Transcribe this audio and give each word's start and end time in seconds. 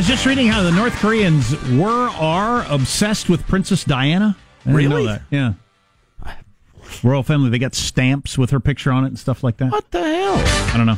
Was 0.00 0.06
just 0.08 0.24
reading 0.24 0.46
how 0.46 0.62
the 0.62 0.72
North 0.72 0.94
Koreans 0.94 1.52
were 1.72 2.08
are 2.08 2.64
obsessed 2.72 3.28
with 3.28 3.46
Princess 3.46 3.84
Diana. 3.84 4.34
I 4.64 4.70
Really? 4.72 4.88
Know 4.88 5.04
that. 5.04 5.22
Yeah. 5.30 5.52
Royal 7.04 7.22
family. 7.22 7.50
They 7.50 7.58
got 7.58 7.74
stamps 7.74 8.36
with 8.38 8.48
her 8.50 8.60
picture 8.60 8.90
on 8.92 9.04
it 9.04 9.08
and 9.08 9.18
stuff 9.18 9.44
like 9.44 9.58
that. 9.58 9.70
What 9.70 9.90
the 9.90 10.02
hell? 10.02 10.36
I 10.74 10.76
don't 10.76 10.86
know, 10.86 10.96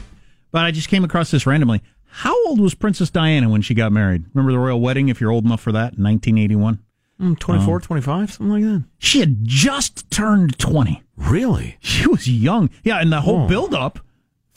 but 0.53 0.65
I 0.65 0.71
just 0.71 0.89
came 0.89 1.03
across 1.05 1.31
this 1.33 1.47
randomly. 1.47 1.83
How 2.07 2.35
old 2.47 2.61
was 2.61 2.75
Princess 2.75 3.11
Diana 3.11 3.49
when 3.49 3.61
she 3.63 3.75
got 3.75 3.91
married? 3.93 4.25
Remember 4.35 4.53
the 4.53 4.59
royal 4.59 4.81
wedding? 4.81 5.09
If 5.09 5.21
you're 5.21 5.31
old 5.33 5.45
enough 5.45 5.61
for 5.61 5.73
that, 5.73 5.95
in 5.95 6.05
1981. 6.05 6.79
Mm, 7.21 7.39
24, 7.39 7.81
25, 7.81 8.33
something 8.33 8.53
like 8.53 8.63
that. 8.63 8.85
She 8.99 9.21
had 9.21 9.45
just 9.45 10.11
turned 10.11 10.59
20. 10.59 11.03
Really? 11.17 11.77
She 11.81 12.07
was 12.07 12.29
young. 12.29 12.71
Yeah, 12.85 12.99
and 13.01 13.13
the 13.13 13.21
whole 13.23 13.43
Oh. 13.45 13.49
build 13.49 13.75
up 13.75 13.99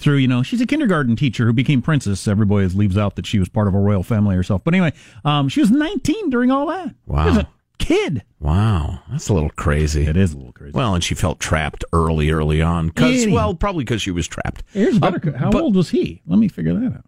through, 0.06 0.18
you 0.18 0.28
know, 0.30 0.42
she's 0.44 0.62
a 0.62 0.66
kindergarten 0.66 1.18
teacher 1.18 1.46
who 1.46 1.52
became 1.52 1.82
princess. 1.82 2.26
Everybody 2.28 2.68
leaves 2.68 2.98
out 2.98 3.18
that 3.18 3.26
she 3.26 3.40
was 3.40 3.50
part 3.50 3.68
of 3.68 3.74
a 3.74 3.80
royal 3.80 4.04
family 4.04 4.36
herself. 4.36 4.64
But 4.64 4.74
anyway, 4.74 4.94
um, 5.26 5.50
she 5.50 5.60
was 5.60 5.70
19 5.72 6.30
during 6.30 6.52
all 6.52 6.68
that. 6.68 6.90
She 6.90 7.12
was 7.12 7.36
Wow. 7.36 7.40
a 7.42 7.48
kid. 7.80 8.24
Wow, 8.40 9.00
that's 9.12 9.28
a 9.28 9.34
little 9.34 9.50
crazy. 9.50 10.04
It 10.06 10.16
is 10.16 10.32
a 10.34 10.38
little 10.38 10.54
crazy. 10.54 10.72
Well, 10.74 10.96
and 10.96 11.04
she 11.04 11.16
felt 11.16 11.40
trapped 11.42 11.84
early, 11.92 12.30
early 12.30 12.62
on. 12.62 12.92
Cause, 12.92 13.24
Idiot. 13.24 13.34
well, 13.34 13.54
probably 13.56 13.84
because 13.84 14.02
she 14.02 14.12
was 14.12 14.28
trapped. 14.28 14.64
Here's 14.72 14.96
a 14.98 15.00
better. 15.02 15.36
Uh, 15.36 15.38
how 15.38 15.50
but- 15.52 15.62
old 15.62 15.76
was 15.76 15.90
he? 15.90 16.22
Let 16.26 16.40
me 16.40 16.48
figure 16.48 16.74
that 16.80 16.94
out. 16.94 17.06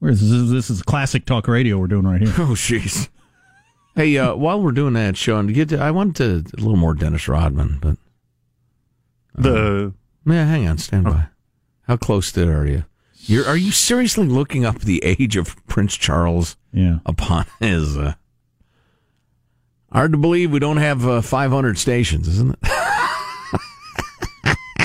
Where 0.00 0.10
is 0.10 0.20
this? 0.30 0.50
This 0.50 0.70
is 0.70 0.82
classic 0.82 1.24
talk 1.24 1.48
radio 1.48 1.78
we're 1.78 1.86
doing 1.86 2.06
right 2.06 2.20
here. 2.20 2.32
Oh, 2.38 2.52
jeez. 2.52 3.08
Hey, 3.96 4.16
uh, 4.18 4.34
while 4.36 4.60
we're 4.62 4.70
doing 4.72 4.92
that, 4.94 5.16
Sean, 5.16 5.46
get 5.48 5.70
to, 5.70 5.78
I 5.80 5.90
want 5.92 6.14
to 6.16 6.44
a 6.52 6.56
little 6.60 6.76
more 6.76 6.94
Dennis 6.94 7.26
Rodman, 7.26 7.78
but 7.80 7.96
The 9.34 9.92
yeah, 10.26 10.44
hang 10.46 10.68
on, 10.68 10.78
stand 10.78 11.04
by. 11.04 11.26
How 11.88 11.96
close 11.96 12.30
to 12.32 12.42
it 12.42 12.48
are 12.48 12.66
you? 12.66 12.84
You're, 13.20 13.46
are 13.46 13.56
you 13.56 13.72
seriously 13.72 14.26
looking 14.26 14.64
up 14.64 14.80
the 14.80 15.02
age 15.04 15.36
of 15.36 15.56
Prince 15.66 15.96
Charles 15.96 16.56
yeah. 16.72 16.98
upon 17.04 17.46
his? 17.58 17.96
Uh, 17.96 18.14
hard 19.92 20.12
to 20.12 20.18
believe 20.18 20.52
we 20.52 20.60
don't 20.60 20.76
have 20.76 21.06
uh, 21.06 21.20
500 21.20 21.78
stations, 21.78 22.28
isn't 22.28 22.56
it? 22.62 22.70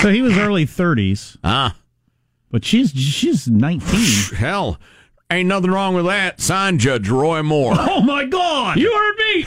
So 0.04 0.10
he 0.10 0.20
was 0.20 0.36
early 0.36 0.66
30s, 0.66 1.38
ah, 1.42 1.74
but 2.50 2.62
she's 2.62 2.90
she's 2.90 3.48
19. 3.48 4.36
hell, 4.36 4.78
ain't 5.30 5.48
nothing 5.48 5.70
wrong 5.70 5.94
with 5.94 6.04
that. 6.04 6.42
Sign 6.42 6.76
Judge 6.76 7.08
Roy 7.08 7.42
Moore. 7.42 7.72
oh 7.74 8.02
my 8.02 8.26
God! 8.26 8.76
You 8.76 8.92
heard 8.92 9.16
me. 9.16 9.46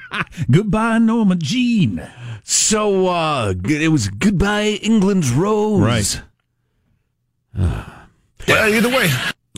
Goodbye, 0.50 0.98
Norma 0.98 1.36
Jean. 1.36 2.06
So 2.44 3.06
uh, 3.08 3.54
it 3.68 3.88
was 3.90 4.08
goodbye 4.08 4.78
England's 4.82 5.30
rose. 5.30 5.80
Right. 5.80 6.22
well, 7.56 8.68
either 8.74 8.88
way. 8.90 9.10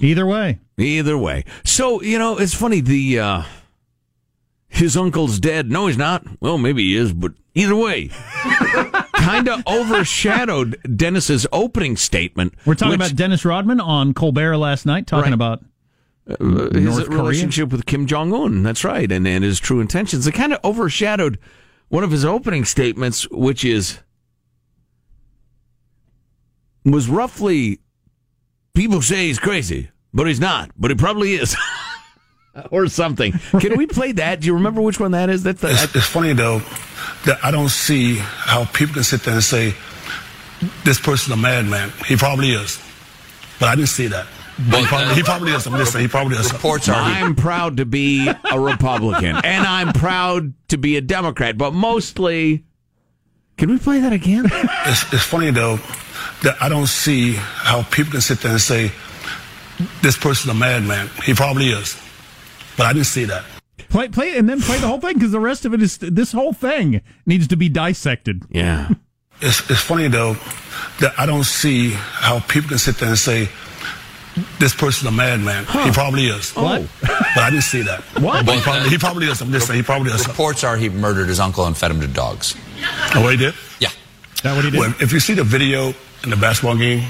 Either 0.03 0.26
way, 0.26 0.61
Either 0.79 1.17
way. 1.19 1.44
So, 1.64 2.03
you 2.03 2.19
know, 2.19 2.38
it's 2.38 2.55
funny 2.55 2.81
the 2.81 3.19
uh 3.19 3.43
his 4.69 4.97
uncle's 4.97 5.41
dead. 5.41 5.70
No, 5.70 5.87
he's 5.87 5.97
not. 5.97 6.25
Well, 6.41 6.59
maybe 6.59 6.82
he 6.85 6.97
is, 6.97 7.12
but 7.12 7.32
either 7.55 7.75
way. 7.75 8.11
kind 9.14 9.49
of 9.49 9.62
overshadowed 9.67 10.79
Dennis's 10.97 11.47
opening 11.50 11.97
statement. 11.97 12.55
we're 12.67 12.75
talking 12.75 12.99
which, 12.99 13.09
about 13.09 13.17
Dennis 13.17 13.44
Rodman 13.44 13.81
on 13.81 14.12
Colbert 14.14 14.59
last 14.59 14.85
night, 14.87 15.06
talking 15.06 15.31
Right. 15.31 15.32
about 15.35 15.64
uh, 16.28 16.70
his 16.73 16.99
Korea? 17.05 17.19
relationship 17.19 17.70
with 17.70 17.87
Kim 17.87 18.06
Jong 18.06 18.32
Un. 18.32 18.62
That's 18.62 18.84
right, 18.84 19.11
and, 19.11 19.26
and 19.26 19.44
his 19.44 19.61
true 19.61 19.81
intentions. 19.81 20.26
It 20.26 20.32
kind 20.32 20.52
of 20.52 20.58
overshadowed 20.64 21.38
one 21.88 22.05
of 22.05 22.11
his 22.11 22.25
opening 22.25 22.64
statements, 22.64 23.28
which 23.31 23.64
is 23.64 23.99
was 26.84 27.08
roughly 27.08 27.81
people 28.75 29.02
say 29.02 29.26
he's 29.26 29.38
crazy, 29.38 29.90
but 30.12 30.26
he's 30.26 30.40
not, 30.40 30.70
but 30.76 30.90
he 30.90 30.96
probably 30.96 31.34
is. 31.34 31.56
or 32.70 32.88
something. 32.88 33.32
Can 33.61 33.76
we 33.76 33.87
play 33.87 34.12
that? 34.12 34.40
Do 34.40 34.46
you 34.46 34.55
remember 34.55 34.81
which 34.81 34.99
one 34.99 35.11
that 35.12 35.28
is? 35.28 35.43
That's 35.43 35.61
the, 35.61 35.70
It's, 35.70 35.94
it's 35.94 36.06
funny 36.06 36.32
though 36.32 36.61
that 37.26 37.38
I 37.43 37.50
don't 37.50 37.69
see 37.69 38.17
how 38.17 38.64
people 38.67 38.94
can 38.94 39.05
sit 39.05 39.23
there 39.23 39.34
and 39.34 39.43
say 39.43 39.75
this 40.84 40.99
person's 41.00 41.34
a 41.34 41.37
madman. 41.37 41.93
He 42.06 42.17
probably 42.17 42.52
is, 42.52 42.81
but 43.58 43.69
I 43.69 43.75
didn't 43.75 43.88
see 43.88 44.06
that. 44.08 44.26
But 44.58 44.81
he, 44.81 44.87
probably, 44.87 45.14
he 45.14 45.23
probably 45.23 45.53
is. 45.53 45.67
I'm. 45.67 46.00
He 46.00 46.08
probably 46.08 46.37
is. 46.37 46.53
Reports 46.53 46.88
are 46.88 46.94
I'm 46.94 47.35
proud 47.35 47.76
to 47.76 47.85
be 47.85 48.29
a 48.29 48.58
Republican 48.58 49.37
and 49.44 49.67
I'm 49.67 49.93
proud 49.93 50.55
to 50.69 50.79
be 50.79 50.97
a 50.97 51.00
Democrat, 51.00 51.58
but 51.58 51.75
mostly. 51.75 52.64
Can 53.58 53.70
we 53.70 53.79
play 53.79 54.00
that 54.00 54.12
again? 54.12 54.44
It's, 54.44 55.12
it's 55.12 55.23
funny 55.23 55.50
though 55.50 55.79
that 56.43 56.56
I 56.61 56.69
don't 56.69 56.88
see 56.88 57.32
how 57.32 57.82
people 57.85 58.12
can 58.12 58.20
sit 58.20 58.41
there 58.41 58.53
and 58.53 58.61
say 58.61 58.93
this 60.03 60.17
person's 60.17 60.50
a 60.50 60.55
madman. 60.55 61.09
He 61.25 61.32
probably 61.32 61.69
is, 61.69 61.99
but 62.76 62.87
I 62.87 62.93
didn't 62.93 63.06
see 63.06 63.25
that. 63.25 63.44
Play, 63.88 64.09
play, 64.09 64.37
and 64.37 64.49
then 64.49 64.61
play 64.61 64.79
the 64.79 64.87
whole 64.88 65.00
thing 65.00 65.14
because 65.14 65.32
the 65.32 65.41
rest 65.41 65.64
of 65.64 65.73
it 65.73 65.82
is 65.82 65.99
this 65.99 66.32
whole 66.32 66.52
thing 66.52 67.00
needs 67.25 67.47
to 67.49 67.56
be 67.56 67.69
dissected. 67.69 68.43
Yeah. 68.50 68.91
It's, 69.41 69.70
it's 69.70 69.81
funny 69.81 70.09
though 70.09 70.35
that 71.00 71.14
I 71.19 71.26
don't 71.26 71.44
see 71.44 71.91
how 71.93 72.41
people 72.41 72.70
can 72.70 72.79
sit 72.79 72.97
there 72.97 73.09
and 73.09 73.19
say 73.19 73.49
this 74.59 74.75
person's 74.75 75.09
a 75.09 75.12
madman. 75.12 75.65
He 75.67 75.91
probably 75.93 76.27
is. 76.27 76.53
What? 76.53 76.87
But 77.00 77.38
I 77.38 77.50
didn't 77.50 77.65
see 77.65 77.83
that. 77.83 78.03
What? 78.21 78.44
But 78.47 78.56
he 78.56 78.61
probably, 78.62 78.88
he 78.91 78.99
probably 78.99 79.27
is. 79.29 79.41
I'm 79.41 79.53
just 79.53 79.67
saying 79.67 79.79
he 79.81 79.85
probably 79.85 80.11
is. 80.12 80.27
reports 80.27 80.65
are 80.65 80.77
he 80.77 80.88
murdered 80.88 81.29
his 81.29 81.41
uncle 81.41 81.65
and 81.67 81.77
fed 81.77 81.91
him 81.91 82.00
to 82.00 82.06
dogs. 82.06 82.55
Oh, 83.15 83.23
what 83.23 83.33
he 83.33 83.37
did? 83.38 83.55
Yeah. 83.81 83.88
Is 84.35 84.43
that 84.43 84.55
what 84.55 84.65
he 84.65 84.71
did? 84.71 84.81
Well, 84.81 84.94
if 85.00 85.12
you 85.12 85.21
see 85.21 85.35
the 85.35 85.44
video 85.44 85.93
in 86.25 86.31
the 86.31 86.37
basketball 86.37 86.77
game, 86.77 87.03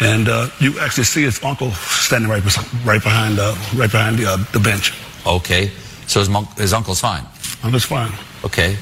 and 0.00 0.28
uh, 0.28 0.48
you 0.60 0.78
actually 0.80 1.04
see 1.04 1.22
his 1.22 1.42
uncle 1.44 1.70
standing 1.70 2.28
right, 2.30 2.42
bes- 2.42 2.58
right 2.84 3.02
behind, 3.02 3.38
uh, 3.38 3.54
right 3.76 3.90
behind 3.90 4.18
the, 4.18 4.26
uh, 4.26 4.36
the 4.52 4.58
bench. 4.60 4.92
Okay. 5.26 5.70
So 6.06 6.18
his, 6.20 6.28
mon- 6.28 6.46
his 6.56 6.72
uncle's 6.72 7.00
fine. 7.00 7.24
Uncle's 7.62 7.84
fine. 7.84 8.12
Okay. 8.44 8.76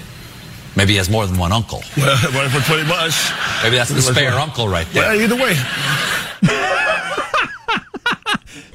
Maybe 0.75 0.93
he 0.93 0.97
has 0.97 1.11
more 1.11 1.27
than 1.27 1.37
one 1.39 1.53
uncle. 1.53 1.83
Well, 1.97 2.17
well, 2.33 2.49
for 2.49 2.61
pretty 2.63 2.89
much. 2.89 3.13
Maybe 3.63 3.77
that's 3.77 3.91
the 3.91 4.01
Pretty 4.01 4.21
spare 4.27 4.33
uncle 4.33 4.69
right 4.69 4.87
there. 4.93 5.03
Well, 5.11 5.21
either 5.21 5.37
way. 5.37 5.55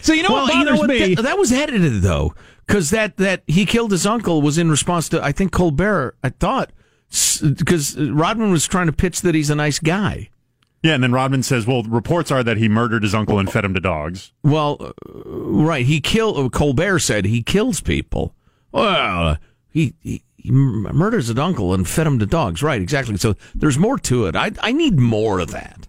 so 0.08 0.14
you 0.14 0.24
know 0.24 0.32
what 0.32 0.54
you 0.54 0.64
bothers 0.64 0.80
what? 0.80 0.90
me? 0.90 1.16
That, 1.16 1.24
that 1.24 1.38
was 1.38 1.52
edited 1.52 2.02
though, 2.02 2.34
because 2.66 2.92
that 2.92 3.18
that 3.18 3.44
he 3.46 3.66
killed 3.66 3.92
his 3.92 4.06
uncle 4.06 4.42
was 4.42 4.58
in 4.58 4.70
response 4.70 5.10
to 5.10 5.22
I 5.22 5.34
think 5.34 5.52
Colbert. 5.52 6.16
I 6.24 6.30
thought 6.30 6.72
because 7.42 7.98
Rodman 7.98 8.52
was 8.52 8.66
trying 8.66 8.88
to 8.88 8.94
pitch 8.94 9.22
that 9.22 9.36
he's 9.36 9.50
a 9.50 9.56
nice 9.56 9.80
guy. 9.80 10.30
Yeah, 10.84 10.94
and 10.94 11.04
then 11.04 11.12
Rodman 11.12 11.44
says, 11.44 11.68
"Well, 11.68 11.84
reports 11.84 12.32
are 12.32 12.42
that 12.42 12.56
he 12.56 12.70
murdered 12.70 13.04
his 13.04 13.14
uncle 13.14 13.38
and 13.38 13.52
fed 13.52 13.66
him 13.66 13.74
to 13.74 13.82
dogs." 13.82 14.32
Well, 14.44 14.78
uh, 14.80 14.94
right. 15.06 15.86
He 15.86 16.00
killed. 16.00 16.54
Colbert 16.54 17.00
said 17.00 17.26
he 17.26 17.44
kills 17.44 17.82
people. 17.82 18.34
Well, 18.72 19.38
he, 19.70 19.94
he 20.02 20.24
he 20.38 20.52
murders 20.52 21.30
an 21.30 21.40
uncle 21.40 21.74
and 21.74 21.86
fed 21.86 22.08
him 22.08 22.20
to 22.20 22.26
dogs. 22.26 22.64
Right. 22.64 22.82
Exactly. 22.82 23.18
So 23.18 23.36
there's 23.54 23.78
more 23.78 23.98
to 24.00 24.28
it. 24.28 24.38
I 24.38 24.52
I 24.62 24.72
need 24.72 25.00
more 25.00 25.40
of 25.40 25.52
that. 25.52 25.87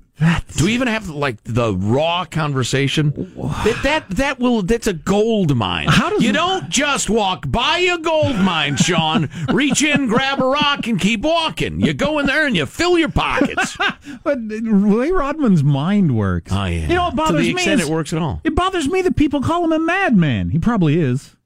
Do 0.57 0.65
we 0.65 0.75
even 0.75 0.89
have 0.89 1.09
like 1.09 1.43
the 1.45 1.75
raw 1.75 2.25
conversation? 2.25 3.11
That 3.37 3.81
that 3.85 4.11
that 4.11 4.39
will 4.41 4.63
that's 4.63 4.87
a 4.89 4.93
gold 4.93 5.57
mine. 5.57 5.87
How 5.89 6.11
does- 6.11 6.23
you 6.23 6.33
don't 6.33 6.69
just 6.69 7.09
walk 7.09 7.51
by 7.51 7.79
a 7.79 7.99
gold 7.99 8.37
mine, 8.37 8.77
Sean? 8.77 9.29
reach 9.53 9.83
in, 9.83 10.09
grab 10.09 10.41
a 10.41 10.45
rock, 10.47 10.87
and 10.89 10.99
keep 11.01 11.21
walking. 11.21 11.81
You 11.81 11.95
go 11.95 12.19
in 12.19 12.27
there 12.27 12.47
and 12.47 12.57
you 12.57 12.67
fill 12.67 12.99
your 12.99 13.11
pockets. 13.11 13.77
But 14.25 14.39
way 14.41 15.11
Rodman's 15.11 15.63
mind 15.63 16.17
works. 16.17 16.51
Oh 16.53 16.65
yeah. 16.65 16.89
You 16.89 16.95
know 16.95 17.03
what 17.05 17.11
to 17.11 17.17
bothers 17.17 17.43
the 17.47 17.55
me 17.55 17.61
extent 17.61 17.81
is 17.81 17.89
it 17.89 17.93
works 17.93 18.13
at 18.13 18.21
all. 18.21 18.41
it 18.45 18.55
bothers 18.55 18.89
me 18.89 19.03
that 19.03 19.17
people 19.17 19.41
call 19.41 19.65
him 19.65 19.73
a 19.73 19.79
madman. 19.79 20.51
He 20.51 20.59
probably 20.59 20.99
is. 21.01 21.37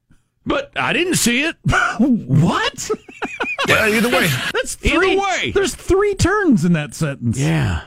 But 0.45 0.71
I 0.75 0.93
didn't 0.93 1.15
see 1.15 1.43
it. 1.43 1.55
What? 1.99 2.89
Well, 3.65 3.93
either 3.93 4.09
way. 4.09 4.27
That's 4.51 4.75
three. 4.75 5.13
Either 5.13 5.21
way. 5.21 5.51
There's 5.51 5.73
three 5.73 6.15
turns 6.15 6.65
in 6.65 6.73
that 6.73 6.93
sentence. 6.93 7.39
Yeah. 7.39 7.83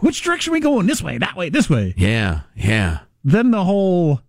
Which 0.00 0.22
direction 0.22 0.52
are 0.52 0.54
we 0.54 0.60
going? 0.60 0.86
This 0.86 1.02
way, 1.02 1.18
that 1.18 1.34
way, 1.34 1.48
this 1.48 1.68
way. 1.68 1.94
Yeah. 1.96 2.42
Yeah. 2.54 3.00
Then 3.24 3.50
the 3.50 3.64
whole. 3.64 4.20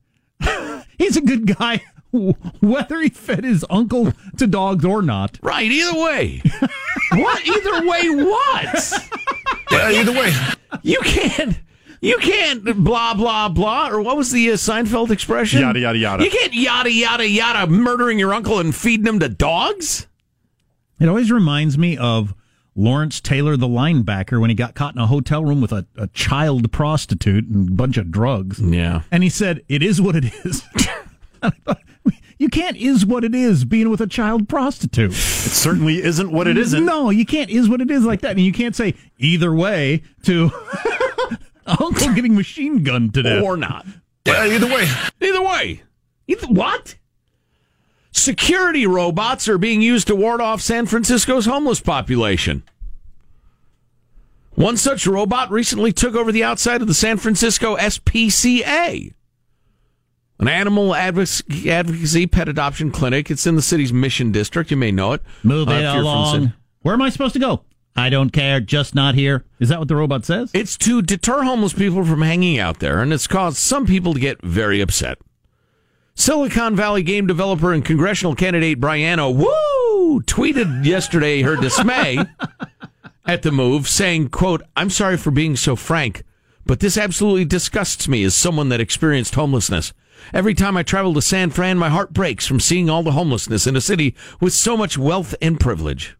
he's 0.97 1.15
a 1.15 1.21
good 1.21 1.55
guy, 1.55 1.83
whether 2.11 2.99
he 2.99 3.09
fed 3.09 3.43
his 3.43 3.63
uncle 3.69 4.11
to 4.37 4.47
dogs 4.47 4.83
or 4.83 5.03
not. 5.03 5.37
Right, 5.43 5.69
either 5.69 5.99
way. 6.01 6.41
what? 7.11 7.47
Either 7.47 7.87
way, 7.87 8.09
what? 8.25 8.93
Well, 9.69 9.91
either 9.93 10.13
way. 10.13 10.33
You 10.81 10.99
can't. 11.01 11.59
You 12.01 12.17
can't 12.19 12.63
blah 12.83 13.13
blah 13.13 13.49
blah 13.49 13.89
or 13.89 14.01
what 14.01 14.17
was 14.17 14.31
the 14.31 14.51
uh, 14.51 14.53
Seinfeld 14.53 15.09
expression? 15.09 15.61
Yada, 15.61 15.79
yada, 15.79 15.97
yada. 15.97 16.23
You 16.23 16.29
can't 16.29 16.53
yada 16.53 16.91
yada 16.91 17.27
yada 17.27 17.71
murdering 17.71 18.19
your 18.19 18.33
uncle 18.33 18.59
and 18.59 18.75
feeding 18.75 19.07
him 19.07 19.19
to 19.19 19.29
dogs. 19.29 20.07
It 20.99 21.07
always 21.09 21.31
reminds 21.31 21.77
me 21.77 21.97
of 21.97 22.33
Lawrence 22.75 23.19
Taylor, 23.19 23.57
the 23.57 23.67
linebacker, 23.67 24.39
when 24.39 24.51
he 24.51 24.55
got 24.55 24.75
caught 24.75 24.95
in 24.95 25.01
a 25.01 25.07
hotel 25.07 25.43
room 25.43 25.61
with 25.61 25.71
a, 25.71 25.87
a 25.95 26.07
child 26.07 26.71
prostitute 26.71 27.45
and 27.47 27.69
a 27.69 27.71
bunch 27.71 27.97
of 27.97 28.11
drugs. 28.11 28.59
Yeah. 28.59 29.01
And 29.11 29.23
he 29.23 29.29
said, 29.29 29.63
It 29.67 29.81
is 29.81 29.99
what 29.99 30.15
it 30.15 30.25
is. 30.45 30.63
I 31.41 31.49
thought, 31.49 31.79
you 32.39 32.49
can't 32.49 32.77
is 32.77 33.05
what 33.05 33.23
it 33.23 33.33
is 33.33 33.65
being 33.65 33.89
with 33.89 33.99
a 33.99 34.07
child 34.07 34.47
prostitute. 34.47 35.11
It 35.11 35.15
certainly 35.15 36.03
isn't 36.03 36.31
what 36.31 36.47
it 36.47 36.57
isn't. 36.57 36.85
No, 36.85 37.09
you 37.09 37.25
can't 37.25 37.49
is 37.49 37.67
what 37.67 37.81
it 37.81 37.89
is 37.89 38.05
like 38.05 38.21
that. 38.21 38.31
And 38.31 38.41
you 38.41 38.53
can't 38.53 38.75
say 38.75 38.93
either 39.17 39.53
way 39.53 40.03
to 40.23 40.51
uncle 41.67 42.13
getting 42.13 42.35
machine 42.35 42.83
gunned 42.83 43.13
to 43.15 43.23
death. 43.23 43.43
Or 43.43 43.57
not. 43.57 43.85
Well, 44.25 44.51
either 44.51 44.67
way. 44.67 44.87
Either 45.21 45.41
way. 45.41 45.83
Either, 46.27 46.47
what? 46.47 46.95
Security 48.11 48.85
robots 48.87 49.47
are 49.47 49.57
being 49.57 49.81
used 49.81 50.07
to 50.07 50.15
ward 50.15 50.41
off 50.41 50.61
San 50.61 50.85
Francisco's 50.85 51.45
homeless 51.45 51.79
population. 51.79 52.63
One 54.55 54.75
such 54.75 55.05
robot 55.05 55.51
recently 55.51 55.93
took 55.93 56.15
over 56.15 56.31
the 56.31 56.43
outside 56.43 56.81
of 56.81 56.87
the 56.87 56.93
San 56.95 57.17
Francisco 57.17 57.77
SPCA, 57.77 59.13
an 60.39 60.47
animal 60.47 60.95
advocacy, 60.95 61.69
advocacy 61.69 62.25
pet 62.25 62.49
adoption 62.49 62.89
clinic. 62.91 63.29
It's 63.29 63.45
in 63.45 63.55
the 63.55 63.61
city's 63.61 63.93
Mission 63.93 64.31
District. 64.31 64.71
You 64.71 64.77
may 64.77 64.91
know 64.91 65.13
it. 65.13 65.21
Move 65.43 65.67
Uh, 65.69 65.73
it 65.73 65.75
if 65.77 65.81
you're 65.83 65.93
from 65.93 66.05
along. 66.05 66.53
Where 66.81 66.95
am 66.95 67.01
I 67.03 67.09
supposed 67.09 67.33
to 67.33 67.39
go? 67.39 67.63
I 67.97 68.11
don't 68.11 68.29
care, 68.29 68.59
just 68.59 68.93
not 68.93 69.15
here. 69.15 69.43
Is 69.59 69.69
that 69.69 69.79
what 69.79 69.87
the 69.87 69.95
robot 69.95 70.23
says? 70.23 70.51
It's 70.53 70.77
to 70.77 71.01
deter 71.01 71.41
homeless 71.41 71.73
people 71.73 72.05
from 72.05 72.21
hanging 72.21 72.59
out 72.59 72.79
there, 72.79 73.01
and 73.01 73.11
it's 73.11 73.25
caused 73.25 73.57
some 73.57 73.87
people 73.87 74.13
to 74.13 74.19
get 74.19 74.39
very 74.43 74.81
upset. 74.81 75.17
Silicon 76.13 76.75
Valley 76.75 77.01
game 77.01 77.25
developer 77.25 77.73
and 77.73 77.83
congressional 77.83 78.35
candidate 78.35 78.79
Brianna 78.79 79.33
Wu 79.33 80.21
tweeted 80.21 80.85
yesterday 80.85 81.41
her 81.41 81.55
dismay 81.55 82.19
at 83.25 83.41
the 83.41 83.51
move, 83.51 83.87
saying, 83.87 84.29
quote, 84.29 84.61
I'm 84.75 84.91
sorry 84.91 85.17
for 85.17 85.31
being 85.31 85.55
so 85.55 85.75
frank, 85.75 86.23
but 86.67 86.79
this 86.79 86.97
absolutely 86.97 87.45
disgusts 87.45 88.07
me 88.07 88.23
as 88.23 88.35
someone 88.35 88.69
that 88.69 88.81
experienced 88.81 89.33
homelessness. 89.33 89.93
Every 90.33 90.53
time 90.53 90.75
I 90.75 90.83
travel 90.83 91.13
to 91.13 91.21
San 91.21 91.49
Fran, 91.49 91.77
my 91.77 91.89
heart 91.89 92.13
breaks 92.13 92.45
from 92.45 92.59
seeing 92.59 92.89
all 92.89 93.03
the 93.03 93.11
homelessness 93.11 93.65
in 93.65 93.75
a 93.75 93.81
city 93.81 94.15
with 94.41 94.53
so 94.53 94.75
much 94.75 94.97
wealth 94.97 95.33
and 95.41 95.59
privilege. 95.59 96.16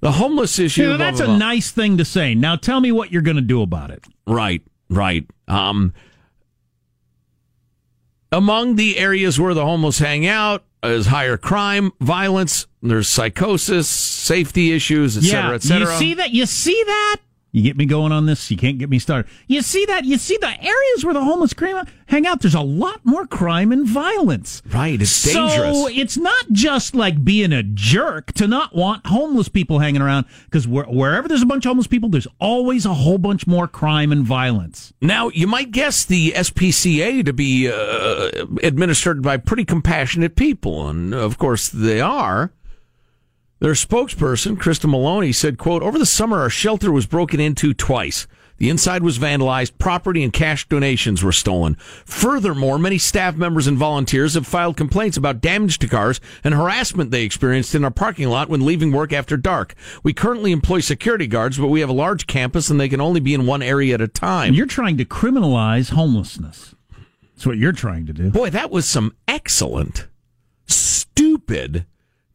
The 0.00 0.12
homeless 0.12 0.58
issue. 0.58 0.82
You 0.82 0.88
know, 0.88 0.96
blah, 0.96 1.06
that's 1.06 1.20
blah, 1.20 1.26
a 1.26 1.28
blah. 1.30 1.38
nice 1.38 1.70
thing 1.70 1.98
to 1.98 2.04
say. 2.04 2.34
Now 2.34 2.56
tell 2.56 2.80
me 2.80 2.92
what 2.92 3.10
you're 3.10 3.22
going 3.22 3.36
to 3.36 3.42
do 3.42 3.62
about 3.62 3.90
it. 3.90 4.04
Right, 4.26 4.62
right. 4.88 5.26
Um, 5.48 5.92
among 8.30 8.76
the 8.76 8.98
areas 8.98 9.40
where 9.40 9.54
the 9.54 9.64
homeless 9.64 9.98
hang 9.98 10.26
out 10.26 10.64
is 10.82 11.06
higher 11.06 11.36
crime, 11.36 11.90
violence. 12.00 12.66
There's 12.82 13.08
psychosis, 13.08 13.88
safety 13.88 14.72
issues, 14.72 15.16
etc., 15.16 15.32
cetera, 15.32 15.54
et 15.56 15.62
cetera. 15.62 15.92
You 15.92 15.98
see 15.98 16.14
that? 16.14 16.30
You 16.30 16.46
see 16.46 16.82
that? 16.86 17.16
You 17.58 17.64
get 17.64 17.76
me 17.76 17.86
going 17.86 18.12
on 18.12 18.26
this. 18.26 18.52
You 18.52 18.56
can't 18.56 18.78
get 18.78 18.88
me 18.88 19.00
started. 19.00 19.28
You 19.48 19.62
see 19.62 19.84
that? 19.86 20.04
You 20.04 20.16
see 20.16 20.36
the 20.36 20.46
areas 20.62 21.04
where 21.04 21.12
the 21.12 21.24
homeless 21.24 21.52
crime 21.52 21.84
hang 22.06 22.24
out. 22.24 22.40
There's 22.40 22.54
a 22.54 22.60
lot 22.60 23.00
more 23.02 23.26
crime 23.26 23.72
and 23.72 23.84
violence. 23.84 24.62
Right, 24.70 25.02
it's 25.02 25.24
dangerous. 25.24 25.76
So 25.76 25.88
it's 25.88 26.16
not 26.16 26.52
just 26.52 26.94
like 26.94 27.24
being 27.24 27.52
a 27.52 27.64
jerk 27.64 28.32
to 28.34 28.46
not 28.46 28.76
want 28.76 29.06
homeless 29.06 29.48
people 29.48 29.80
hanging 29.80 30.02
around 30.02 30.26
because 30.44 30.68
wherever 30.68 31.26
there's 31.26 31.42
a 31.42 31.46
bunch 31.46 31.66
of 31.66 31.70
homeless 31.70 31.88
people, 31.88 32.08
there's 32.08 32.28
always 32.38 32.86
a 32.86 32.94
whole 32.94 33.18
bunch 33.18 33.46
more 33.48 33.66
crime 33.66 34.12
and 34.12 34.24
violence. 34.24 34.92
Now, 35.00 35.28
you 35.30 35.48
might 35.48 35.72
guess 35.72 36.04
the 36.04 36.30
SPCA 36.36 37.24
to 37.24 37.32
be 37.32 37.68
uh, 37.68 38.46
administered 38.62 39.20
by 39.20 39.36
pretty 39.36 39.64
compassionate 39.64 40.36
people, 40.36 40.88
and 40.88 41.12
of 41.12 41.38
course 41.38 41.68
they 41.68 42.00
are. 42.00 42.52
Their 43.60 43.72
spokesperson, 43.72 44.56
Krista 44.56 44.88
Maloney, 44.88 45.32
said, 45.32 45.58
quote, 45.58 45.82
Over 45.82 45.98
the 45.98 46.06
summer, 46.06 46.38
our 46.38 46.50
shelter 46.50 46.92
was 46.92 47.06
broken 47.06 47.40
into 47.40 47.74
twice. 47.74 48.28
The 48.58 48.70
inside 48.70 49.04
was 49.04 49.18
vandalized, 49.18 49.78
property 49.78 50.24
and 50.24 50.32
cash 50.32 50.68
donations 50.68 51.22
were 51.22 51.32
stolen. 51.32 51.76
Furthermore, 52.04 52.76
many 52.78 52.98
staff 52.98 53.36
members 53.36 53.68
and 53.68 53.78
volunteers 53.78 54.34
have 54.34 54.48
filed 54.48 54.76
complaints 54.76 55.16
about 55.16 55.40
damage 55.40 55.78
to 55.78 55.88
cars 55.88 56.20
and 56.42 56.54
harassment 56.54 57.12
they 57.12 57.22
experienced 57.22 57.76
in 57.76 57.84
our 57.84 57.90
parking 57.92 58.28
lot 58.28 58.48
when 58.48 58.66
leaving 58.66 58.90
work 58.90 59.12
after 59.12 59.36
dark. 59.36 59.74
We 60.02 60.12
currently 60.12 60.50
employ 60.50 60.80
security 60.80 61.28
guards, 61.28 61.56
but 61.56 61.68
we 61.68 61.80
have 61.80 61.88
a 61.88 61.92
large 61.92 62.26
campus 62.26 62.68
and 62.68 62.80
they 62.80 62.88
can 62.88 63.00
only 63.00 63.20
be 63.20 63.32
in 63.32 63.46
one 63.46 63.62
area 63.62 63.94
at 63.94 64.00
a 64.00 64.08
time. 64.08 64.54
You're 64.54 64.66
trying 64.66 64.96
to 64.98 65.04
criminalize 65.04 65.90
homelessness. 65.90 66.74
That's 67.36 67.46
what 67.46 67.58
you're 67.58 67.70
trying 67.70 68.06
to 68.06 68.12
do. 68.12 68.30
Boy, 68.30 68.50
that 68.50 68.72
was 68.72 68.88
some 68.88 69.14
excellent, 69.28 70.08
stupid, 70.66 71.86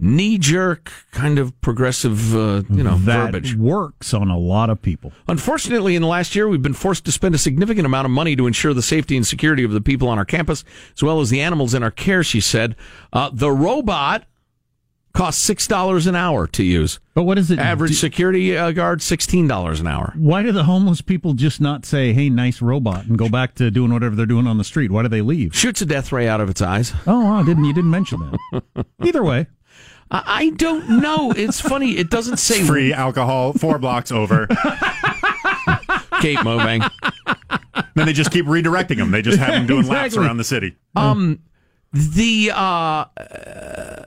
knee 0.03 0.37
jerk 0.37 0.91
kind 1.11 1.39
of 1.39 1.59
progressive, 1.61 2.35
uh, 2.35 2.63
you 2.69 2.83
know, 2.83 2.97
that 2.97 3.31
verbiage. 3.31 3.55
works 3.55 4.13
on 4.13 4.29
a 4.29 4.37
lot 4.37 4.69
of 4.69 4.81
people. 4.81 5.13
Unfortunately, 5.27 5.95
in 5.95 6.01
the 6.01 6.07
last 6.07 6.35
year, 6.35 6.47
we've 6.47 6.61
been 6.61 6.73
forced 6.73 7.05
to 7.05 7.11
spend 7.11 7.33
a 7.33 7.37
significant 7.37 7.85
amount 7.85 8.05
of 8.05 8.11
money 8.11 8.35
to 8.35 8.45
ensure 8.45 8.73
the 8.73 8.81
safety 8.81 9.15
and 9.15 9.25
security 9.25 9.63
of 9.63 9.71
the 9.71 9.81
people 9.81 10.07
on 10.09 10.17
our 10.17 10.25
campus, 10.25 10.63
as 10.95 11.01
well 11.01 11.21
as 11.21 11.29
the 11.29 11.41
animals 11.41 11.73
in 11.73 11.81
our 11.83 11.91
care, 11.91 12.23
she 12.23 12.41
said. 12.41 12.75
Uh, 13.13 13.29
the 13.33 13.51
robot 13.51 14.25
costs 15.13 15.47
$6 15.47 16.07
an 16.07 16.15
hour 16.15 16.47
to 16.47 16.63
use. 16.63 16.99
But 17.13 17.23
what 17.23 17.37
is 17.37 17.51
it? 17.51 17.59
Average 17.59 17.91
do- 17.91 17.97
security 17.97 18.57
uh, 18.57 18.71
guard, 18.71 18.99
$16 18.99 19.79
an 19.79 19.87
hour. 19.87 20.13
Why 20.17 20.41
do 20.41 20.51
the 20.51 20.63
homeless 20.63 21.01
people 21.01 21.33
just 21.33 21.61
not 21.61 21.85
say, 21.85 22.11
"Hey, 22.13 22.29
nice 22.31 22.61
robot," 22.61 23.05
and 23.05 23.15
go 23.17 23.29
back 23.29 23.53
to 23.55 23.69
doing 23.69 23.93
whatever 23.93 24.15
they're 24.15 24.25
doing 24.25 24.47
on 24.47 24.57
the 24.57 24.63
street? 24.63 24.89
Why 24.89 25.03
do 25.03 25.07
they 25.09 25.21
leave? 25.21 25.55
Shoots 25.55 25.81
a 25.81 25.85
death 25.85 26.11
ray 26.11 26.27
out 26.27 26.41
of 26.41 26.49
its 26.49 26.61
eyes. 26.61 26.91
Oh, 27.05 27.33
I 27.33 27.43
didn't. 27.43 27.65
You 27.65 27.73
didn't 27.73 27.91
mention 27.91 28.39
that. 28.51 28.85
Either 29.05 29.23
way, 29.23 29.45
I, 30.13 30.23
I 30.25 30.49
don't 30.51 31.01
know. 31.01 31.31
It's 31.35 31.59
funny. 31.59 31.97
It 31.97 32.09
doesn't 32.09 32.37
say 32.37 32.63
Free 32.63 32.93
alcohol 32.93 33.53
four 33.53 33.79
blocks 33.79 34.11
over. 34.11 34.47
Keep 36.21 36.43
moving. 36.43 36.81
then 37.95 38.05
they 38.05 38.13
just 38.13 38.31
keep 38.31 38.45
redirecting 38.45 38.97
them. 38.97 39.11
They 39.11 39.21
just 39.21 39.39
have 39.39 39.53
them 39.53 39.67
doing 39.67 39.87
laps 39.87 40.15
around 40.15 40.37
the 40.37 40.43
city. 40.45 40.77
Um, 40.95 41.39
the 41.91 42.51
uh, 42.53 43.05
uh, 43.17 44.05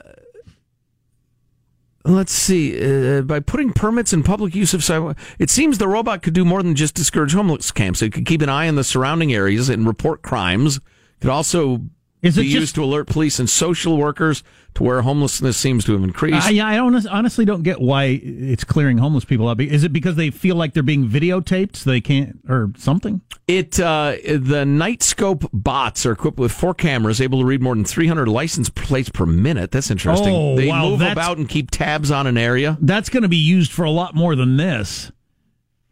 let's 2.05 2.33
see. 2.33 3.19
Uh, 3.19 3.23
by 3.23 3.41
putting 3.41 3.73
permits 3.73 4.13
in 4.15 4.23
public 4.23 4.55
use 4.55 4.73
of 4.73 4.83
sidewalk, 4.83 5.19
it 5.39 5.51
seems 5.51 5.77
the 5.79 5.89
robot 5.89 6.23
could 6.23 6.33
do 6.33 6.45
more 6.45 6.63
than 6.63 6.75
just 6.75 6.95
discourage 6.95 7.35
homeless 7.35 7.71
camps. 7.71 8.01
It 8.01 8.13
could 8.13 8.25
keep 8.25 8.41
an 8.41 8.49
eye 8.49 8.69
on 8.69 8.77
the 8.77 8.85
surrounding 8.85 9.35
areas 9.35 9.69
and 9.69 9.87
report 9.87 10.23
crimes. 10.23 10.81
Could 11.21 11.31
also 11.31 11.83
Is 12.27 12.39
it 12.39 12.43
be 12.43 12.49
just- 12.49 12.61
used 12.61 12.75
to 12.77 12.85
alert 12.85 13.07
police 13.07 13.39
and 13.39 13.49
social 13.49 13.97
workers 13.97 14.43
to 14.77 14.83
where 14.83 15.01
homelessness 15.03 15.57
seems 15.57 15.85
to 15.87 15.93
have 15.93 16.03
increased. 16.03 16.47
I, 16.47 16.51
yeah, 16.51 16.67
I 16.67 16.77
don't, 16.77 17.07
honestly 17.07 17.45
don't 17.45 17.63
get 17.63 17.81
why 17.81 18.21
it's 18.23 18.63
clearing 18.63 18.99
homeless 18.99 19.25
people 19.25 19.49
up. 19.49 19.59
Is 19.61 19.85
it 19.85 19.93
because 19.93 20.17
they 20.17 20.31
feel 20.31 20.55
like 20.55 20.75
they're 20.75 20.83
being 20.83 21.09
videotaped, 21.09 21.77
so 21.77 21.91
they 21.91 22.01
can't, 22.01 22.39
or 22.49 22.73
something? 22.77 23.23
It 23.49 23.81
uh, 23.81 24.17
the 24.25 24.65
Knightscope 24.65 25.49
bots 25.53 26.05
are 26.05 26.13
equipped 26.13 26.39
with 26.39 26.53
four 26.53 26.75
cameras, 26.75 27.21
able 27.21 27.41
to 27.41 27.47
read 27.47 27.63
more 27.63 27.75
than 27.75 27.85
300 27.85 28.29
license 28.29 28.69
plates 28.69 29.09
per 29.09 29.25
minute. 29.25 29.71
That's 29.71 29.91
interesting. 29.91 30.35
Oh, 30.35 30.57
they 30.57 30.69
wow, 30.69 30.91
move 30.91 31.01
about 31.01 31.39
and 31.39 31.49
keep 31.49 31.71
tabs 31.71 32.11
on 32.11 32.27
an 32.27 32.37
area. 32.37 32.77
That's 32.81 33.09
going 33.09 33.23
to 33.23 33.29
be 33.29 33.37
used 33.37 33.73
for 33.73 33.85
a 33.85 33.91
lot 33.91 34.15
more 34.15 34.37
than 34.37 34.57
this. 34.59 35.11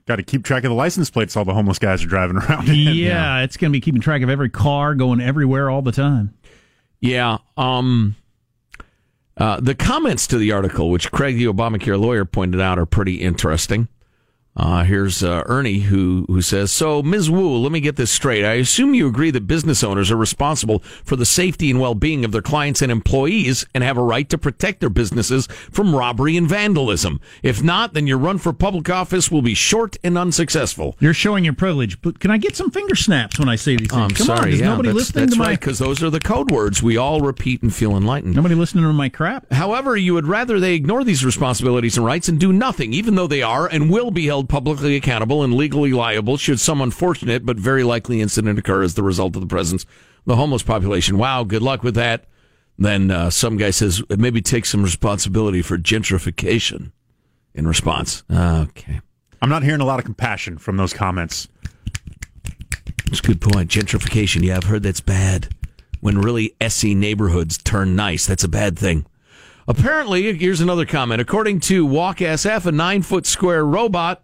Got 0.07 0.17
to 0.17 0.23
keep 0.23 0.45
track 0.45 0.65
of 0.65 0.69
the 0.71 0.75
license 0.75 1.09
plates 1.11 1.37
all 1.37 1.45
the 1.45 1.55
homeless 1.55 1.79
guys 1.79 2.05
are 2.05 2.09
driving 2.09 2.37
around. 2.37 2.69
in. 2.69 2.75
Yeah, 2.75 3.41
it's 3.43 3.57
going 3.57 3.71
to 3.71 3.77
be 3.77 3.81
keeping 3.81 4.01
track 4.01 4.23
of 4.23 4.29
every 4.29 4.51
car 4.51 4.95
going 4.95 5.21
everywhere 5.21 5.71
all 5.71 5.83
the 5.83 5.93
time. 5.93 6.35
Yeah. 7.01 7.39
Um, 7.57 8.17
uh, 9.37 9.61
the 9.61 9.75
comments 9.75 10.27
to 10.29 10.39
the 10.39 10.53
article, 10.53 10.91
which 10.91 11.11
Craig, 11.11 11.37
the 11.37 11.47
Obamacare 11.47 11.99
lawyer, 11.99 12.25
pointed 12.25 12.61
out, 12.61 12.79
are 12.79 12.87
pretty 12.87 13.17
interesting. 13.17 13.89
Uh, 14.57 14.85
here's 14.85 15.25
uh, 15.25 15.43
Ernie 15.47 15.81
who 15.81 16.25
who 16.29 16.41
says, 16.41 16.71
"So, 16.71 17.03
Ms. 17.03 17.29
Wu, 17.29 17.57
let 17.57 17.73
me 17.73 17.81
get 17.81 17.97
this 17.97 18.13
straight. 18.13 18.45
I 18.45 18.53
assume 18.55 18.95
you 18.95 19.09
agree 19.09 19.33
that 19.33 19.49
business 19.49 19.83
owners 19.83 20.13
are 20.13 20.17
responsible 20.17 20.79
for 21.05 21.17
the 21.17 21.27
safety 21.27 21.73
and 21.73 21.81
well-being 21.81 22.25
of 22.25 22.31
their 22.31 22.41
clients 22.41 22.81
and 22.81 22.93
employees, 22.93 23.67
and 23.75 23.83
have 23.83 23.97
a 23.97 24.03
right 24.03 24.29
to 24.29 24.39
protect 24.39 24.79
their 24.79 24.91
businesses 24.91 25.49
from 25.73 25.93
robbery 25.97 26.37
and 26.37 26.49
vandalism. 26.49 27.21
If 27.43 27.65
not, 27.65 27.95
then 27.95 28.07
your 28.07 28.19
run 28.19 28.39
for 28.39 28.53
public 28.53 28.89
office 28.89 29.29
will 29.29 29.43
be 29.43 29.55
short 29.55 29.97
and 30.05 30.17
unsuccessful." 30.17 30.97
You're 31.01 31.15
showing 31.15 31.43
your 31.45 31.55
privilege, 31.55 32.01
but 32.01 32.21
can 32.21 32.31
I 32.31 32.37
get 32.39 32.55
some 32.55 32.71
finger 32.71 32.95
snaps 32.95 33.41
when 33.41 33.49
I 33.49 33.57
say 33.57 33.77
these 33.77 33.89
things? 33.89 34.01
I'm 34.01 34.11
Come 34.11 34.27
sorry. 34.27 34.41
on, 34.41 34.49
is 34.51 34.61
yeah, 34.61 34.67
nobody 34.69 34.93
listening 34.93 35.31
to 35.31 35.37
my 35.37 35.47
right, 35.49 35.59
because 35.61 35.81
those 35.81 36.01
are 36.01 36.11
the 36.11 36.21
code 36.21 36.53
words 36.53 36.81
we 36.81 36.97
all 36.97 37.21
repeat 37.21 37.61
and 37.63 37.75
feel 37.75 37.97
enlightened. 37.97 38.37
nobody 38.37 38.55
listening 38.55 38.85
to 38.85 38.93
my 38.93 39.09
crap? 39.09 39.53
However, 39.53 39.97
you 39.97 40.15
would 40.15 40.29
rather 40.29 40.61
they 40.61 40.75
ignore 40.75 41.03
these 41.03 41.25
responsibilities 41.25 41.97
and 41.97 42.07
rights 42.07 42.29
and 42.29 42.39
do 42.39 42.53
nothing, 42.53 42.93
even 42.93 43.17
though 43.17 43.27
they 43.27 43.43
are 43.43 43.67
and 43.67 43.91
will 43.91 44.13
be 44.13 44.27
held 44.27 44.44
publicly 44.47 44.97
accountable 44.97 45.43
and 45.43 45.55
legally 45.55 45.93
liable 45.93 46.37
should 46.37 46.61
some 46.61 46.81
unfortunate 46.81 47.45
but 47.45 47.57
very 47.57 47.85
likely 47.85 48.21
incident 48.21 48.59
occur 48.59 48.83
as 48.83 48.95
the 48.95 49.03
result 49.03 49.37
of 49.37 49.43
the 49.43 49.49
presence 49.49 49.85
of 49.85 49.89
the 50.27 50.37
homeless 50.37 50.63
population. 50.63 51.19
Wow, 51.19 51.45
good 51.45 51.63
luck 51.63 51.83
with 51.83 51.95
that. 51.95 52.25
Then 52.79 53.11
uh, 53.11 53.31
some 53.31 53.57
guy 53.57 53.71
says 53.71 54.03
maybe 54.09 54.43
take 54.43 54.67
some 54.67 54.83
responsibility 54.83 55.63
for 55.63 55.79
gentrification 55.79 56.93
in 57.55 57.69
response. 57.69 58.25
Okay. 58.31 59.01
I'm 59.41 59.49
not 59.49 59.63
hearing 59.63 59.81
a 59.81 59.85
lot 59.85 59.99
of 59.99 60.05
compassion 60.05 60.59
from 60.59 60.77
those 60.77 60.93
comments. 60.93 61.49
That's 63.07 63.21
a 63.21 63.23
good 63.23 63.41
point. 63.41 63.71
Gentrification. 63.71 64.43
Yeah, 64.43 64.57
I've 64.57 64.65
heard 64.65 64.83
that's 64.83 65.01
bad. 65.01 65.49
When 66.01 66.21
really 66.21 66.55
SE 66.61 66.95
neighborhoods 66.95 67.59
turn 67.59 67.95
nice, 67.95 68.27
that's 68.27 68.43
a 68.43 68.49
bad 68.49 68.79
thing. 68.79 69.07
Apparently, 69.69 70.37
here's 70.37 70.61
another 70.61 70.85
comment. 70.85 71.21
According 71.21 71.61
to 71.61 71.87
Walk 71.87 72.19
SF, 72.19 72.67
a 72.67 72.73
nine 72.73 73.03
foot 73.03 73.25
square 73.25 73.65
robot 73.65 74.23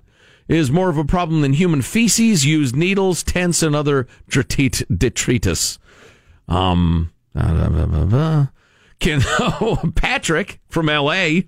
is 0.50 0.70
more 0.70 0.90
of 0.90 0.98
a 0.98 1.04
problem 1.04 1.42
than 1.42 1.52
human 1.52 1.80
feces, 1.80 2.44
used 2.44 2.74
needles, 2.74 3.22
tents, 3.22 3.62
and 3.62 3.76
other 3.76 4.08
detritus. 4.28 5.78
Um, 6.48 7.12
blah, 7.32 7.68
blah, 7.68 8.04
blah. 8.04 8.46
Can 8.98 9.22
oh, 9.38 9.78
Patrick 9.94 10.60
from 10.68 10.86
LA 10.86 11.42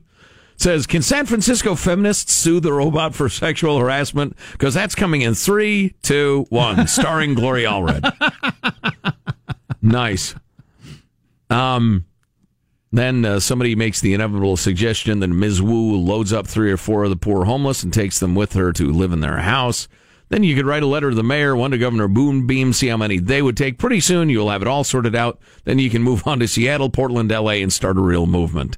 says, 0.57 0.87
"Can 0.87 1.03
San 1.03 1.27
Francisco 1.27 1.75
feminists 1.75 2.33
sue 2.33 2.61
the 2.61 2.73
robot 2.73 3.15
for 3.15 3.29
sexual 3.29 3.79
harassment? 3.79 4.37
Because 4.53 4.73
that's 4.73 4.95
coming 4.95 5.23
in 5.23 5.35
three, 5.35 5.95
two, 6.03 6.47
one, 6.49 6.87
starring 6.87 7.35
Gloria 7.35 7.71
Allred." 7.71 9.15
nice. 9.83 10.37
Um. 11.51 12.07
Then 12.93 13.25
uh, 13.25 13.41
somebody 13.41 13.75
makes 13.75 14.01
the 14.01 14.13
inevitable 14.13 14.59
suggestion 14.59 15.21
that 15.21 15.29
Ms. 15.29 15.63
Wu 15.63 15.97
loads 15.97 16.33
up 16.33 16.47
three 16.47 16.71
or 16.71 16.77
four 16.77 17.05
of 17.05 17.11
the 17.11 17.17
poor 17.17 17.47
homeless 17.47 17.83
and 17.83 17.93
takes 17.93 18.19
them 18.19 18.35
with 18.35 18.53
her 18.53 18.71
to 18.75 18.93
live 18.93 19.13
in 19.13 19.21
their 19.21 19.39
house. 19.39 19.89
Then 20.29 20.43
you 20.43 20.55
could 20.55 20.67
write 20.67 20.83
a 20.83 20.87
letter 20.87 21.11
to 21.11 21.17
the 21.17 21.23
mayor, 21.23 21.57
one 21.57 21.71
to 21.71 21.79
Governor 21.79 22.09
Moonbeam, 22.09 22.73
see 22.73 22.89
how 22.89 22.99
many 22.99 23.19
they 23.19 23.41
would 23.41 23.57
take. 23.57 23.79
Pretty 23.79 24.01
soon 24.01 24.29
you'll 24.29 24.51
have 24.51 24.63
it 24.63 24.69
all 24.69 24.85
sorted 24.85 25.17
out. 25.17 25.39
Then 25.65 25.79
you 25.79 25.89
can 25.89 26.03
move 26.05 26.27
on 26.27 26.39
to 26.41 26.49
Seattle, 26.49 26.91
Portland, 26.91 27.31
LA, 27.31 27.53
and 27.53 27.73
start 27.73 27.97
a 27.97 28.01
real 28.01 28.27
movement. 28.27 28.77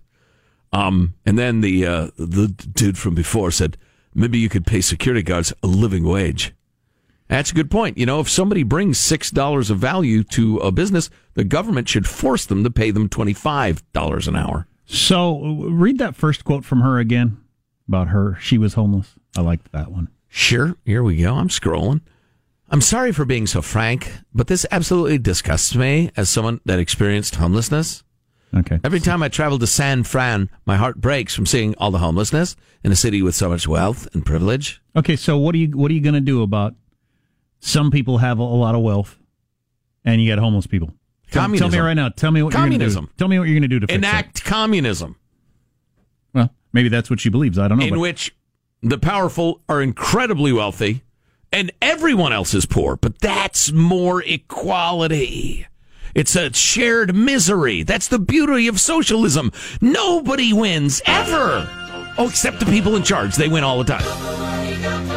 Um, 0.73 1.15
and 1.25 1.39
then 1.39 1.61
the 1.61 1.87
uh, 1.87 2.11
the 2.17 2.49
dude 2.49 2.99
from 2.99 3.15
before 3.15 3.53
said, 3.53 3.77
maybe 4.15 4.39
you 4.39 4.49
could 4.49 4.67
pay 4.67 4.81
security 4.81 5.23
guards 5.23 5.53
a 5.63 5.69
living 5.69 6.05
wage. 6.05 6.53
That's 7.29 7.51
a 7.51 7.55
good 7.55 7.71
point. 7.71 7.99
You 7.99 8.07
know, 8.07 8.21
if 8.21 8.29
somebody 8.29 8.63
brings 8.63 8.99
six 8.99 9.31
dollars 9.31 9.71
of 9.71 9.79
value 9.79 10.23
to 10.25 10.59
a 10.59 10.71
business, 10.71 11.11
the 11.35 11.45
government 11.45 11.89
should 11.89 12.07
force 12.07 12.45
them 12.45 12.65
to 12.65 12.71
pay 12.71 12.91
them 12.91 13.09
twenty 13.09 13.33
five 13.33 13.83
dollars 13.93 14.29
an 14.29 14.37
hour. 14.37 14.67
So, 14.87 15.41
read 15.71 15.99
that 15.99 16.15
first 16.15 16.45
quote 16.45 16.65
from 16.65 16.83
her 16.83 16.99
again 16.99 17.39
about 17.89 18.09
her. 18.09 18.37
She 18.41 18.59
was 18.59 18.75
homeless. 18.75 19.15
I 19.37 19.41
liked 19.41 19.73
that 19.73 19.91
one. 19.91 20.09
Sure, 20.29 20.77
here 20.85 21.03
we 21.03 21.17
go. 21.17 21.35
I'm 21.35 21.49
scrolling. 21.49 22.03
I'm 22.69 22.81
sorry 22.81 23.13
for 23.13 23.25
being 23.25 23.47
so 23.47 23.63
frank, 23.63 24.13
but 24.35 24.47
this 24.47 24.67
absolutely 24.71 25.19
disgusts 25.19 25.75
me 25.75 26.11
as 26.17 26.29
someone 26.29 26.61
that 26.65 26.79
experienced 26.79 27.37
homelessness. 27.37 28.03
Okay. 28.55 28.79
Every 28.85 29.01
time 29.01 29.23
I 29.23 29.29
travel 29.29 29.59
to 29.59 29.67
San 29.67 30.05
Fran, 30.05 30.49
my 30.65 30.77
heart 30.77 31.01
breaks 31.01 31.35
from 31.35 31.47
seeing 31.47 31.75
all 31.77 31.91
the 31.91 31.99
homelessness 31.99 32.57
in 32.83 32.93
a 32.93 32.97
city 32.97 33.21
with 33.21 33.35
so 33.35 33.49
much 33.49 33.67
wealth 33.67 34.09
and 34.15 34.25
privilege. 34.25 34.81
Okay, 34.97 35.17
so 35.17 35.37
what 35.39 35.55
are 35.55 35.59
you 35.59 35.77
what 35.77 35.91
are 35.91 35.95
you 35.95 36.01
going 36.01 36.15
to 36.15 36.21
do 36.21 36.43
about 36.43 36.75
some 37.65 37.91
people 37.91 38.19
have 38.19 38.39
a, 38.39 38.43
a 38.43 38.45
lot 38.45 38.75
of 38.75 38.83
wealth 38.83 39.19
and 40.05 40.21
you 40.21 40.31
got 40.31 40.39
homeless 40.39 40.67
people? 40.67 40.93
Tell, 41.31 41.49
tell 41.55 41.69
me 41.71 41.79
right 41.79 41.95
now. 41.95 42.11
Tell 42.11 42.31
me 42.31 42.43
what 42.43 42.53
Communism. 42.53 42.85
you're 42.85 42.91
going 42.93 43.07
to 43.07 43.13
do. 43.13 43.17
Tell 43.19 43.29
me 43.29 43.39
what 43.39 43.45
you're 43.49 43.55
going 43.55 43.63
to 43.63 43.69
do 43.69 43.81
to 43.81 43.87
fix 43.87 43.97
Enact 43.97 44.45
communism. 44.45 45.17
Well, 46.33 46.51
maybe 46.73 46.89
that's 46.89 47.11
what 47.11 47.21
she 47.21 47.29
believes. 47.31 47.59
I 47.59 47.67
don't 47.69 47.79
know. 47.79 47.85
in 47.87 47.91
but- 47.95 48.01
which 48.01 48.37
the 48.83 48.99
powerful 48.99 49.63
are 49.69 49.81
incredibly 49.81 50.53
wealthy 50.53 51.03
and 51.53 51.73
everyone 51.81 52.33
else 52.33 52.53
is 52.55 52.67
poor. 52.67 52.97
But 52.97 53.19
that's 53.21 53.73
more 53.73 54.23
equality. 54.23 55.67
It's 56.15 56.37
a 56.37 56.53
shared 56.53 57.15
misery. 57.17 57.83
That's 57.83 58.07
the 58.09 58.19
beauty 58.21 58.69
of 58.69 58.79
socialism. 58.79 59.51
Nobody 59.81 60.53
wins 60.53 61.03
ever. 61.07 61.69
Oh, 62.19 62.29
except 62.29 62.61
the 62.61 62.67
people 62.67 62.95
in 62.95 63.03
charge. 63.03 63.35
They 63.35 63.49
win 63.49 63.65
all 63.65 63.83
the 63.83 63.85
time. 63.97 65.14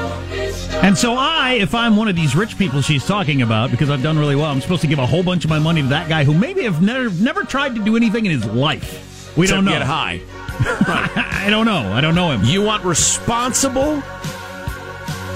And 0.83 0.97
so 0.97 1.15
I, 1.15 1.57
if 1.59 1.75
I'm 1.75 1.97
one 1.97 2.07
of 2.07 2.15
these 2.15 2.35
rich 2.35 2.57
people 2.57 2.81
she's 2.81 3.05
talking 3.05 3.41
about, 3.41 3.71
because 3.71 3.89
I've 3.89 4.01
done 4.03 4.17
really 4.17 4.35
well, 4.35 4.45
I'm 4.45 4.61
supposed 4.61 4.81
to 4.81 4.87
give 4.87 4.99
a 4.99 5.05
whole 5.05 5.23
bunch 5.23 5.43
of 5.43 5.49
my 5.49 5.59
money 5.59 5.81
to 5.81 5.87
that 5.89 6.07
guy 6.07 6.23
who 6.23 6.33
maybe 6.33 6.63
have 6.63 6.81
never 6.81 7.09
never 7.09 7.43
tried 7.43 7.75
to 7.75 7.83
do 7.83 7.95
anything 7.97 8.25
in 8.25 8.31
his 8.31 8.45
life. 8.45 9.35
We 9.35 9.45
Except 9.45 9.57
don't 9.57 9.65
know. 9.65 9.71
Get 9.71 9.81
high. 9.81 10.21
I 10.59 11.47
don't 11.49 11.65
know. 11.65 11.91
I 11.93 11.99
don't 12.01 12.15
know 12.15 12.31
him. 12.31 12.43
You 12.45 12.61
want 12.63 12.83
responsible, 12.85 14.01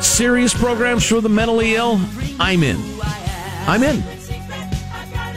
serious 0.02 0.54
programs 0.54 1.06
for 1.06 1.22
the 1.22 1.30
mentally 1.30 1.76
ill? 1.76 2.00
I'm 2.40 2.64
in. 2.64 2.78
I'm 3.68 3.84
in. 3.84 4.04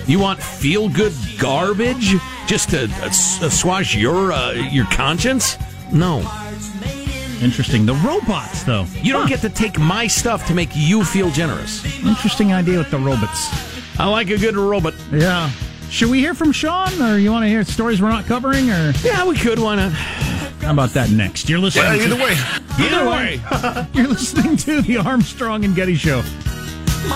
You 0.07 0.19
want 0.21 0.41
feel 0.43 0.89
good 0.89 1.13
garbage 1.39 2.15
just 2.47 2.71
to 2.71 2.85
uh, 2.85 3.07
s- 3.07 3.43
assuage 3.43 3.97
your 3.97 4.33
uh, 4.33 4.53
your 4.53 4.87
conscience? 4.87 5.57
No. 5.93 6.21
Interesting. 7.43 7.85
The 7.87 7.95
robots, 7.95 8.62
though. 8.62 8.87
You 9.03 9.12
don't 9.12 9.29
get 9.29 9.41
to 9.41 9.49
take 9.50 9.79
my 9.79 10.07
stuff 10.07 10.47
to 10.47 10.55
make 10.55 10.71
you 10.75 11.05
feel 11.05 11.31
generous. 11.31 11.85
Interesting 12.05 12.53
idea 12.53 12.79
with 12.79 12.91
the 12.91 12.99
robots. 12.99 13.49
I 13.99 14.07
like 14.09 14.31
a 14.31 14.38
good 14.38 14.57
robot. 14.57 14.95
Yeah. 15.12 15.50
Should 15.91 16.11
we 16.11 16.19
hear 16.21 16.35
from 16.35 16.50
Sean, 16.53 17.00
or 17.03 17.19
you 17.19 17.31
want 17.31 17.45
to 17.45 17.49
hear 17.49 17.62
stories 17.64 18.00
we're 18.03 18.09
not 18.09 18.25
covering, 18.26 18.71
or 18.71 18.93
Yeah, 19.03 19.25
we 19.26 19.37
could. 19.37 19.59
Why 19.59 19.76
not? 19.76 19.93
how 19.93 20.73
about 20.73 20.91
that 20.91 21.11
next? 21.11 21.49
You're 21.49 21.59
listening. 21.59 21.85
Yeah, 21.85 21.97
to- 21.97 22.05
either 22.05 22.17
way. 22.25 22.37
Either 22.79 23.09
way. 23.11 23.87
You're 23.95 24.09
listening 24.09 24.57
to 24.59 24.81
the 24.81 24.97
Armstrong 24.97 25.64
and 25.64 25.75
Getty 25.76 25.95
Show. 25.97 26.23
During 26.23 27.11
the 27.11 27.14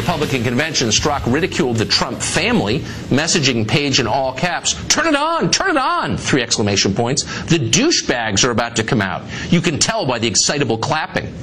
Republican 0.00 0.42
convention, 0.42 0.88
Strzok 0.88 1.30
ridiculed 1.30 1.76
the 1.76 1.84
Trump 1.84 2.22
family, 2.22 2.78
messaging 3.10 3.68
Page 3.68 4.00
in 4.00 4.06
all 4.06 4.32
caps, 4.32 4.72
turn 4.88 5.06
it 5.06 5.14
on, 5.14 5.50
turn 5.50 5.72
it 5.72 5.76
on, 5.76 6.16
three 6.16 6.40
exclamation 6.40 6.94
points. 6.94 7.24
The 7.44 7.58
douchebags 7.58 8.42
are 8.42 8.50
about 8.50 8.76
to 8.76 8.82
come 8.82 9.02
out. 9.02 9.22
You 9.52 9.60
can 9.60 9.78
tell 9.78 10.06
by 10.06 10.18
the 10.18 10.26
excitable 10.26 10.78
clapping. 10.78 11.34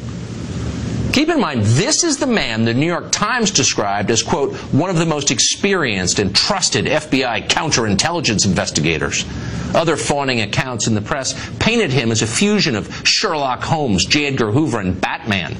Keep 1.13 1.29
in 1.29 1.39
mind, 1.39 1.61
this 1.65 2.03
is 2.03 2.17
the 2.17 2.25
man 2.25 2.65
the 2.65 2.73
New 2.73 2.87
York 2.87 3.11
Times 3.11 3.51
described 3.51 4.09
as, 4.09 4.23
quote, 4.23 4.55
one 4.73 4.89
of 4.89 4.97
the 4.97 5.05
most 5.05 5.29
experienced 5.29 6.17
and 6.17 6.35
trusted 6.35 6.85
FBI 6.85 7.47
counterintelligence 7.49 8.43
investigators. 8.43 9.23
Other 9.75 9.95
fawning 9.97 10.41
accounts 10.41 10.87
in 10.87 10.95
the 10.95 11.01
press 11.01 11.35
painted 11.59 11.91
him 11.91 12.11
as 12.11 12.23
a 12.23 12.27
fusion 12.27 12.75
of 12.75 13.07
Sherlock 13.07 13.61
Holmes, 13.61 14.05
J. 14.05 14.25
Edgar 14.25 14.51
Hoover, 14.51 14.79
and 14.79 14.99
Batman. 14.99 15.55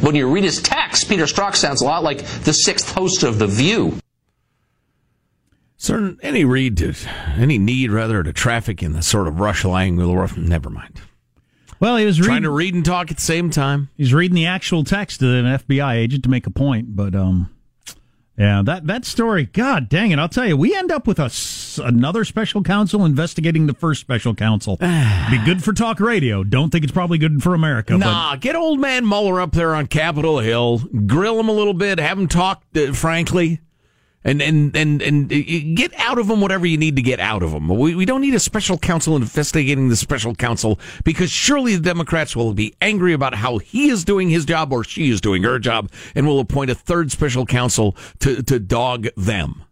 When 0.00 0.14
you 0.14 0.30
read 0.30 0.44
his 0.44 0.60
text, 0.60 1.08
Peter 1.08 1.24
Strzok 1.24 1.54
sounds 1.56 1.80
a 1.80 1.84
lot 1.84 2.02
like 2.02 2.18
the 2.44 2.52
sixth 2.52 2.92
host 2.92 3.22
of 3.22 3.38
The 3.38 3.46
View. 3.46 3.98
Is 5.78 5.88
there 5.88 6.14
any 6.22 6.44
read 6.44 6.76
to 6.78 6.94
any 7.36 7.58
need 7.58 7.90
rather 7.90 8.22
to 8.22 8.32
traffic 8.32 8.82
in 8.82 8.92
the 8.92 9.02
sort 9.02 9.28
of 9.28 9.40
rush 9.40 9.64
language? 9.64 10.36
Never 10.36 10.70
mind. 10.70 11.00
Well, 11.80 11.96
he 11.96 12.06
was 12.06 12.16
Trying 12.16 12.28
reading. 12.28 12.42
to 12.44 12.50
read 12.50 12.74
and 12.74 12.84
talk 12.84 13.10
at 13.10 13.16
the 13.16 13.22
same 13.22 13.50
time. 13.50 13.90
He's 13.96 14.14
reading 14.14 14.34
the 14.36 14.46
actual 14.46 14.84
text 14.84 15.20
of 15.22 15.28
an 15.28 15.44
FBI 15.44 15.94
agent 15.96 16.22
to 16.24 16.30
make 16.30 16.46
a 16.46 16.50
point, 16.50 16.96
but 16.96 17.14
um, 17.14 17.50
yeah, 18.38 18.62
that 18.64 18.86
that 18.86 19.04
story. 19.04 19.44
God 19.46 19.88
dang 19.88 20.10
it! 20.10 20.18
I'll 20.18 20.28
tell 20.28 20.46
you, 20.46 20.56
we 20.56 20.74
end 20.74 20.90
up 20.90 21.06
with 21.06 21.18
a 21.18 21.24
s- 21.24 21.34
another 21.78 22.24
special 22.24 22.62
counsel 22.62 23.04
investigating 23.04 23.66
the 23.66 23.74
first 23.74 24.00
special 24.00 24.34
counsel. 24.34 24.76
Be 25.30 25.44
good 25.44 25.62
for 25.62 25.72
talk 25.72 26.00
radio. 26.00 26.44
Don't 26.44 26.70
think 26.70 26.84
it's 26.84 26.92
probably 26.92 27.18
good 27.18 27.42
for 27.42 27.54
America. 27.54 27.96
Nah, 27.96 28.36
get 28.36 28.56
old 28.56 28.80
man 28.80 29.06
Mueller 29.06 29.40
up 29.40 29.52
there 29.52 29.74
on 29.74 29.86
Capitol 29.86 30.38
Hill, 30.38 30.78
grill 31.06 31.38
him 31.38 31.48
a 31.48 31.52
little 31.52 31.74
bit, 31.74 31.98
have 31.98 32.18
him 32.18 32.28
talk 32.28 32.62
uh, 32.76 32.92
frankly, 32.92 33.60
and 34.24 34.40
and 34.40 34.74
and 34.76 35.02
and 35.02 35.32
uh, 35.32 35.36
get 35.74 35.92
out 36.00 36.18
of 36.18 36.28
him 36.28 36.40
whatever 36.40 36.66
you 36.66 36.78
need 36.78 36.96
to 36.96 37.02
get 37.02 37.20
out 37.20 37.42
of 37.42 37.52
him. 37.52 37.68
We 37.68 37.94
we 37.94 38.04
don't 38.04 38.22
need 38.22 38.34
a 38.34 38.40
special 38.40 38.78
counsel 38.78 39.16
investigating 39.16 39.88
the 39.88 39.96
special 39.96 40.34
counsel 40.34 40.80
because 41.04 41.30
surely 41.30 41.76
the 41.76 41.82
Democrats 41.82 42.34
will 42.34 42.54
be 42.54 42.74
angry 42.80 43.12
about 43.12 43.34
how 43.34 43.58
he 43.58 43.90
is 43.90 44.04
doing 44.04 44.30
his 44.30 44.44
job 44.44 44.72
or 44.72 44.82
she 44.82 45.10
is 45.10 45.20
doing 45.20 45.42
her 45.42 45.58
job, 45.58 45.90
and 46.14 46.26
will 46.26 46.40
appoint 46.40 46.70
a 46.70 46.74
third 46.74 47.12
special 47.12 47.44
counsel 47.44 47.96
to 48.20 48.42
to 48.42 48.58
dog 48.58 49.08
them. 49.16 49.64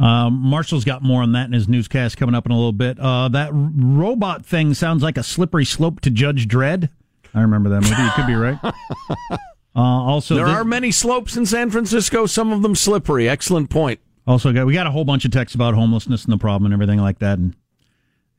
Um, 0.00 0.34
Marshall's 0.34 0.84
got 0.84 1.02
more 1.02 1.22
on 1.22 1.32
that 1.32 1.46
in 1.46 1.52
his 1.52 1.68
newscast 1.68 2.16
coming 2.16 2.34
up 2.34 2.46
in 2.46 2.52
a 2.52 2.56
little 2.56 2.72
bit. 2.72 2.98
Uh, 2.98 3.28
that 3.28 3.48
r- 3.52 3.70
robot 3.74 4.46
thing 4.46 4.72
sounds 4.74 5.02
like 5.02 5.18
a 5.18 5.22
slippery 5.22 5.64
slope 5.66 6.00
to 6.00 6.10
Judge 6.10 6.48
Dredd. 6.48 6.88
I 7.34 7.42
remember 7.42 7.68
that 7.70 7.82
movie. 7.82 8.02
You 8.02 8.10
could 8.16 8.26
be 8.26 8.34
right. 8.34 8.58
Uh, 9.72 9.82
also, 9.82 10.34
there 10.34 10.48
are 10.48 10.64
many 10.64 10.90
slopes 10.90 11.36
in 11.36 11.46
San 11.46 11.70
Francisco, 11.70 12.26
some 12.26 12.50
of 12.52 12.60
them 12.60 12.74
slippery. 12.74 13.28
Excellent 13.28 13.70
point. 13.70 14.00
Also, 14.26 14.52
got 14.52 14.66
we 14.66 14.74
got 14.74 14.88
a 14.88 14.90
whole 14.90 15.04
bunch 15.04 15.24
of 15.24 15.30
texts 15.30 15.54
about 15.54 15.74
homelessness 15.74 16.24
and 16.24 16.32
the 16.32 16.38
problem 16.38 16.64
and 16.66 16.74
everything 16.74 16.98
like 16.98 17.20
that. 17.20 17.38
And 17.38 17.54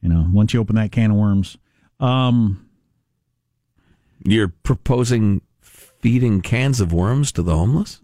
you 0.01 0.09
know, 0.09 0.27
once 0.33 0.53
you 0.53 0.59
open 0.59 0.75
that 0.75 0.91
can 0.91 1.11
of 1.11 1.15
worms, 1.15 1.57
um, 2.01 2.67
You're 4.25 4.49
proposing 4.49 5.41
feeding 5.61 6.41
cans 6.41 6.81
of 6.81 6.91
worms 6.91 7.31
to 7.31 7.41
the 7.41 7.55
homeless? 7.55 8.01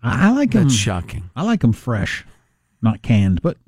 I, 0.00 0.28
I 0.28 0.30
like 0.30 0.52
them. 0.52 0.62
That's 0.64 0.74
shocking. 0.74 1.30
I 1.34 1.42
like 1.42 1.60
them 1.62 1.72
fresh, 1.72 2.24
not 2.86 3.02
canned. 3.02 3.42
But 3.42 3.58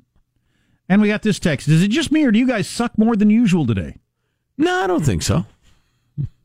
and 0.87 1.01
we 1.01 1.07
got 1.07 1.21
this 1.21 1.39
text. 1.39 1.67
Is 1.67 1.83
it 1.83 1.89
just 1.89 2.11
me, 2.11 2.25
or 2.25 2.31
do 2.31 2.39
you 2.39 2.47
guys 2.47 2.67
suck 2.67 2.97
more 2.97 3.15
than 3.15 3.29
usual 3.29 3.67
today? 3.67 3.97
No, 4.57 4.83
I 4.83 4.87
don't 4.87 5.05
think 5.05 5.21
so. 5.21 5.45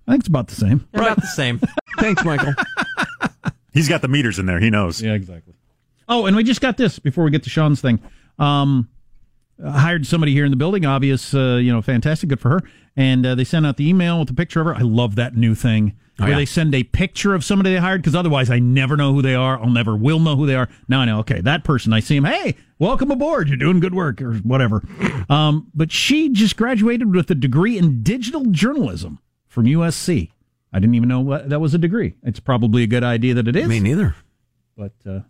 I 0.07 0.13
think 0.13 0.21
it's 0.21 0.29
about 0.29 0.49
the 0.49 0.55
same. 0.55 0.87
About 0.93 1.17
the 1.17 1.27
same. 1.27 1.61
Thanks, 1.99 2.25
Michael. 2.25 2.53
He's 3.73 3.89
got 3.89 4.03
the 4.03 4.09
meters 4.09 4.39
in 4.39 4.47
there. 4.47 4.61
He 4.61 4.71
knows. 4.71 5.01
Yeah, 5.01 5.15
exactly. 5.15 5.55
Oh, 6.09 6.27
and 6.27 6.37
we 6.37 6.45
just 6.45 6.61
got 6.61 6.77
this 6.77 6.99
before 6.99 7.25
we 7.25 7.31
get 7.31 7.43
to 7.45 7.51
Sean's 7.51 7.81
thing. 7.81 8.01
Um, 8.39 8.89
I 8.91 8.94
hired 9.63 10.07
somebody 10.07 10.33
here 10.33 10.45
in 10.45 10.51
the 10.51 10.57
building. 10.57 10.85
Obvious, 10.87 11.35
uh, 11.35 11.59
you 11.63 11.73
know, 11.73 11.83
fantastic, 11.83 12.29
good 12.29 12.41
for 12.41 12.51
her. 12.51 12.61
And 12.97 13.27
uh, 13.27 13.35
they 13.35 13.45
sent 13.45 13.67
out 13.67 13.77
the 13.77 13.89
email 13.89 14.21
with 14.21 14.31
a 14.31 14.35
picture 14.35 14.61
of 14.61 14.67
her. 14.67 14.75
I 14.75 14.81
love 14.83 15.17
that 15.17 15.37
new 15.37 15.55
thing 15.55 15.95
Oh, 16.21 16.23
where 16.23 16.31
yeah. 16.31 16.37
they 16.37 16.45
send 16.47 16.73
a 16.77 16.85
picture 16.85 17.35
of 17.35 17.43
somebody 17.45 17.73
they 17.73 17.79
hired 17.81 18.01
because 18.01 18.15
otherwise 18.15 18.49
I 18.49 18.61
never 18.61 18.97
know 18.97 19.13
who 19.13 19.21
they 19.21 19.35
are. 19.35 19.59
I'll 19.61 19.69
never 19.69 19.97
will 19.97 20.21
know 20.21 20.37
who 20.37 20.47
they 20.47 20.55
are. 20.55 20.69
Now 20.87 21.01
I 21.01 21.07
know. 21.07 21.19
Okay, 21.21 21.41
that 21.41 21.65
person. 21.65 21.93
I 21.93 21.99
see 21.99 22.15
him. 22.17 22.23
Hey, 22.25 22.55
welcome 22.79 23.11
aboard. 23.11 23.49
You're 23.49 23.57
doing 23.57 23.81
good 23.81 23.97
work 23.97 24.23
or 24.23 24.35
whatever. 24.37 24.85
Um, 25.29 25.73
but 25.75 25.91
she 25.91 26.29
just 26.29 26.57
graduated 26.57 27.13
with 27.13 27.29
a 27.33 27.35
degree 27.35 27.77
in 27.79 28.05
digital 28.05 28.45
journalism 28.47 29.19
from 29.49 29.65
USC. 29.65 30.31
I 30.73 30.79
didn't 30.79 30.95
even 30.95 31.09
know 31.09 31.19
what, 31.21 31.49
that 31.49 31.61
was 31.61 31.75
a 31.75 31.79
degree. 31.79 32.15
It's 32.23 32.39
probably 32.39 32.85
a 32.85 32.87
good 32.87 33.03
idea 33.03 33.35
that 33.35 33.49
it 33.49 33.57
is. 33.57 33.67
Me 33.67 33.81
neither. 33.81 34.15
but 34.77 34.93
uh, 35.05 35.21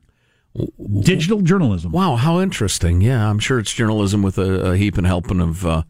digital 1.01 1.41
journalism. 1.41 1.93
Wow, 1.93 2.17
how 2.17 2.41
interesting. 2.41 3.01
Yeah, 3.01 3.29
I'm 3.29 3.39
sure 3.39 3.59
it's 3.59 3.73
journalism 3.73 4.23
with 4.23 4.39
a, 4.39 4.73
a 4.73 4.77
heap 4.77 4.97
and 4.97 5.07
helping 5.07 5.41
of 5.41 5.67
uh, 5.67 5.83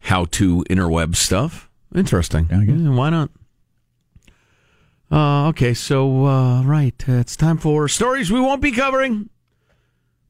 how 0.00 0.26
to 0.26 0.64
interweb 0.70 1.16
stuff. 1.16 1.70
Interesting. 1.94 2.48
Yeah, 2.50 2.60
I 2.60 2.64
guess. 2.64 2.78
Yeah, 2.78 2.90
why 2.90 3.10
not? 3.10 3.30
Uh, 5.10 5.48
okay, 5.48 5.74
so, 5.74 6.26
uh, 6.26 6.62
right, 6.64 7.08
uh, 7.08 7.12
it's 7.12 7.36
time 7.36 7.56
for 7.56 7.88
stories 7.88 8.32
we 8.32 8.40
won't 8.40 8.60
be 8.60 8.72
covering 8.72 9.28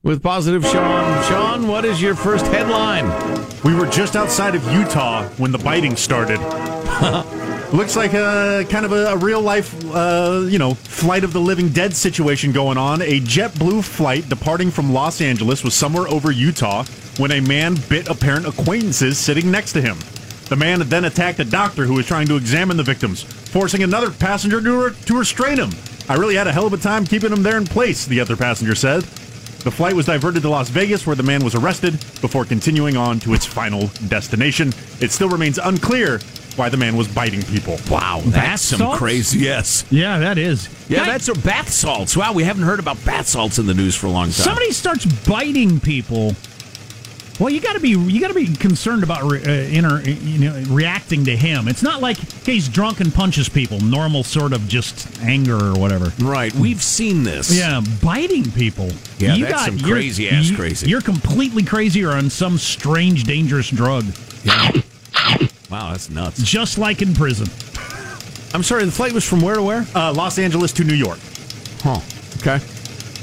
with 0.03 0.23
Positive 0.23 0.63
Sean. 0.65 1.25
Sean, 1.25 1.69
what 1.69 1.85
is 1.85 2.03
your 2.03 2.15
first 2.15 2.47
headline? 2.47 3.07
We 3.65 3.75
were 3.75 3.87
just 3.87 4.15
outside 4.15 4.55
of 4.55 4.71
Utah 4.73 5.27
when 5.39 5.53
the 5.53 5.59
biting 5.59 5.97
started. 5.97 6.39
Looks 7.75 7.97
like 7.97 8.15
a 8.15 8.65
kind 8.71 8.87
of 8.87 8.93
a, 8.93 9.07
a 9.07 9.17
real 9.17 9.41
life, 9.41 9.75
uh, 9.93 10.47
you 10.49 10.61
know, 10.61 10.75
flight 10.75 11.25
of 11.25 11.33
the 11.33 11.41
living 11.41 11.71
dead 11.71 11.93
situation 11.93 12.53
going 12.53 12.79
on. 12.79 13.03
A 13.03 13.19
JetBlue 13.19 13.83
flight 13.83 14.29
departing 14.29 14.71
from 14.71 14.93
Los 14.93 15.21
Angeles 15.21 15.65
was 15.65 15.75
somewhere 15.75 16.07
over 16.07 16.31
Utah 16.31 16.85
when 17.17 17.33
a 17.33 17.41
man 17.41 17.75
bit 17.89 18.07
apparent 18.07 18.47
acquaintances 18.47 19.19
sitting 19.19 19.51
next 19.51 19.73
to 19.73 19.83
him. 19.83 19.99
The 20.49 20.55
man 20.55 20.89
then 20.89 21.07
attacked 21.07 21.41
a 21.41 21.45
doctor 21.45 21.85
who 21.85 21.95
was 21.95 22.07
trying 22.07 22.29
to 22.29 22.37
examine 22.37 22.77
the 22.77 22.85
victims, 22.85 23.25
forcing 23.25 23.83
another 23.83 24.13
passenger 24.13 24.61
to, 24.61 24.95
to 25.07 25.19
restrain 25.19 25.59
him. 25.59 25.71
I 26.09 26.15
really 26.15 26.37
had 26.37 26.47
a 26.47 26.53
hell 26.53 26.69
of 26.69 26.75
a 26.75 26.77
time 26.77 27.05
keeping 27.05 27.33
him 27.33 27.43
there 27.43 27.57
in 27.57 27.65
place, 27.65 28.07
the 28.07 28.21
other 28.21 28.37
passenger 28.37 28.77
said. 28.77 29.03
The 29.03 29.73
flight 29.73 29.95
was 29.95 30.07
diverted 30.07 30.43
to 30.43 30.49
Las 30.49 30.69
Vegas, 30.69 31.09
where 31.09 31.17
the 31.17 31.25
man 31.25 31.43
was 31.43 31.57
arrested 31.57 31.95
before 32.21 32.45
continuing 32.45 32.97
on 32.97 33.19
to 33.21 33.35
its 33.35 33.47
final 33.47 33.89
destination. 34.07 34.69
It 35.01 35.11
still 35.11 35.29
remains 35.29 35.59
unclear 35.59 36.21
why 36.57 36.69
the 36.69 36.77
man 36.77 36.97
was 36.97 37.09
biting 37.09 37.43
people. 37.43 37.79
Wow, 37.91 38.23
that's 38.25 38.63
some 38.63 38.79
salts? 38.79 38.99
crazy. 38.99 39.39
Yes. 39.41 39.85
Yeah, 39.91 40.19
that 40.21 40.39
is. 40.39 40.69
Yeah, 40.89 40.99
Guy- 41.01 41.07
that's 41.13 41.29
a 41.29 41.35
bath 41.35 41.71
salts. 41.71 42.17
Wow, 42.17 42.33
we 42.33 42.45
haven't 42.45 42.63
heard 42.65 42.79
about 42.81 43.03
bath 43.05 43.27
salts 43.29 43.59
in 43.59 43.67
the 43.67 43.75
news 43.75 43.95
for 43.95 44.07
a 44.07 44.11
long 44.11 44.27
time. 44.27 44.33
somebody 44.33 44.71
starts 44.73 45.05
biting 45.27 45.81
people. 45.81 46.35
Well, 47.41 47.51
you 47.51 47.61
got 47.61 47.73
to 47.73 47.81
be 47.81 47.89
you 47.89 48.21
got 48.21 48.29
to 48.29 48.35
be 48.35 48.47
concerned 48.55 49.03
about 49.03 49.25
re, 49.25 49.41
uh, 49.45 49.51
inter, 49.51 50.01
you 50.03 50.39
know 50.39 50.65
reacting 50.73 51.25
to 51.25 51.37
him. 51.37 51.67
It's 51.67 51.83
not 51.83 52.01
like 52.01 52.17
okay, 52.19 52.53
he's 52.53 52.69
drunk 52.69 53.01
and 53.01 53.13
punches 53.13 53.49
people. 53.49 53.81
Normal 53.81 54.23
sort 54.23 54.53
of 54.53 54.69
just 54.69 55.21
anger 55.21 55.57
or 55.59 55.73
whatever. 55.77 56.13
Right, 56.21 56.55
we've 56.55 56.81
seen 56.81 57.25
this. 57.25 57.53
Yeah, 57.53 57.81
biting 58.05 58.53
people. 58.53 58.91
Yeah, 59.19 59.37
that's 59.39 59.65
some 59.65 59.79
you're- 59.79 59.91
crazy-ass 59.95 60.51
you- 60.51 60.57
crazy. 60.57 60.89
You're 60.89 61.01
completely 61.01 61.65
crazy 61.65 62.05
or 62.05 62.13
on 62.13 62.31
some 62.31 62.57
strange, 62.57 63.25
dangerous 63.25 63.69
drug, 63.69 64.05
Wow, 65.71 65.91
that's 65.91 66.11
nuts. 66.11 66.43
just 66.43 66.79
like 66.79 67.03
in 67.03 67.15
prison. 67.15 67.47
I'm 68.55 68.63
sorry, 68.63 68.85
the 68.85 68.93
flight 68.93 69.13
was 69.13 69.25
from 69.29 69.41
where 69.41 69.57
to 69.57 69.63
where? 69.63 69.87
Uh, 69.95 70.13
Los 70.13 70.39
Angeles 70.39 70.73
to 70.75 70.85
New 70.85 70.95
York. 70.95 71.19
Huh. 71.83 72.01
Okay. 72.37 72.65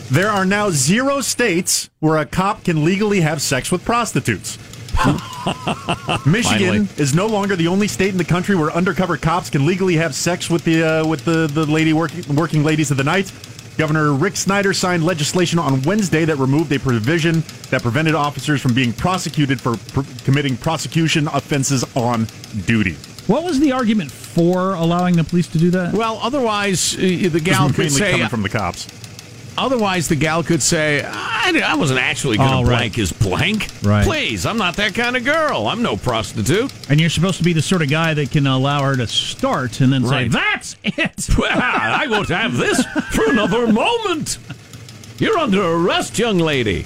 There 0.10 0.30
are 0.30 0.46
now 0.46 0.70
zero 0.72 1.22
states 1.22 1.90
where 2.00 2.18
a 2.18 2.26
cop 2.26 2.66
can 2.66 2.84
legally 2.84 3.22
have 3.22 3.42
sex 3.42 3.72
with 3.72 3.86
prostitutes. 3.86 4.58
Michigan 6.26 6.86
Finally. 6.86 6.88
is 6.98 7.16
no 7.16 7.28
longer 7.28 7.56
the 7.56 7.68
only 7.68 7.88
state 7.88 8.10
in 8.10 8.18
the 8.18 8.26
country 8.26 8.56
where 8.58 8.70
undercover 8.72 9.16
cops 9.16 9.50
can 9.50 9.66
legally 9.66 9.96
have 9.96 10.14
sex 10.14 10.50
with 10.50 10.66
the 10.66 10.84
uh, 10.84 11.08
with 11.08 11.24
the, 11.24 11.48
the 11.48 11.66
lady 11.66 11.94
working 11.94 12.36
working 12.36 12.64
ladies 12.64 12.92
of 12.92 12.98
the 12.98 13.04
night. 13.04 13.32
Governor 13.82 14.14
Rick 14.14 14.38
Snyder 14.38 14.74
signed 14.74 15.04
legislation 15.04 15.58
on 15.58 15.82
Wednesday 15.82 16.24
that 16.26 16.36
removed 16.36 16.72
a 16.72 16.78
provision 16.78 17.44
that 17.72 17.82
prevented 17.82 18.14
officers 18.14 18.62
from 18.62 18.76
being 18.76 18.94
prosecuted 18.94 19.60
for 19.60 19.76
pr- 19.76 20.02
committing 20.24 20.56
prosecution 20.56 21.28
offenses 21.30 21.84
on 21.96 22.28
duty. 22.68 22.94
What 23.26 23.44
was 23.44 23.60
the 23.60 23.72
argument 23.72 24.12
for 24.12 24.76
allowing 24.76 25.16
the 25.16 25.24
police 25.24 25.48
to 25.48 25.58
do 25.58 25.72
that? 25.72 25.96
Well, 25.96 26.20
otherwise, 26.22 26.94
uh, 26.94 27.00
the 27.00 27.42
gal 27.44 27.70
This 27.70 27.76
could 27.76 27.84
mainly 27.86 27.90
say. 27.98 28.12
coming 28.12 28.30
from 28.30 28.44
the 28.44 28.50
cops. 28.50 28.86
Otherwise, 29.58 30.08
the 30.08 30.16
gal 30.16 30.42
could 30.44 30.62
say, 30.64 31.04
I, 31.06 31.62
I 31.64 31.76
wasn't 31.76 32.00
actually 32.00 32.38
going 32.38 32.50
to 32.50 32.56
Oh, 32.56 32.62
right. 32.62 32.78
blank 32.78 32.96
his 32.96 33.12
blank. 33.12 33.68
Right. 33.84 34.06
Please, 34.06 34.46
I'm 34.46 34.58
not 34.58 34.78
that 34.78 34.96
kind 34.96 35.18
of 35.18 35.26
girl. 35.26 35.68
I'm 35.68 35.82
no 35.82 35.98
prostitute. 35.98 36.72
And 36.90 37.00
you're 37.00 37.10
supposed 37.10 37.38
to 37.38 37.44
be 37.44 37.54
the 37.54 37.62
sort 37.62 37.82
of 37.82 37.90
guy 37.90 38.14
that 38.14 38.32
can 38.32 38.48
allow 38.48 38.82
her 38.84 38.96
to 38.96 39.08
start 39.08 39.82
and 39.82 39.92
then 39.92 40.06
say, 40.08 40.28
"That's 40.30 40.78
it." 40.84 41.30
Well, 41.38 41.50
I 41.62 42.08
won't 42.08 42.30
have 42.30 42.56
this 42.58 42.84
for 43.12 43.30
another 43.30 43.72
moment. 43.72 44.38
You're 45.20 45.38
under 45.38 45.62
arrest, 45.62 46.18
young 46.18 46.38
lady. 46.40 46.86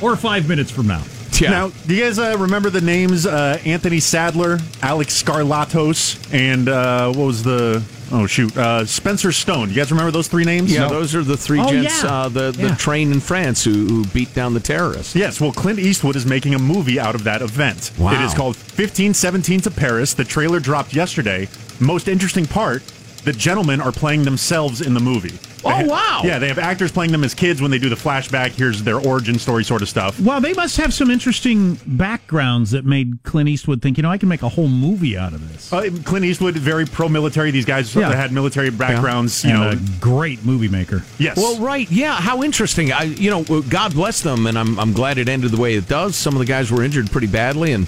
or 0.00 0.14
five 0.16 0.48
minutes 0.48 0.70
from 0.70 0.86
now. 0.86 1.02
Yeah. 1.40 1.50
Now, 1.50 1.68
do 1.86 1.94
you 1.94 2.02
guys 2.04 2.18
uh, 2.18 2.34
remember 2.38 2.70
the 2.70 2.80
names 2.80 3.26
uh, 3.26 3.60
Anthony 3.66 4.00
Sadler, 4.00 4.58
Alex 4.80 5.22
Skarlatos, 5.22 6.16
and 6.32 6.66
uh, 6.66 7.08
what 7.12 7.26
was 7.26 7.42
the 7.42 7.84
oh 8.10 8.26
shoot 8.26 8.56
uh, 8.56 8.86
Spencer 8.86 9.32
Stone? 9.32 9.68
You 9.68 9.74
guys 9.76 9.90
remember 9.90 10.10
those 10.10 10.28
three 10.28 10.44
names? 10.44 10.72
yeah, 10.72 10.88
those 10.88 11.14
are 11.14 11.22
the 11.22 11.36
three 11.36 11.60
Oh, 11.60 11.68
gents, 11.70 12.02
yeah. 12.02 12.10
uh, 12.10 12.28
the, 12.30 12.52
the 12.52 12.68
Yeah. 12.68 12.74
train 12.76 13.12
in 13.12 13.20
France 13.20 13.62
who, 13.62 13.86
who 13.86 14.04
beat 14.06 14.32
down 14.34 14.54
the 14.54 14.60
terrorists. 14.60 15.14
Yes, 15.14 15.38
well, 15.38 15.52
Clint 15.52 15.78
Eastwood 15.78 16.16
is 16.16 16.24
making 16.24 16.54
a 16.54 16.58
movie 16.58 16.98
out 16.98 17.14
of 17.14 17.24
that 17.24 17.42
event. 17.42 17.90
Wow. 17.98 18.14
It 18.14 18.24
is 18.24 18.32
called 18.32 18.56
1517 18.56 19.60
to 19.62 19.70
Paris. 19.70 20.14
The 20.14 20.24
trailer 20.24 20.58
dropped 20.58 20.94
yesterday. 20.94 21.48
Most 21.80 22.08
interesting 22.08 22.46
part 22.46 22.82
the 23.24 23.32
gentlemen 23.34 23.80
are 23.80 23.92
playing 23.92 24.22
themselves 24.22 24.80
in 24.80 24.94
the 24.94 25.00
movie. 25.00 25.36
Oh, 25.66 25.82
They 25.82 25.88
wow. 25.88 26.22
Yeah, 26.24 26.38
they 26.38 26.48
have 26.48 26.58
actors 26.58 26.92
playing 26.92 27.12
them 27.12 27.24
as 27.24 27.34
kids 27.34 27.60
when 27.60 27.70
they 27.70 27.78
do 27.78 27.88
the 27.88 27.96
flashback. 27.96 28.50
Here's 28.52 28.82
their 28.82 28.98
origin 29.00 29.38
story 29.38 29.64
sort 29.64 29.82
of 29.82 29.88
stuff. 29.88 30.18
Well, 30.20 30.40
they 30.40 30.52
must 30.54 30.76
have 30.78 30.92
some 30.94 31.10
interesting 31.10 31.78
backgrounds 31.86 32.70
that 32.70 32.84
made 32.84 33.22
Clint 33.24 33.48
Eastwood 33.48 33.82
think, 33.82 33.96
you 33.96 34.02
know, 34.02 34.10
I 34.10 34.18
can 34.18 34.28
make 34.28 34.42
a 34.42 34.48
whole 34.48 34.68
movie 34.68 35.16
out 35.16 35.32
of 35.32 35.52
this. 35.52 35.72
Uh, 35.72 35.90
Clint 36.04 36.24
Eastwood, 36.24 36.54
very 36.56 36.86
pro 36.86 37.08
military. 37.08 37.50
These 37.50 37.64
guys 37.64 37.94
Yeah. 37.94 38.14
had 38.14 38.32
military 38.32 38.70
backgrounds. 38.70 39.44
You 39.44 39.50
and 39.50 39.60
know, 39.60 39.70
a 39.70 39.76
great 40.00 40.44
movie 40.44 40.68
maker. 40.68 41.02
yes. 41.18 41.36
Well, 41.36 41.58
right, 41.58 41.90
yeah. 41.90 42.14
How 42.14 42.42
interesting. 42.42 42.92
I, 42.92 43.04
you 43.04 43.30
know, 43.30 43.42
God 43.62 43.94
bless 43.94 44.20
them, 44.22 44.46
and 44.46 44.58
I'm 44.58 44.78
I'm 44.78 44.92
glad 44.92 45.18
it 45.18 45.28
ended 45.28 45.50
the 45.50 45.60
way 45.60 45.74
it 45.74 45.88
does. 45.88 46.16
Some 46.16 46.34
of 46.34 46.38
the 46.38 46.44
guys 46.46 46.70
were 46.70 46.82
injured 46.82 47.10
pretty 47.10 47.26
badly, 47.26 47.72
and 47.72 47.86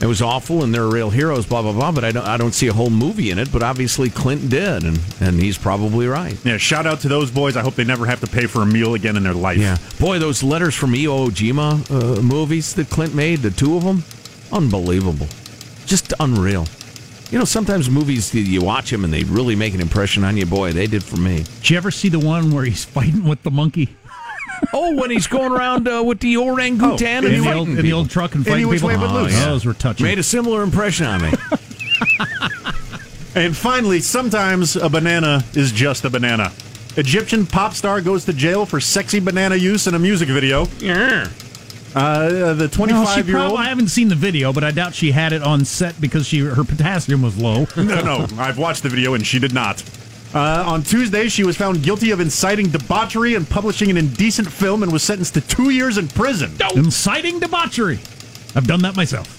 it 0.00 0.06
was 0.06 0.22
awful, 0.22 0.64
and 0.64 0.74
they're 0.74 0.86
real 0.88 1.10
heroes. 1.10 1.44
Blah 1.46 1.62
blah 1.62 1.72
blah. 1.72 1.92
But 1.92 2.04
I 2.04 2.12
don't 2.12 2.26
I 2.26 2.36
don't 2.36 2.52
see 2.54 2.68
a 2.68 2.72
whole 2.72 2.90
movie 2.90 3.30
in 3.30 3.38
it. 3.38 3.52
But 3.52 3.62
obviously, 3.62 4.08
Clinton 4.10 4.48
did, 4.48 4.84
and 4.84 4.98
and 5.20 5.38
he's 5.40 5.58
probably 5.58 6.06
right. 6.06 6.36
yeah, 6.44 6.56
shout 6.56 6.86
out 6.86 7.00
to 7.00 7.08
those 7.08 7.30
boys. 7.30 7.56
I 7.56 7.62
hope 7.62 7.74
they 7.74 7.84
never 7.84 8.06
have 8.06 8.20
to 8.20 8.26
pay 8.26 8.46
for 8.46 8.62
a 8.62 8.66
meal 8.66 8.94
again 8.94 9.16
in 9.16 9.22
their 9.24 9.34
life. 9.34 9.58
Yeah, 9.58 9.76
boy, 9.98 10.18
those 10.18 10.42
letters 10.42 10.74
from 10.74 10.92
Iwo 10.92 11.28
Jima 11.30 11.90
uh, 12.18 12.22
movies 12.22 12.74
that 12.74 12.88
Clint 12.90 13.14
made, 13.14 13.40
the 13.40 13.50
two 13.50 13.76
of 13.76 13.84
them, 13.84 14.02
unbelievable, 14.52 15.26
just 15.86 16.12
unreal. 16.20 16.66
You 17.30 17.38
know, 17.38 17.44
sometimes 17.44 17.88
movies 17.88 18.34
you- 18.34 18.42
you 18.42 18.60
watch 18.60 18.90
them 18.90 19.04
and 19.04 19.12
they 19.12 19.22
really 19.22 19.54
make 19.54 19.72
an 19.72 19.80
impression 19.80 20.24
on 20.24 20.36
you. 20.36 20.46
Boy, 20.46 20.72
they 20.72 20.88
did 20.88 21.04
for 21.04 21.16
me. 21.16 21.44
Did 21.60 21.70
you 21.70 21.76
ever 21.76 21.92
see 21.92 22.08
the 22.08 22.18
one 22.18 22.50
where 22.50 22.64
he's 22.64 22.84
fighting 22.84 23.22
with 23.24 23.42
the 23.44 23.52
monkey 23.52 23.90
Oh, 24.72 24.94
when 24.96 25.10
he's 25.10 25.26
going 25.26 25.52
around 25.52 25.88
uh, 25.88 26.02
with 26.04 26.20
the 26.20 26.36
orangutan 26.36 27.24
Oh, 27.24 27.26
and 27.26 27.34
in 27.36 27.40
the, 27.40 27.44
fighting 27.46 27.58
old, 27.58 27.68
in 27.70 27.76
the 27.84 27.92
old 27.92 28.10
truck 28.10 28.34
and 28.34 28.46
fighting 28.46 28.68
which 28.68 28.78
people? 28.80 28.88
way 28.88 28.96
but 28.96 29.10
Oh, 29.10 29.22
loose. 29.22 29.32
yeah, 29.32 29.46
Those 29.46 29.64
were 29.64 29.74
touching. 29.74 30.04
Made 30.06 30.18
a 30.18 30.22
similar 30.22 30.62
impression 30.62 31.06
on 31.06 31.22
me. 31.22 31.32
And 33.34 33.56
finally, 33.56 34.00
sometimes 34.00 34.74
a 34.74 34.88
banana 34.88 35.44
is 35.54 35.70
just 35.70 36.04
a 36.04 36.10
banana. 36.10 36.50
Egyptian 36.96 37.46
pop 37.46 37.74
star 37.74 38.00
goes 38.00 38.24
to 38.24 38.32
jail 38.32 38.66
for 38.66 38.80
sexy 38.80 39.20
banana 39.20 39.54
use 39.54 39.86
in 39.86 39.94
a 39.94 39.98
music 40.00 40.28
video. 40.28 40.66
yeah. 40.80 41.28
Uh, 41.94 42.52
the 42.54 42.54
Well, 42.56 42.68
she 42.68 42.76
25 42.76 43.28
year 43.28 43.36
prob- 43.38 43.50
old. 43.52 43.60
I 43.60 43.64
haven't 43.64 43.88
seen 43.88 44.08
the 44.08 44.14
video, 44.16 44.52
but 44.52 44.62
I 44.64 44.70
doubt 44.72 44.94
she 44.94 45.10
had 45.12 45.32
it 45.32 45.42
on 45.42 45.64
set 45.64 46.00
because 46.00 46.26
she 46.26 46.38
her 46.40 46.62
potassium 46.64 47.20
was 47.22 47.36
low. 47.36 47.66
No, 47.76 48.00
no, 48.02 48.26
I've 48.38 48.58
watched 48.58 48.82
the 48.84 48.88
video 48.88 49.14
and 49.14 49.24
she 49.26 49.38
did 49.40 49.52
not. 49.52 49.82
Uh, 50.32 50.64
on 50.66 50.82
Tuesday, 50.84 51.28
she 51.28 51.42
was 51.42 51.56
found 51.56 51.82
guilty 51.82 52.12
of 52.12 52.20
inciting 52.20 52.68
debauchery 52.68 53.34
and 53.34 53.48
publishing 53.48 53.90
an 53.90 53.96
indecent 53.96 54.48
film 54.50 54.82
and 54.84 54.92
was 54.92 55.02
sentenced 55.02 55.34
to 55.34 55.40
two 55.40 55.70
years 55.70 55.98
in 55.98 56.06
prison. 56.08 56.52
Inciting 56.76 57.40
debauchery. 57.40 57.98
I've 58.54 58.66
done 58.66 58.82
that 58.82 58.96
myself. 58.96 59.36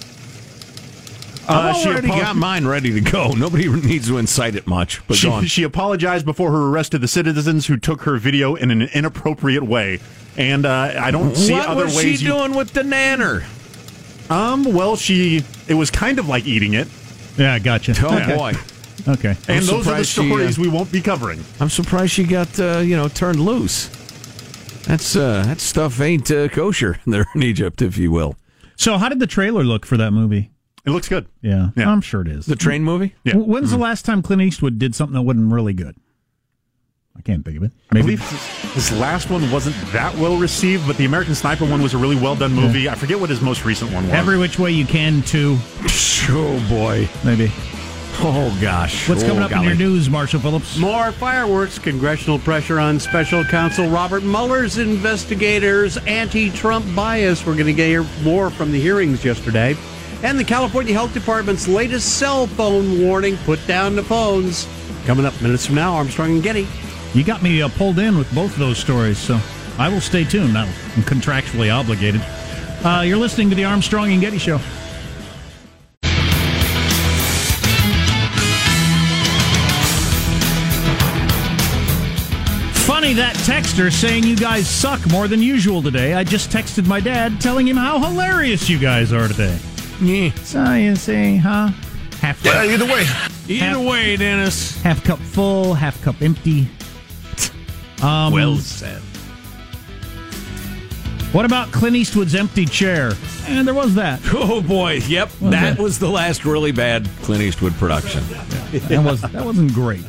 Uh, 1.48 1.72
I've 1.74 1.86
already 1.86 2.08
apo- 2.10 2.20
got 2.20 2.36
mine 2.36 2.66
ready 2.66 2.92
to 2.92 3.00
go. 3.00 3.30
Nobody 3.36 3.68
needs 3.68 4.06
to 4.08 4.18
incite 4.18 4.54
it 4.54 4.66
much. 4.66 5.00
But 5.08 5.20
go 5.22 5.32
on. 5.32 5.42
She, 5.42 5.48
she 5.48 5.62
apologized 5.64 6.24
before 6.24 6.50
her 6.52 6.68
arrest 6.68 6.92
to 6.92 6.98
the 6.98 7.08
citizens 7.08 7.66
who 7.66 7.76
took 7.78 8.02
her 8.02 8.16
video 8.18 8.54
in 8.54 8.70
an 8.70 8.82
inappropriate 8.82 9.62
way. 9.64 9.98
And 10.36 10.64
uh, 10.64 10.92
I 10.98 11.10
don't 11.10 11.34
see 11.36 11.52
what 11.54 11.68
other 11.68 11.84
was 11.86 12.00
she 12.00 12.12
you- 12.12 12.28
doing 12.28 12.54
with 12.54 12.72
the 12.74 12.82
nanner? 12.82 13.44
Um, 14.30 14.64
well, 14.72 14.96
she. 14.96 15.42
It 15.68 15.74
was 15.74 15.90
kind 15.90 16.18
of 16.18 16.28
like 16.28 16.46
eating 16.46 16.74
it. 16.74 16.86
Yeah, 17.36 17.58
gotcha. 17.58 17.94
Oh 18.02 18.14
Okay. 18.18 18.36
boy, 18.36 18.52
Okay. 19.08 19.34
And 19.48 19.64
those 19.64 19.86
are 19.86 19.98
the 19.98 20.04
surprised 20.04 20.08
she, 20.10 20.20
uh, 20.20 20.24
stories 20.26 20.58
we 20.58 20.68
won't 20.68 20.92
be 20.92 21.00
covering. 21.00 21.42
I'm 21.60 21.68
surprised 21.70 22.12
she 22.12 22.24
got 22.24 22.58
uh, 22.60 22.78
you 22.78 22.96
know 22.96 23.08
turned 23.08 23.40
loose. 23.40 23.88
That's 24.86 25.16
uh, 25.16 25.42
that 25.44 25.60
stuff 25.60 26.00
ain't 26.00 26.30
uh, 26.30 26.48
kosher 26.48 26.98
there 27.06 27.26
in 27.34 27.42
Egypt, 27.42 27.82
if 27.82 27.96
you 27.98 28.10
will. 28.10 28.36
So, 28.76 28.98
how 28.98 29.08
did 29.08 29.20
the 29.20 29.26
trailer 29.26 29.64
look 29.64 29.86
for 29.86 29.96
that 29.96 30.10
movie? 30.12 30.50
It 30.84 30.90
looks 30.90 31.08
good. 31.08 31.26
Yeah, 31.42 31.68
Yeah. 31.76 31.88
I'm 31.90 32.00
sure 32.00 32.22
it 32.22 32.28
is. 32.28 32.46
The 32.46 32.56
train 32.56 32.82
movie. 32.82 33.14
Yeah. 33.22 33.34
W- 33.34 33.52
When's 33.52 33.70
the 33.70 33.76
last 33.78 34.04
time 34.04 34.20
Clint 34.22 34.42
Eastwood 34.42 34.80
did 34.80 34.96
something 34.96 35.14
that 35.14 35.22
wasn't 35.22 35.52
really 35.52 35.72
good? 35.74 35.94
I 37.16 37.20
can't 37.20 37.44
think 37.44 37.56
of 37.58 37.62
it. 37.62 37.70
I 37.92 37.94
Maybe. 37.94 38.16
believe 38.16 38.72
his 38.74 38.90
last 38.90 39.30
one 39.30 39.48
wasn't 39.52 39.76
that 39.92 40.16
well 40.16 40.36
received, 40.38 40.86
but 40.88 40.96
the 40.96 41.04
American 41.04 41.36
Sniper 41.36 41.66
one 41.66 41.82
was 41.82 41.94
a 41.94 41.98
really 41.98 42.16
well 42.16 42.34
done 42.34 42.52
movie. 42.52 42.88
I 42.88 42.96
forget 42.96 43.20
what 43.20 43.30
his 43.30 43.40
most 43.40 43.64
recent 43.64 43.92
one 43.92 44.04
was. 44.04 44.12
Every 44.12 44.38
which 44.38 44.58
way 44.58 44.72
you 44.72 44.84
can, 44.86 45.22
too. 45.22 45.58
Oh 46.28 46.64
boy. 46.68 47.08
Maybe. 47.24 47.50
Oh 48.20 48.56
gosh. 48.60 49.08
What's 49.08 49.24
Oh, 49.24 49.28
coming 49.28 49.42
up 49.42 49.52
in 49.52 49.62
your 49.64 49.74
news, 49.74 50.08
Marshall 50.08 50.40
Phillips? 50.40 50.76
More 50.76 51.10
fireworks, 51.12 51.78
congressional 51.78 52.38
pressure 52.38 52.78
on 52.78 53.00
special 53.00 53.42
counsel 53.44 53.88
Robert 53.88 54.22
Mueller's 54.22 54.78
investigators' 54.78 55.96
anti 55.98 56.50
Trump 56.50 56.84
bias. 56.94 57.44
We're 57.44 57.54
going 57.56 57.74
to 57.74 57.82
hear 57.84 58.04
more 58.22 58.50
from 58.50 58.70
the 58.70 58.80
hearings 58.80 59.24
yesterday. 59.24 59.76
And 60.22 60.38
the 60.38 60.44
California 60.44 60.92
Health 60.92 61.12
Department's 61.14 61.66
latest 61.66 62.18
cell 62.18 62.46
phone 62.46 63.00
warning 63.02 63.36
put 63.38 63.64
down 63.66 63.96
the 63.96 64.04
phones. 64.04 64.68
Coming 65.04 65.26
up 65.26 65.40
minutes 65.42 65.66
from 65.66 65.74
now, 65.74 65.94
Armstrong 65.94 66.30
and 66.32 66.42
Getty. 66.42 66.68
You 67.14 67.24
got 67.24 67.42
me 67.42 67.60
uh, 67.60 67.68
pulled 67.70 67.98
in 67.98 68.16
with 68.16 68.32
both 68.32 68.52
of 68.52 68.58
those 68.60 68.78
stories, 68.78 69.18
so 69.18 69.40
I 69.78 69.88
will 69.88 70.00
stay 70.00 70.22
tuned. 70.22 70.54
Now, 70.54 70.64
I'm 70.96 71.02
contractually 71.02 71.74
obligated. 71.76 72.20
Uh, 72.84 73.02
you're 73.04 73.16
listening 73.16 73.50
to 73.50 73.56
the 73.56 73.64
Armstrong 73.64 74.12
and 74.12 74.20
Getty 74.20 74.38
Show. 74.38 74.60
Funny 83.12 83.24
that 83.24 83.36
texter 83.44 83.92
saying 83.92 84.24
you 84.24 84.34
guys 84.34 84.66
suck 84.66 85.06
more 85.10 85.28
than 85.28 85.42
usual 85.42 85.82
today. 85.82 86.14
I 86.14 86.24
just 86.24 86.48
texted 86.48 86.86
my 86.86 86.98
dad 86.98 87.42
telling 87.42 87.68
him 87.68 87.76
how 87.76 87.98
hilarious 87.98 88.70
you 88.70 88.78
guys 88.78 89.12
are 89.12 89.28
today. 89.28 89.58
Yeah. 90.00 90.32
So 90.36 90.72
you 90.72 90.96
say, 90.96 91.36
huh? 91.36 91.68
Half 92.22 92.42
Yeah, 92.42 92.64
either 92.64 92.86
way. 92.86 93.04
Either 93.48 93.80
way, 93.80 94.16
Dennis. 94.16 94.80
half 94.80 95.04
cup 95.04 95.18
full, 95.18 95.74
half 95.74 96.00
cup 96.00 96.22
empty. 96.22 96.68
Um, 98.02 98.32
Well 98.32 98.56
said. 98.56 99.02
What 101.32 101.44
about 101.44 101.70
Clint 101.70 101.96
Eastwood's 101.96 102.34
empty 102.34 102.64
chair? 102.64 103.12
And 103.46 103.68
there 103.68 103.74
was 103.74 103.94
that. 103.96 104.20
Oh 104.32 104.62
boy. 104.62 105.00
Yep. 105.06 105.28
Was 105.28 105.50
that 105.50 105.76
that- 105.76 105.78
was 105.78 105.98
the 105.98 106.08
last 106.08 106.46
really 106.46 106.72
bad 106.72 107.06
Clint 107.20 107.42
Eastwood 107.42 107.74
production. 107.74 108.24
That 108.88 109.04
was 109.04 109.20
that 109.20 109.44
wasn't 109.44 109.74
great. 109.74 110.04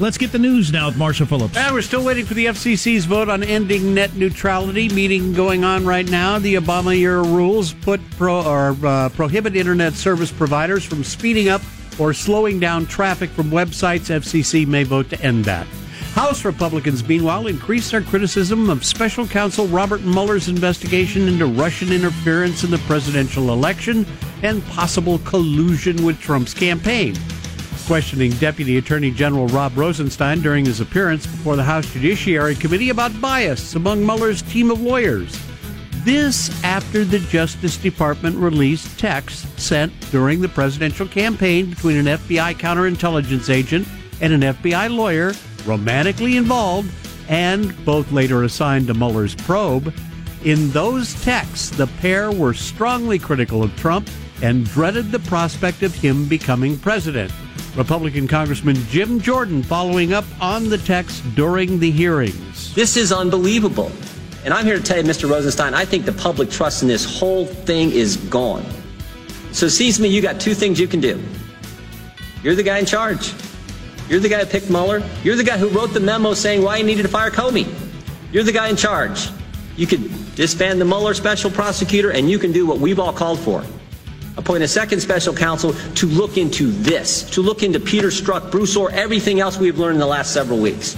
Let's 0.00 0.16
get 0.16 0.30
the 0.30 0.38
news 0.38 0.70
now 0.72 0.86
with 0.86 0.96
Marshall 0.96 1.26
Phillips. 1.26 1.56
And 1.56 1.74
we're 1.74 1.82
still 1.82 2.04
waiting 2.04 2.24
for 2.24 2.34
the 2.34 2.46
FCC's 2.46 3.04
vote 3.04 3.28
on 3.28 3.42
ending 3.42 3.94
net 3.94 4.14
neutrality. 4.14 4.88
Meeting 4.90 5.32
going 5.32 5.64
on 5.64 5.84
right 5.84 6.08
now. 6.08 6.38
The 6.38 6.54
Obama 6.54 6.96
era 6.96 7.20
rules 7.20 7.74
put 7.74 8.00
pro 8.12 8.40
or 8.44 8.76
uh, 8.86 9.08
prohibit 9.08 9.56
internet 9.56 9.94
service 9.94 10.30
providers 10.30 10.84
from 10.84 11.02
speeding 11.02 11.48
up 11.48 11.62
or 11.98 12.14
slowing 12.14 12.60
down 12.60 12.86
traffic 12.86 13.28
from 13.30 13.50
websites. 13.50 14.08
FCC 14.08 14.68
may 14.68 14.84
vote 14.84 15.10
to 15.10 15.20
end 15.20 15.44
that. 15.46 15.66
House 16.14 16.44
Republicans, 16.44 17.06
meanwhile, 17.06 17.48
increased 17.48 17.90
their 17.90 18.02
criticism 18.02 18.70
of 18.70 18.84
special 18.84 19.26
counsel 19.26 19.66
Robert 19.66 20.02
Mueller's 20.02 20.48
investigation 20.48 21.26
into 21.26 21.46
Russian 21.46 21.92
interference 21.92 22.62
in 22.62 22.70
the 22.70 22.78
presidential 22.78 23.52
election 23.52 24.06
and 24.44 24.64
possible 24.66 25.18
collusion 25.20 26.04
with 26.04 26.20
Trump's 26.20 26.54
campaign 26.54 27.16
questioning 27.88 28.30
Deputy 28.32 28.76
Attorney 28.76 29.10
General 29.10 29.46
Rob 29.46 29.74
Rosenstein 29.74 30.42
during 30.42 30.66
his 30.66 30.82
appearance 30.82 31.26
before 31.26 31.56
the 31.56 31.62
House 31.62 31.90
Judiciary 31.90 32.54
Committee 32.54 32.90
about 32.90 33.18
bias 33.18 33.76
among 33.76 34.04
Mueller's 34.04 34.42
team 34.42 34.70
of 34.70 34.82
lawyers. 34.82 35.40
This 36.04 36.50
after 36.62 37.02
the 37.02 37.18
Justice 37.18 37.78
Department 37.78 38.36
released 38.36 38.98
texts 38.98 39.46
sent 39.56 39.90
during 40.10 40.42
the 40.42 40.50
presidential 40.50 41.08
campaign 41.08 41.70
between 41.70 41.96
an 41.96 42.18
FBI 42.18 42.56
counterintelligence 42.56 43.48
agent 43.48 43.88
and 44.20 44.34
an 44.34 44.42
FBI 44.42 44.94
lawyer 44.94 45.32
romantically 45.64 46.36
involved 46.36 46.92
and 47.30 47.74
both 47.86 48.12
later 48.12 48.44
assigned 48.44 48.88
to 48.88 48.94
Mueller's 48.94 49.34
probe. 49.34 49.94
In 50.44 50.70
those 50.72 51.18
texts, 51.22 51.70
the 51.70 51.86
pair 52.02 52.30
were 52.30 52.52
strongly 52.52 53.18
critical 53.18 53.62
of 53.62 53.74
Trump 53.76 54.10
and 54.42 54.66
dreaded 54.66 55.10
the 55.10 55.20
prospect 55.20 55.82
of 55.82 55.94
him 55.94 56.28
becoming 56.28 56.78
president. 56.78 57.32
Republican 57.76 58.26
Congressman 58.26 58.76
Jim 58.88 59.20
Jordan 59.20 59.62
following 59.62 60.12
up 60.12 60.24
on 60.40 60.68
the 60.68 60.78
text 60.78 61.22
during 61.34 61.78
the 61.78 61.90
hearings. 61.90 62.74
This 62.74 62.96
is 62.96 63.12
unbelievable. 63.12 63.92
And 64.44 64.54
I'm 64.54 64.64
here 64.64 64.76
to 64.76 64.82
tell 64.82 64.96
you, 64.96 65.04
Mr. 65.04 65.30
Rosenstein, 65.30 65.74
I 65.74 65.84
think 65.84 66.04
the 66.04 66.12
public 66.12 66.50
trust 66.50 66.82
in 66.82 66.88
this 66.88 67.18
whole 67.18 67.46
thing 67.46 67.90
is 67.90 68.16
gone. 68.16 68.64
So 69.52 69.68
to 69.68 70.02
me 70.02 70.08
you 70.08 70.22
got 70.22 70.40
two 70.40 70.54
things 70.54 70.78
you 70.80 70.88
can 70.88 71.00
do. 71.00 71.22
You're 72.42 72.54
the 72.54 72.62
guy 72.62 72.78
in 72.78 72.86
charge. 72.86 73.32
You're 74.08 74.20
the 74.20 74.28
guy 74.28 74.38
who 74.40 74.46
picked 74.46 74.70
Mueller. 74.70 75.02
You're 75.22 75.36
the 75.36 75.44
guy 75.44 75.58
who 75.58 75.68
wrote 75.68 75.92
the 75.92 76.00
memo 76.00 76.34
saying 76.34 76.62
why 76.62 76.78
he 76.78 76.82
needed 76.82 77.02
to 77.02 77.08
fire 77.08 77.30
Comey. 77.30 77.66
You're 78.32 78.44
the 78.44 78.52
guy 78.52 78.68
in 78.68 78.76
charge. 78.76 79.28
You 79.76 79.86
could 79.86 80.34
disband 80.34 80.80
the 80.80 80.84
Mueller 80.84 81.14
special 81.14 81.50
prosecutor 81.50 82.10
and 82.10 82.30
you 82.30 82.38
can 82.38 82.52
do 82.52 82.66
what 82.66 82.78
we've 82.78 82.98
all 82.98 83.12
called 83.12 83.38
for. 83.38 83.64
Appoint 84.38 84.62
a 84.62 84.68
second 84.68 85.00
special 85.00 85.34
counsel 85.34 85.72
to 85.96 86.06
look 86.06 86.38
into 86.38 86.70
this, 86.70 87.28
to 87.30 87.42
look 87.42 87.64
into 87.64 87.80
Peter 87.80 88.06
Strzok, 88.06 88.52
Bruce 88.52 88.76
Ohr, 88.76 88.88
everything 88.92 89.40
else 89.40 89.58
we've 89.58 89.78
learned 89.78 89.96
in 89.96 90.00
the 90.00 90.06
last 90.06 90.32
several 90.32 90.60
weeks. 90.60 90.96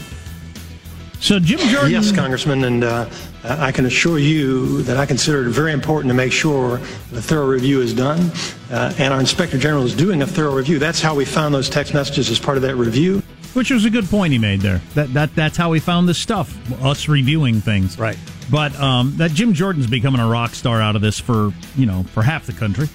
So 1.21 1.39
Jim 1.39 1.59
Jordan. 1.59 1.91
Yes, 1.91 2.13
Congressman, 2.13 2.65
and 2.65 2.85
uh, 2.85 3.09
I 3.45 3.73
can 3.73 3.87
assure 3.87 4.19
you 4.19 4.83
that 4.83 4.99
I 4.99 5.07
consider 5.07 5.47
it 5.47 5.51
very 5.51 5.73
important 5.73 6.11
to 6.11 6.15
make 6.15 6.33
sure 6.33 6.79
the 7.11 7.23
thorough 7.23 7.47
review 7.47 7.81
is 7.81 7.95
done, 7.95 8.31
uh, 8.71 8.93
and 8.99 9.13
our 9.13 9.21
Inspector 9.21 9.57
General 9.59 9.85
is 9.85 9.95
doing 9.95 10.21
a 10.21 10.27
thorough 10.27 10.55
review. 10.55 10.79
That's 10.79 11.01
how 11.01 11.15
we 11.15 11.25
found 11.25 11.55
those 11.55 11.71
text 11.71 11.95
messages 11.95 12.31
as 12.31 12.39
part 12.39 12.59
of 12.59 12.63
that 12.63 12.77
review. 12.77 13.23
Which 13.55 13.71
was 13.71 13.85
a 13.87 13.91
good 13.91 14.05
point 14.07 14.33
he 14.33 14.39
made 14.39 14.61
there. 14.61 14.81
That 14.95 15.13
that 15.15 15.35
that's 15.35 15.57
how 15.57 15.71
we 15.71 15.81
found 15.81 16.09
this 16.09 16.19
stuff. 16.19 16.57
Us 16.83 17.09
reviewing 17.09 17.61
things. 17.61 17.99
Right. 17.99 18.19
But 18.51 18.79
um, 18.79 19.17
that 19.17 19.33
Jim 19.33 19.55
Jordan's 19.55 19.87
becoming 19.87 20.21
a 20.21 20.29
rock 20.29 20.55
star 20.55 20.81
out 20.81 20.95
of 20.95 21.03
this 21.03 21.19
for 21.19 21.53
you 21.77 21.87
know 21.87 22.05
for 22.05 22.23
half 22.23 22.47
the 22.47 22.53
country. 22.53 22.89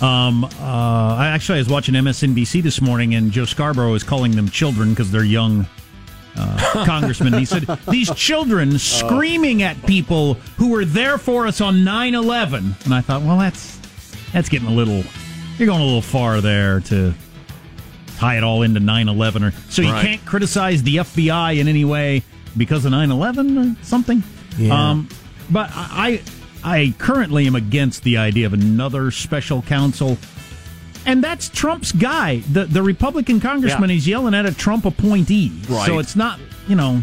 Um, 0.00 0.44
uh, 0.44 0.48
I 0.60 1.28
actually 1.28 1.56
I 1.56 1.60
was 1.60 1.68
watching 1.68 1.94
MSNBC 1.94 2.62
this 2.62 2.80
morning, 2.80 3.14
and 3.14 3.30
Joe 3.30 3.44
Scarborough 3.44 3.92
was 3.92 4.02
calling 4.02 4.32
them 4.32 4.48
children 4.48 4.90
because 4.90 5.10
they're 5.10 5.24
young 5.24 5.66
uh, 6.36 6.70
congressmen. 6.84 7.32
He 7.34 7.44
said 7.44 7.62
these 7.88 8.12
children 8.14 8.78
screaming 8.78 9.62
at 9.62 9.80
people 9.86 10.34
who 10.56 10.70
were 10.70 10.84
there 10.84 11.16
for 11.16 11.46
us 11.46 11.60
on 11.60 11.76
9-11. 11.76 12.84
and 12.84 12.94
I 12.94 13.00
thought, 13.00 13.22
well, 13.22 13.38
that's 13.38 13.78
that's 14.32 14.48
getting 14.48 14.68
a 14.68 14.72
little. 14.72 15.04
You're 15.58 15.66
going 15.66 15.80
a 15.80 15.84
little 15.84 16.02
far 16.02 16.40
there 16.40 16.80
to 16.80 17.14
tie 18.16 18.36
it 18.36 18.42
all 18.44 18.62
into 18.62 18.80
9-11 18.80 19.48
or 19.48 19.52
so 19.70 19.82
you 19.82 19.92
Right. 19.92 20.04
can't 20.06 20.24
criticize 20.26 20.82
the 20.82 20.96
FBI 20.96 21.58
in 21.60 21.68
any 21.68 21.84
way 21.84 22.22
because 22.56 22.84
of 22.84 22.92
9-11 22.92 23.76
or 23.78 23.84
something. 23.84 24.22
Yeah. 24.58 24.90
Um, 24.90 25.08
but 25.50 25.70
I, 25.72 26.20
I 26.64 26.94
currently 26.98 27.46
am 27.46 27.54
against 27.54 28.02
the 28.04 28.16
idea 28.16 28.46
of 28.46 28.52
another 28.54 29.10
special 29.10 29.62
counsel. 29.62 30.16
And 31.06 31.22
that's 31.22 31.50
Trump's 31.50 31.92
guy. 31.92 32.38
The 32.50 32.64
the 32.64 32.82
Republican 32.82 33.38
congressman 33.40 33.90
Yeah. 33.90 33.94
he's 33.94 34.08
yelling 34.08 34.34
at 34.34 34.46
a 34.46 34.54
Trump 34.54 34.86
appointee. 34.86 35.52
Right. 35.68 35.86
So 35.86 35.98
it's 35.98 36.16
not, 36.16 36.40
you 36.66 36.74
know, 36.76 37.02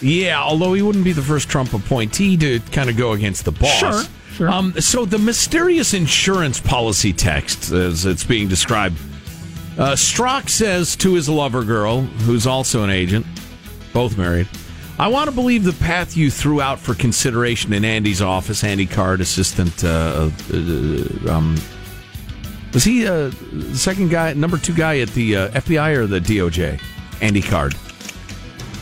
Yeah, 0.00 0.40
although 0.40 0.74
he 0.74 0.82
wouldn't 0.82 1.04
be 1.04 1.12
the 1.12 1.22
first 1.22 1.48
Trump 1.48 1.72
appointee 1.74 2.36
to 2.36 2.60
kind 2.70 2.88
of 2.88 2.96
go 2.96 3.12
against 3.12 3.44
the 3.44 3.50
boss. 3.50 3.78
Sure, 3.78 4.02
sure. 4.36 4.48
Um, 4.48 4.72
so 4.80 5.04
the 5.04 5.18
mysterious 5.18 5.92
insurance 5.92 6.60
policy 6.60 7.12
text, 7.12 7.72
as 7.72 8.06
it's 8.06 8.22
being 8.22 8.46
described, 8.46 8.96
uh, 9.76 9.92
Strzok 9.94 10.48
says 10.48 10.94
to 10.96 11.14
his 11.14 11.28
lover 11.28 11.64
girl, 11.64 12.02
who's 12.02 12.46
also 12.46 12.84
an 12.84 12.90
agent, 12.90 13.26
both 13.92 14.16
married, 14.16 14.46
I 14.98 15.06
want 15.06 15.30
to 15.30 15.34
believe 15.34 15.62
the 15.62 15.72
path 15.72 16.16
you 16.16 16.28
threw 16.28 16.60
out 16.60 16.80
for 16.80 16.94
consideration 16.94 17.72
in 17.72 17.84
Andy's 17.84 18.20
office, 18.20 18.64
Andy 18.64 18.86
Card, 18.86 19.20
assistant, 19.20 19.84
uh, 19.84 20.28
uh, 20.52 21.30
um, 21.30 21.56
was 22.74 22.82
he 22.82 23.06
uh, 23.06 23.30
the 23.52 23.76
second 23.76 24.10
guy, 24.10 24.32
number 24.34 24.58
two 24.58 24.74
guy 24.74 24.98
at 24.98 25.08
the 25.10 25.36
uh, 25.36 25.48
FBI 25.50 25.96
or 25.96 26.06
the 26.06 26.18
DOJ? 26.18 26.80
Andy 27.20 27.42
Card. 27.42 27.74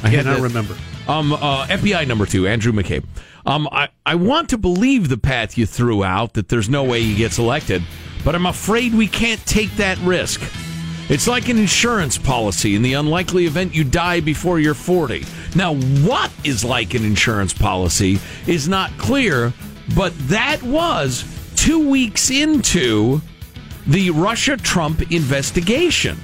I 0.02 0.08
had 0.08 0.24
Cannot 0.24 0.40
remember. 0.40 0.76
Um, 1.06 1.32
uh, 1.32 1.66
FBI 1.66 2.06
number 2.08 2.26
two, 2.26 2.46
Andrew 2.46 2.72
McCabe. 2.72 3.04
Um, 3.44 3.68
I, 3.70 3.88
I 4.04 4.16
want 4.16 4.48
to 4.50 4.58
believe 4.58 5.08
the 5.08 5.18
path 5.18 5.56
you 5.56 5.66
threw 5.66 6.02
out 6.02 6.34
that 6.34 6.48
there's 6.48 6.68
no 6.68 6.82
way 6.82 7.02
he 7.02 7.14
gets 7.14 7.38
elected, 7.38 7.82
but 8.24 8.34
I'm 8.34 8.46
afraid 8.46 8.92
we 8.92 9.06
can't 9.06 9.44
take 9.46 9.70
that 9.76 9.98
risk. 9.98 10.40
It's 11.08 11.28
like 11.28 11.48
an 11.48 11.56
insurance 11.56 12.18
policy 12.18 12.74
in 12.74 12.82
the 12.82 12.94
unlikely 12.94 13.46
event 13.46 13.74
you 13.74 13.84
die 13.84 14.20
before 14.20 14.58
you're 14.58 14.74
40. 14.74 15.24
Now, 15.54 15.74
what 15.74 16.32
is 16.42 16.64
like 16.64 16.94
an 16.94 17.04
insurance 17.04 17.52
policy 17.52 18.18
is 18.48 18.68
not 18.68 18.90
clear, 18.98 19.52
but 19.94 20.12
that 20.28 20.60
was 20.64 21.24
two 21.54 21.88
weeks 21.88 22.30
into 22.30 23.20
the 23.86 24.10
Russia 24.10 24.56
Trump 24.56 25.12
investigation 25.12 26.16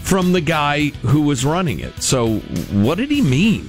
from 0.00 0.32
the 0.32 0.40
guy 0.40 0.86
who 1.02 1.22
was 1.22 1.44
running 1.44 1.80
it. 1.80 2.02
So, 2.02 2.38
what 2.72 2.96
did 2.96 3.10
he 3.10 3.20
mean? 3.20 3.68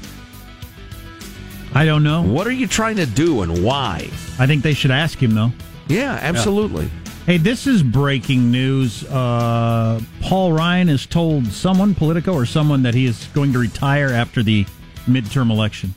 I 1.74 1.84
don't 1.84 2.04
know. 2.04 2.22
What 2.22 2.48
are 2.48 2.52
you 2.52 2.67
trying 2.67 2.96
to 2.96 3.06
do 3.06 3.41
and 3.41 3.62
why? 3.62 4.10
I 4.39 4.48
think 4.48 4.63
they 4.63 4.74
should 4.74 4.91
ask 4.91 5.22
him 5.22 5.36
though. 5.36 5.52
Yeah, 5.88 6.17
absolutely. 6.22 6.89
Hey, 7.28 7.36
this 7.38 7.68
is 7.68 7.84
breaking 7.84 8.52
news. 8.52 9.04
Uh, 9.04 10.00
Paul 10.22 10.54
Ryan 10.54 10.88
has 10.88 11.06
told 11.06 11.46
someone, 11.48 11.94
Politico 11.94 12.34
or 12.34 12.46
someone, 12.46 12.84
that 12.84 12.94
he 12.94 13.06
is 13.06 13.28
going 13.34 13.52
to 13.52 13.60
retire 13.60 14.08
after 14.13 14.42
the 14.42 14.66
midterm 15.08 15.52
election. 15.52 15.94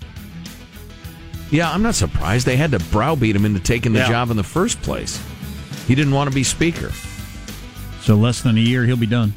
Yeah, 1.52 1.70
I'm 1.70 1.82
not 1.82 1.94
surprised. 1.94 2.46
They 2.46 2.56
had 2.56 2.72
to 2.72 2.80
browbeat 2.80 3.36
him 3.36 3.44
into 3.44 3.60
taking 3.60 3.92
the 3.92 4.00
Yeah. 4.00 4.08
job 4.08 4.30
in 4.32 4.36
the 4.36 4.42
first 4.42 4.82
place. 4.82 5.20
He 5.86 5.94
didn't 5.94 6.14
want 6.14 6.28
to 6.28 6.34
be 6.34 6.42
speaker. 6.42 6.90
So 8.02 8.16
less 8.16 8.40
than 8.40 8.56
a 8.56 8.60
year, 8.60 8.84
he'll 8.84 8.96
be 8.96 9.06
done. 9.06 9.32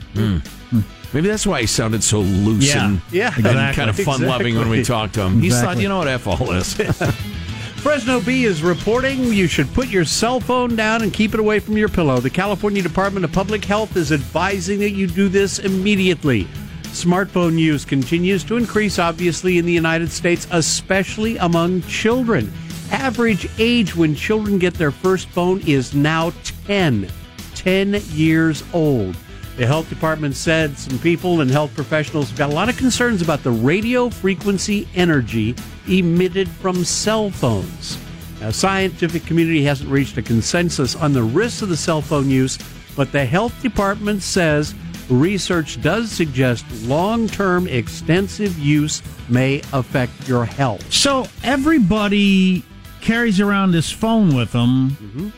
Maybe 1.14 1.28
that's 1.28 1.46
why 1.46 1.62
he 1.62 1.68
sounded 1.68 2.04
so 2.04 2.22
loose 2.22 2.74
Yeah. 2.74 2.86
and, 2.88 3.02
Yeah, 3.12 3.28
and 3.36 3.46
exactly. 3.46 3.76
kind 3.76 3.90
of 3.92 4.00
fun 4.00 4.24
loving 4.24 4.56
when 4.58 4.68
we 4.70 4.84
talked 4.84 5.14
to 5.14 5.22
him. 5.22 5.42
He 5.42 5.52
thought, 5.52 5.78
you 5.78 5.90
know 5.90 6.00
what, 6.00 6.08
F 6.08 6.26
all 6.26 6.38
this. 6.38 6.76
Fresno 7.84 8.22
Bee 8.22 8.46
is 8.46 8.64
reporting 8.64 9.26
you 9.26 9.46
should 9.46 9.72
put 9.74 9.90
your 9.90 10.06
cell 10.06 10.40
phone 10.40 10.74
down 10.74 11.02
and 11.04 11.12
keep 11.12 11.34
it 11.34 11.40
away 11.42 11.60
from 11.60 11.76
your 11.78 11.90
pillow. 11.90 12.22
The 12.22 12.30
California 12.30 12.82
Department 12.82 13.26
of 13.26 13.34
Public 13.34 13.66
Health 13.66 13.98
is 13.98 14.14
advising 14.14 14.80
that 14.80 14.92
you 14.92 15.06
do 15.06 15.28
this 15.28 15.60
immediately. 15.60 16.46
Smartphone 16.84 17.60
use 17.60 17.84
continues 17.84 18.46
to 18.46 18.56
increase, 18.56 19.00
obviously, 19.00 19.58
in 19.58 19.66
the 19.66 19.74
United 19.74 20.14
States, 20.14 20.48
especially 20.52 21.36
among 21.40 21.82
children. 21.82 22.54
Average 22.90 23.50
age 23.60 23.94
when 23.98 24.16
children 24.16 24.60
get 24.60 24.76
their 24.76 24.92
first 24.92 25.28
phone 25.28 25.60
is 25.68 25.94
now 25.94 26.32
10. 26.66 27.10
10 27.54 28.02
years 28.12 28.64
old. 28.72 29.18
The 29.58 29.68
health 29.68 29.90
department 29.90 30.38
said 30.38 30.78
some 30.78 31.00
people 31.00 31.42
and 31.42 31.52
health 31.52 31.76
professionals 31.76 32.32
got 32.32 32.50
a 32.50 32.54
lot 32.56 32.70
of 32.70 32.78
concerns 32.78 33.22
about 33.22 33.44
the 33.44 33.52
radio 33.52 34.10
frequency 34.10 34.88
energy 34.96 35.54
emitted 35.88 36.48
from 36.48 36.84
cell 36.84 37.30
phones. 37.30 37.98
Now, 38.42 38.52
scientific 38.52 39.26
community 39.26 39.64
hasn't 39.64 39.90
reached 39.90 40.18
a 40.18 40.22
consensus 40.22 40.96
on 40.96 41.14
the 41.14 41.24
risks 41.24 41.62
of 41.62 41.70
the 41.70 41.78
cell 41.78 42.02
phone 42.02 42.30
use, 42.30 42.58
but 42.96 43.12
the 43.12 43.26
health 43.26 43.60
department 43.62 44.22
says 44.22 44.76
research 45.10 45.82
does 45.82 46.12
suggest 46.12 46.66
long-term 46.84 47.68
extensive 47.68 48.58
use 48.60 49.02
may 49.30 49.62
affect 49.74 50.28
your 50.28 50.46
health. 50.46 50.92
So 50.92 51.26
everybody 51.44 52.64
carries 53.02 53.40
around 53.40 53.72
this 53.72 53.92
phone 53.92 54.36
with 54.36 54.52
them 54.52 54.92
Mm-hmm. 54.92 55.30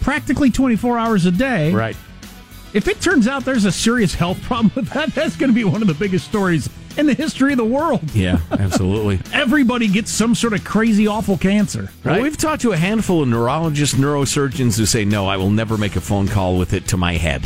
practically 0.00 0.50
24 0.50 0.98
hours 0.98 1.26
a 1.26 1.30
day. 1.30 1.72
Right. 1.72 1.96
If 2.72 2.88
it 2.88 3.00
turns 3.00 3.26
out 3.28 3.44
there's 3.44 3.64
a 3.64 3.72
serious 3.72 4.14
health 4.14 4.40
problem 4.42 4.70
with 4.74 4.88
that, 4.90 5.14
that's 5.14 5.36
going 5.36 5.50
to 5.50 5.54
be 5.54 5.64
one 5.64 5.82
of 5.82 5.88
the 5.88 5.94
biggest 5.94 6.26
stories 6.26 6.68
in 6.98 7.06
the 7.06 7.14
history 7.14 7.52
of 7.52 7.58
the 7.58 7.64
world. 7.64 8.02
yeah, 8.14 8.38
absolutely. 8.50 9.20
Everybody 9.32 9.88
gets 9.88 10.10
some 10.10 10.34
sort 10.34 10.52
of 10.52 10.64
crazy, 10.64 11.06
awful 11.06 11.36
cancer. 11.38 11.90
Well, 12.04 12.22
we've 12.22 12.36
talked 12.36 12.62
to 12.62 12.72
a 12.72 12.76
handful 12.76 13.22
of 13.22 13.28
neurologists, 13.28 13.94
neurosurgeons 13.96 14.78
who 14.78 14.86
say, 14.86 15.04
no, 15.04 15.26
I 15.26 15.36
will 15.36 15.50
never 15.50 15.76
make 15.76 15.96
a 15.96 16.00
phone 16.00 16.28
call 16.28 16.58
with 16.58 16.72
it 16.72 16.88
to 16.88 16.96
my 16.96 17.14
head, 17.14 17.44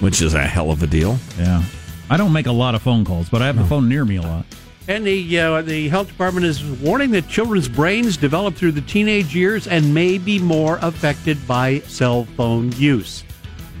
which 0.00 0.22
is 0.22 0.34
a 0.34 0.46
hell 0.46 0.70
of 0.70 0.82
a 0.82 0.86
deal. 0.86 1.18
Yeah. 1.38 1.62
I 2.10 2.16
don't 2.16 2.32
make 2.32 2.46
a 2.46 2.52
lot 2.52 2.74
of 2.74 2.82
phone 2.82 3.04
calls, 3.04 3.28
but 3.28 3.42
I 3.42 3.46
have 3.46 3.56
the 3.56 3.64
phone 3.64 3.88
near 3.88 4.04
me 4.04 4.16
a 4.16 4.22
lot. 4.22 4.46
And 4.88 5.06
the 5.06 5.38
uh, 5.38 5.60
the 5.60 5.88
health 5.90 6.08
department 6.08 6.46
is 6.46 6.64
warning 6.64 7.10
that 7.10 7.28
children's 7.28 7.68
brains 7.68 8.16
develop 8.16 8.54
through 8.54 8.72
the 8.72 8.80
teenage 8.80 9.34
years 9.34 9.66
and 9.66 9.92
may 9.92 10.16
be 10.16 10.38
more 10.38 10.78
affected 10.80 11.46
by 11.46 11.80
cell 11.80 12.24
phone 12.24 12.72
use. 12.72 13.22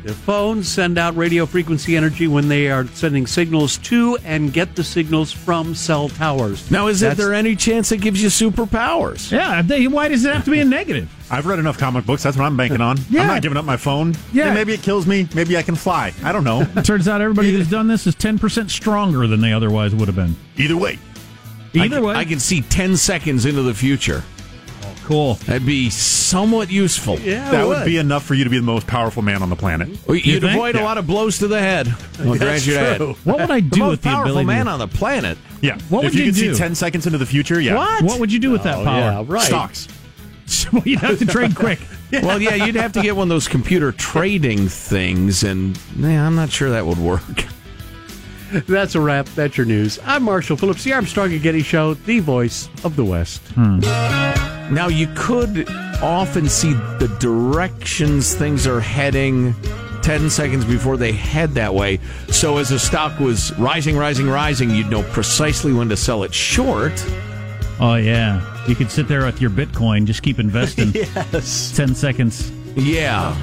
The 0.08 0.14
phones 0.14 0.66
send 0.66 0.96
out 0.96 1.14
radio 1.18 1.44
frequency 1.44 1.94
energy 1.94 2.28
when 2.28 2.48
they 2.48 2.70
are 2.70 2.86
sending 2.86 3.26
signals 3.26 3.76
to 3.76 4.16
and 4.24 4.50
get 4.50 4.74
the 4.74 4.82
signals 4.82 5.30
from 5.32 5.74
cell 5.74 6.08
towers. 6.08 6.70
Now, 6.70 6.86
is 6.86 7.00
That's- 7.00 7.18
there 7.18 7.34
any 7.34 7.54
chance 7.54 7.92
it 7.92 7.98
gives 8.00 8.22
you 8.22 8.30
superpowers? 8.30 9.30
Yeah, 9.30 9.60
they, 9.60 9.86
why 9.86 10.08
does 10.08 10.24
it 10.24 10.32
have 10.32 10.46
to 10.46 10.50
be 10.50 10.60
a 10.60 10.64
negative? 10.64 11.10
I've 11.30 11.44
read 11.44 11.58
enough 11.58 11.76
comic 11.76 12.06
books. 12.06 12.22
That's 12.22 12.38
what 12.38 12.46
I'm 12.46 12.56
banking 12.56 12.80
on. 12.80 12.96
Yeah. 13.10 13.20
I'm 13.20 13.26
not 13.26 13.42
giving 13.42 13.58
up 13.58 13.66
my 13.66 13.76
phone. 13.76 14.14
Yeah. 14.32 14.54
maybe 14.54 14.72
it 14.72 14.80
kills 14.80 15.06
me. 15.06 15.28
Maybe 15.34 15.58
I 15.58 15.62
can 15.62 15.74
fly. 15.76 16.14
I 16.24 16.32
don't 16.32 16.44
know. 16.44 16.62
It 16.62 16.84
turns 16.86 17.06
out 17.06 17.20
everybody 17.20 17.52
who's 17.52 17.68
done 17.68 17.86
this 17.86 18.06
is 18.06 18.14
10% 18.16 18.70
stronger 18.70 19.26
than 19.26 19.42
they 19.42 19.52
otherwise 19.52 19.94
would 19.94 20.08
have 20.08 20.16
been. 20.16 20.34
Either 20.56 20.78
way. 20.78 20.98
I 21.74 21.80
Either 21.84 21.96
can- 21.96 22.04
way. 22.04 22.14
I 22.14 22.24
can 22.24 22.40
see 22.40 22.62
10 22.62 22.96
seconds 22.96 23.44
into 23.44 23.60
the 23.60 23.74
future. 23.74 24.24
Cool. 25.08 25.34
That'd 25.34 25.64
be 25.66 25.88
somewhat 25.90 26.70
useful. 26.70 27.18
Yeah, 27.18 27.50
that 27.50 27.66
would. 27.66 27.84
be 27.86 27.96
enough 27.96 28.24
for 28.24 28.34
you 28.34 28.44
to 28.44 28.50
be 28.50 28.58
the 28.58 28.62
most 28.62 28.86
powerful 28.86 29.22
man 29.22 29.42
on 29.42 29.48
the 29.48 29.56
planet. 29.56 29.88
You'd 30.08 30.44
avoid 30.44 30.76
a 30.76 30.82
lot 30.82 30.98
of 30.98 31.06
blows 31.06 31.38
to 31.38 31.48
the 31.48 31.58
head. 31.58 31.88
I'll 32.20 32.32
That's 32.34 32.38
grant 32.38 32.66
you 32.66 32.74
that. 32.74 32.96
true. 32.98 33.14
What 33.24 33.38
would 33.40 33.50
I 33.50 33.60
The 33.62 33.68
do 33.70 33.80
most 33.80 33.90
with 33.90 34.02
the 34.02 34.08
powerful 34.10 34.44
man 34.44 34.66
to- 34.66 34.72
on 34.72 34.78
the 34.78 34.86
planet? 34.88 35.38
Yeah. 35.62 35.78
What 35.88 36.04
if 36.04 36.12
would 36.12 36.14
you, 36.18 36.24
you 36.26 36.32
could 36.32 36.38
do? 36.38 36.54
see 36.54 36.58
10 36.58 36.74
seconds 36.74 37.06
into 37.06 37.18
the 37.18 37.26
future, 37.26 37.58
yeah. 37.60 37.74
What? 37.76 38.04
What 38.04 38.20
would 38.20 38.32
you 38.32 38.38
do 38.38 38.50
with 38.50 38.62
that 38.64 38.76
Oh, 38.78 38.84
power? 38.84 39.00
yeah, 39.00 39.24
right. 39.26 39.42
Stocks. 39.42 39.88
well, 40.72 40.82
you'd 40.84 41.00
have 41.00 41.18
to 41.18 41.26
trade 41.26 41.56
quick. 41.56 41.78
Well, 42.12 42.40
yeah, 42.40 42.54
you'd 42.66 42.74
have 42.76 42.92
to 42.92 43.02
get 43.02 43.16
one 43.16 43.24
of 43.24 43.28
those 43.30 43.48
computer 43.48 43.92
trading 43.92 44.68
things, 44.68 45.42
and 45.42 45.78
yeah, 45.96 46.26
I'm 46.26 46.36
not 46.36 46.50
sure 46.50 46.70
that 46.70 46.86
would 46.86 46.98
work. 46.98 47.22
That's 48.68 48.94
a 48.94 49.00
wrap. 49.00 49.26
That's 49.34 49.56
your 49.56 49.66
news. 49.66 49.98
I'm 50.04 50.22
Marshall 50.22 50.56
Phillips, 50.56 50.84
the 50.84 50.92
Armstrong 50.92 51.32
and 51.32 51.42
Getty 51.42 51.62
Show, 51.62 51.94
the 51.94 52.20
voice 52.20 52.68
of 52.84 52.96
the 52.96 53.04
West. 53.04 53.42
Hmm. 53.54 53.80
Now, 54.74 54.88
you 54.88 55.08
could 55.14 55.68
often 56.02 56.48
see 56.48 56.72
the 56.72 57.14
directions 57.20 58.34
things 58.34 58.66
are 58.66 58.80
heading 58.80 59.54
10 60.02 60.30
seconds 60.30 60.64
before 60.64 60.96
they 60.96 61.12
head 61.12 61.50
that 61.54 61.74
way. 61.74 62.00
So, 62.28 62.58
as 62.58 62.70
the 62.70 62.78
stock 62.78 63.18
was 63.18 63.56
rising, 63.58 63.96
rising, 63.96 64.28
rising, 64.28 64.70
you'd 64.70 64.90
know 64.90 65.02
precisely 65.04 65.72
when 65.72 65.88
to 65.90 65.96
sell 65.96 66.22
it 66.22 66.32
short. 66.32 66.92
Oh 67.80 67.94
yeah, 67.94 68.66
you 68.66 68.74
could 68.74 68.90
sit 68.90 69.06
there 69.08 69.24
with 69.24 69.40
your 69.40 69.50
Bitcoin, 69.50 70.04
just 70.04 70.22
keep 70.22 70.38
investing. 70.38 70.90
yes. 70.94 71.76
Ten 71.76 71.94
seconds. 71.94 72.50
Yeah. 72.74 73.36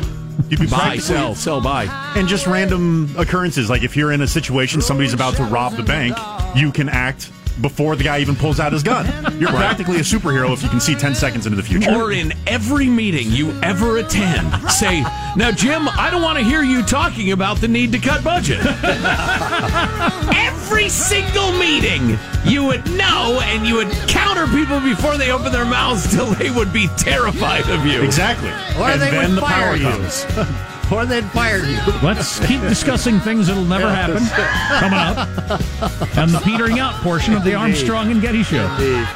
You'd 0.50 0.60
be 0.60 0.68
Buy, 0.68 0.98
sell, 0.98 1.36
sell, 1.36 1.62
buy. 1.62 1.86
And 2.16 2.28
just 2.28 2.46
random 2.48 3.14
occurrences. 3.18 3.70
Like 3.70 3.84
if 3.84 3.96
you're 3.96 4.12
in 4.12 4.22
a 4.22 4.28
situation, 4.28 4.82
somebody's 4.82 5.14
about 5.14 5.36
to 5.38 5.44
rob 5.44 5.74
the 5.74 5.84
bank, 5.84 6.18
you 6.56 6.72
can 6.72 6.90
act 6.90 7.32
before 7.62 7.96
the 7.96 8.04
guy 8.04 8.20
even 8.20 8.36
pulls 8.36 8.60
out 8.60 8.74
his 8.74 8.84
gun. 8.84 9.06
You're 9.40 9.50
Right. 9.52 9.58
practically 9.58 9.98
a 9.98 10.02
superhero 10.02 10.52
if 10.54 10.62
you 10.64 10.70
can 10.70 10.80
see 10.80 10.96
10 10.96 11.16
seconds 11.16 11.46
into 11.46 11.56
the 11.56 11.64
future. 11.64 11.92
Or 11.92 12.12
in 12.12 12.34
every 12.48 12.88
meeting 12.88 13.32
you 13.32 13.52
ever 13.62 13.98
attend, 13.98 14.70
say, 14.72 15.02
Now, 15.36 15.52
Jim, 15.52 15.88
I 15.90 16.10
don't 16.12 16.22
want 16.22 16.38
to 16.38 16.44
hear 16.44 16.64
you 16.64 16.84
talking 16.84 17.32
about 17.32 17.58
the 17.58 17.68
need 17.68 17.92
to 17.94 18.00
cut 18.00 18.24
budget. 18.24 18.60
every 20.36 20.90
single 20.90 21.52
meeting, 21.54 22.18
you 22.46 22.64
would 22.66 22.86
know 22.92 23.40
and 23.44 23.66
you 23.66 23.76
would 23.76 23.92
counter 24.08 24.48
people 24.48 24.80
before 24.80 25.18
they 25.18 25.32
open 25.32 25.52
their 25.52 25.66
mouths 25.66 26.12
till 26.14 26.28
they 26.28 26.50
would 26.52 26.72
be 26.74 26.88
terrified 26.98 27.68
of 27.70 27.86
you. 27.86 28.02
Exactly. 28.02 28.50
Or 28.80 28.90
and 28.90 29.02
they 29.02 29.12
then 29.12 29.30
would 29.32 29.38
the 29.38 29.42
fire 29.42 29.64
power 29.68 29.76
you. 29.76 29.84
comes. 29.90 30.26
Or 30.92 31.06
they'd 31.06 31.26
fire 31.26 31.64
you. 31.66 31.80
Let's 32.04 32.40
keep 32.46 32.62
discussing 32.62 33.20
things 33.20 33.48
that'll 33.48 33.66
never 33.66 33.90
happen. 33.90 34.24
Coming 34.80 35.00
up. 35.00 36.18
On 36.18 36.32
the 36.32 36.40
petering 36.44 36.80
out 36.80 36.94
portion 37.02 37.34
of 37.34 37.44
the 37.44 37.56
Armstrong 37.56 38.12
and 38.12 38.22
Getty 38.22 38.44
Show. 38.44 38.66
Is 38.80 39.08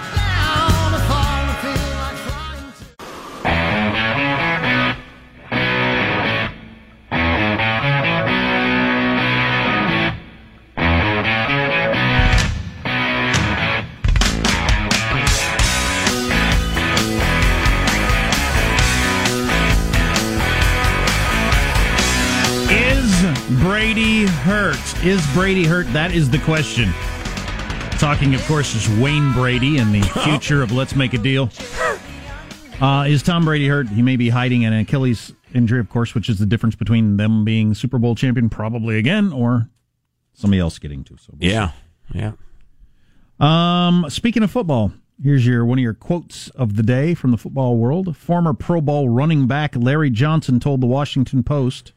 Is 25.04 25.26
Brady 25.34 25.66
hurt? 25.66 25.88
That 25.94 26.12
is 26.14 26.30
the 26.30 26.40
question. 26.40 26.92
Talking, 28.00 28.36
of 28.36 28.46
course, 28.46 28.76
is 28.76 29.00
Wayne 29.00 29.32
Brady 29.32 29.78
and 29.78 29.94
the 29.96 30.02
future 30.26 30.62
of 30.62 30.72
Let's 30.74 30.94
Make 30.96 31.14
a 31.14 31.18
Deal. 31.18 31.50
Uh, 32.82 33.06
is 33.08 33.24
Tom 33.24 33.46
Brady 33.46 33.68
hurt? 33.68 33.88
He 33.88 34.02
may 34.02 34.18
be 34.18 34.28
hiding 34.30 34.66
an 34.66 34.74
Achilles 34.74 35.34
injury, 35.54 35.80
of 35.80 35.90
course, 35.90 36.14
which 36.14 36.28
is 36.28 36.38
the 36.40 36.46
difference 36.46 36.76
between 36.76 37.16
them 37.18 37.46
being 37.46 37.74
Super 37.74 37.98
Bowl 37.98 38.14
champion 38.14 38.50
probably 38.50 38.98
again 38.98 39.32
or 39.32 39.70
somebody 40.34 40.60
else 40.60 40.78
getting 40.80 41.04
to. 41.06 41.18
So 41.18 41.34
we'll 41.40 41.50
Yeah. 41.50 41.72
Yeah. 42.14 42.34
um, 43.40 44.06
speaking 44.10 44.44
of 44.44 44.52
football, 44.52 44.92
here's 45.24 45.46
your 45.46 45.66
one 45.66 45.78
of 45.80 45.84
your 45.84 45.94
quotes 45.94 46.50
of 46.50 46.76
the 46.76 46.84
day 46.84 47.14
from 47.14 47.32
the 47.32 47.38
football 47.38 47.78
world. 47.78 48.18
Former 48.18 48.54
Pro 48.54 48.82
Bowl 48.82 49.08
running 49.10 49.48
back 49.48 49.76
Larry 49.78 50.10
Johnson 50.10 50.60
told 50.60 50.82
the 50.82 50.88
Washington 50.88 51.42
Post 51.44 51.94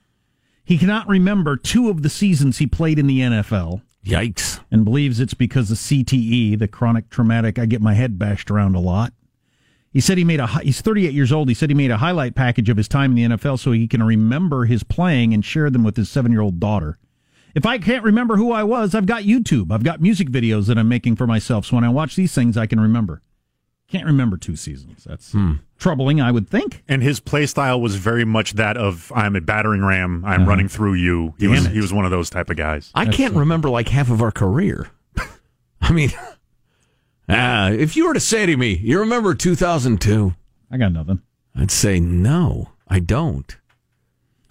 he 0.64 0.78
cannot 0.78 1.08
remember 1.08 1.56
two 1.56 1.90
of 1.90 2.02
the 2.02 2.08
seasons 2.08 2.58
he 2.58 2.66
played 2.66 2.98
in 2.98 3.06
the 3.06 3.20
NFL 3.20 3.82
Yikes. 4.04 4.60
and 4.70 4.84
believes 4.84 5.20
it's 5.20 5.34
because 5.34 5.70
of 5.70 5.78
CTE, 5.78 6.58
the 6.58 6.68
chronic 6.68 7.10
traumatic 7.10 7.58
I 7.58 7.66
get 7.66 7.82
my 7.82 7.94
head 7.94 8.18
bashed 8.18 8.50
around 8.50 8.74
a 8.74 8.80
lot. 8.80 9.12
He 9.92 10.00
said 10.00 10.16
he 10.16 10.24
made 10.24 10.40
a 10.40 10.46
he's 10.46 10.80
38 10.80 11.12
years 11.12 11.32
old. 11.32 11.48
He 11.48 11.54
said 11.54 11.68
he 11.68 11.74
made 11.74 11.90
a 11.90 11.98
highlight 11.98 12.34
package 12.34 12.70
of 12.70 12.78
his 12.78 12.88
time 12.88 13.16
in 13.16 13.30
the 13.30 13.36
NFL 13.36 13.58
so 13.58 13.72
he 13.72 13.86
can 13.86 14.02
remember 14.02 14.64
his 14.64 14.82
playing 14.82 15.34
and 15.34 15.44
share 15.44 15.68
them 15.68 15.84
with 15.84 15.96
his 15.96 16.08
7-year-old 16.08 16.58
daughter. 16.58 16.98
If 17.54 17.66
I 17.66 17.76
can't 17.78 18.02
remember 18.02 18.36
who 18.36 18.52
I 18.52 18.62
was, 18.62 18.94
I've 18.94 19.04
got 19.04 19.24
YouTube. 19.24 19.70
I've 19.70 19.84
got 19.84 20.00
music 20.00 20.30
videos 20.30 20.66
that 20.68 20.78
I'm 20.78 20.88
making 20.88 21.16
for 21.16 21.26
myself. 21.26 21.66
So 21.66 21.76
when 21.76 21.84
I 21.84 21.90
watch 21.90 22.16
these 22.16 22.34
things, 22.34 22.56
I 22.56 22.66
can 22.66 22.80
remember. 22.80 23.20
Can't 23.88 24.06
remember 24.06 24.36
two 24.38 24.56
seasons. 24.56 25.04
That's 25.04 25.34
troubling, 25.78 26.20
I 26.20 26.30
would 26.30 26.48
think. 26.48 26.82
And 26.88 27.02
his 27.02 27.20
play 27.20 27.44
style 27.46 27.78
was 27.80 27.96
very 27.96 28.24
much 28.24 28.54
that 28.54 28.76
of 28.78 29.12
I'm 29.14 29.36
a 29.36 29.40
battering 29.42 29.84
ram, 29.84 30.24
I'm 30.24 30.42
Uh-huh. 30.42 30.48
running 30.50 30.68
through 30.68 30.94
you. 30.94 31.34
He 31.38 31.46
was 31.46 31.66
it. 31.66 31.72
he 31.72 31.80
was 31.80 31.92
one 31.92 32.04
of 32.06 32.10
those 32.10 32.30
type 32.30 32.48
of 32.48 32.56
guys. 32.56 32.90
I 32.94 33.04
can't 33.06 33.34
remember 33.34 33.68
like 33.68 33.88
half 33.88 34.10
of 34.10 34.22
our 34.22 34.30
career. 34.32 34.88
I 35.82 35.92
mean, 35.92 36.10
ah, 37.28 37.68
if 37.70 37.94
you 37.96 38.06
were 38.06 38.14
to 38.14 38.20
say 38.20 38.46
to 38.46 38.56
me, 38.56 38.76
you 38.76 38.98
remember 39.00 39.34
2002? 39.34 40.34
I 40.70 40.76
got 40.78 40.92
nothing. 40.92 41.20
I'd 41.54 41.70
say, 41.70 42.00
no, 42.00 42.70
I 42.88 42.98
don't. 42.98 43.54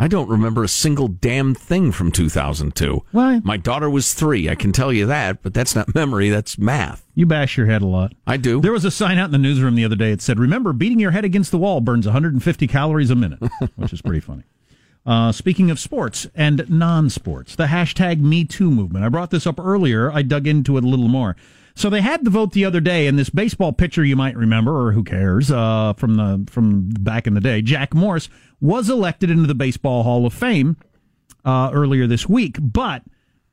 I 0.02 0.08
don't 0.08 0.30
remember 0.30 0.64
a 0.64 0.68
single 0.68 1.08
damn 1.08 1.54
thing 1.54 1.92
from 1.92 2.12
2002. 2.12 3.06
Why? 3.12 3.40
My 3.44 3.56
daughter 3.56 3.88
was 3.88 4.16
three, 4.16 4.50
I 4.50 4.56
can 4.56 4.72
tell 4.72 4.92
you 4.92 5.06
that, 5.06 5.44
but 5.44 5.54
that's 5.54 5.76
not 5.76 5.94
memory, 5.94 6.30
that's 6.32 6.58
math. 6.58 7.06
You 7.14 7.28
bash 7.28 7.56
your 7.56 7.68
head 7.68 7.84
a 7.84 7.86
lot. 7.86 8.16
I 8.26 8.38
do. 8.38 8.62
There 8.62 8.72
was 8.72 8.84
a 8.84 8.90
sign 8.90 9.20
out 9.20 9.26
in 9.26 9.32
the 9.32 9.38
newsroom 9.38 9.76
the 9.76 9.86
other 9.86 9.96
day. 9.96 10.12
It 10.12 10.24
said, 10.24 10.40
"Remember, 10.40 10.74
beating 10.74 11.00
your 11.00 11.12
head 11.12 11.24
against 11.24 11.52
the 11.52 11.60
wall 11.60 11.82
burns 11.82 12.08
150 12.08 12.66
calories 12.66 13.12
a 13.12 13.16
minute," 13.16 13.44
which 13.76 13.94
is 13.94 14.02
pretty 14.02 14.22
funny. 14.22 14.42
Uh, 15.06 15.32
speaking 15.32 15.70
of 15.70 15.80
sports 15.80 16.26
and 16.34 16.68
non-sports, 16.68 17.56
the 17.56 17.68
hashtag 17.68 18.20
Me 18.22 18.44
Too 18.44 18.72
movement. 18.72 19.06
I 19.06 19.10
brought 19.10 19.30
this 19.30 19.46
up 19.46 19.60
earlier. 19.60 20.12
I 20.12 20.24
dug 20.24 20.48
into 20.48 20.78
it 20.78 20.84
a 20.84 20.88
little 20.88 21.10
more. 21.10 21.36
So 21.76 21.90
they 21.90 22.02
had 22.02 22.24
the 22.24 22.30
vote 22.30 22.54
the 22.54 22.66
other 22.66 22.80
day, 22.80 23.08
and 23.08 23.18
this 23.18 23.30
baseball 23.30 23.74
pitcher 23.74 24.04
you 24.04 24.16
might 24.16 24.36
remember, 24.36 24.88
or 24.88 24.92
who 24.92 25.04
cares, 25.04 25.52
uh, 25.52 25.94
from 25.94 26.16
the 26.16 26.46
from 26.52 26.90
back 26.90 27.28
in 27.28 27.34
the 27.34 27.42
day, 27.42 27.62
Jack 27.62 27.94
Morris 27.94 28.30
was 28.60 28.90
elected 28.90 29.30
into 29.30 29.48
the 29.48 29.56
Baseball 29.56 30.04
Hall 30.04 30.26
of 30.26 30.34
Fame 30.34 30.78
uh, 31.46 31.72
earlier 31.74 32.08
this 32.08 32.28
week. 32.28 32.58
But 32.60 33.04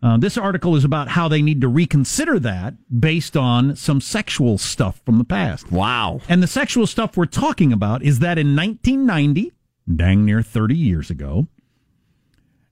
uh, 0.03 0.17
this 0.17 0.37
article 0.37 0.77
is 0.77 0.85
about 0.85 1.09
how 1.09 1.29
they 1.29 1.43
need 1.43 1.61
to 1.61 1.69
reconsider 1.69 2.39
that 2.39 2.75
based 3.01 3.37
on 3.37 3.75
some 3.75 4.01
sexual 4.01 4.59
stuff 4.59 5.01
from 5.05 5.19
the 5.19 5.25
past. 5.25 5.73
Wow. 5.73 6.21
And 6.29 6.43
the 6.43 6.47
sexual 6.47 6.87
stuff 6.87 7.17
we're 7.17 7.27
talking 7.27 7.73
about 7.73 8.03
is 8.03 8.21
that 8.21 8.39
in 8.39 8.55
1990, 8.55 9.53
dang 9.95 10.25
near 10.25 10.43
30 10.43 10.77
years 10.77 11.11
ago, 11.11 11.49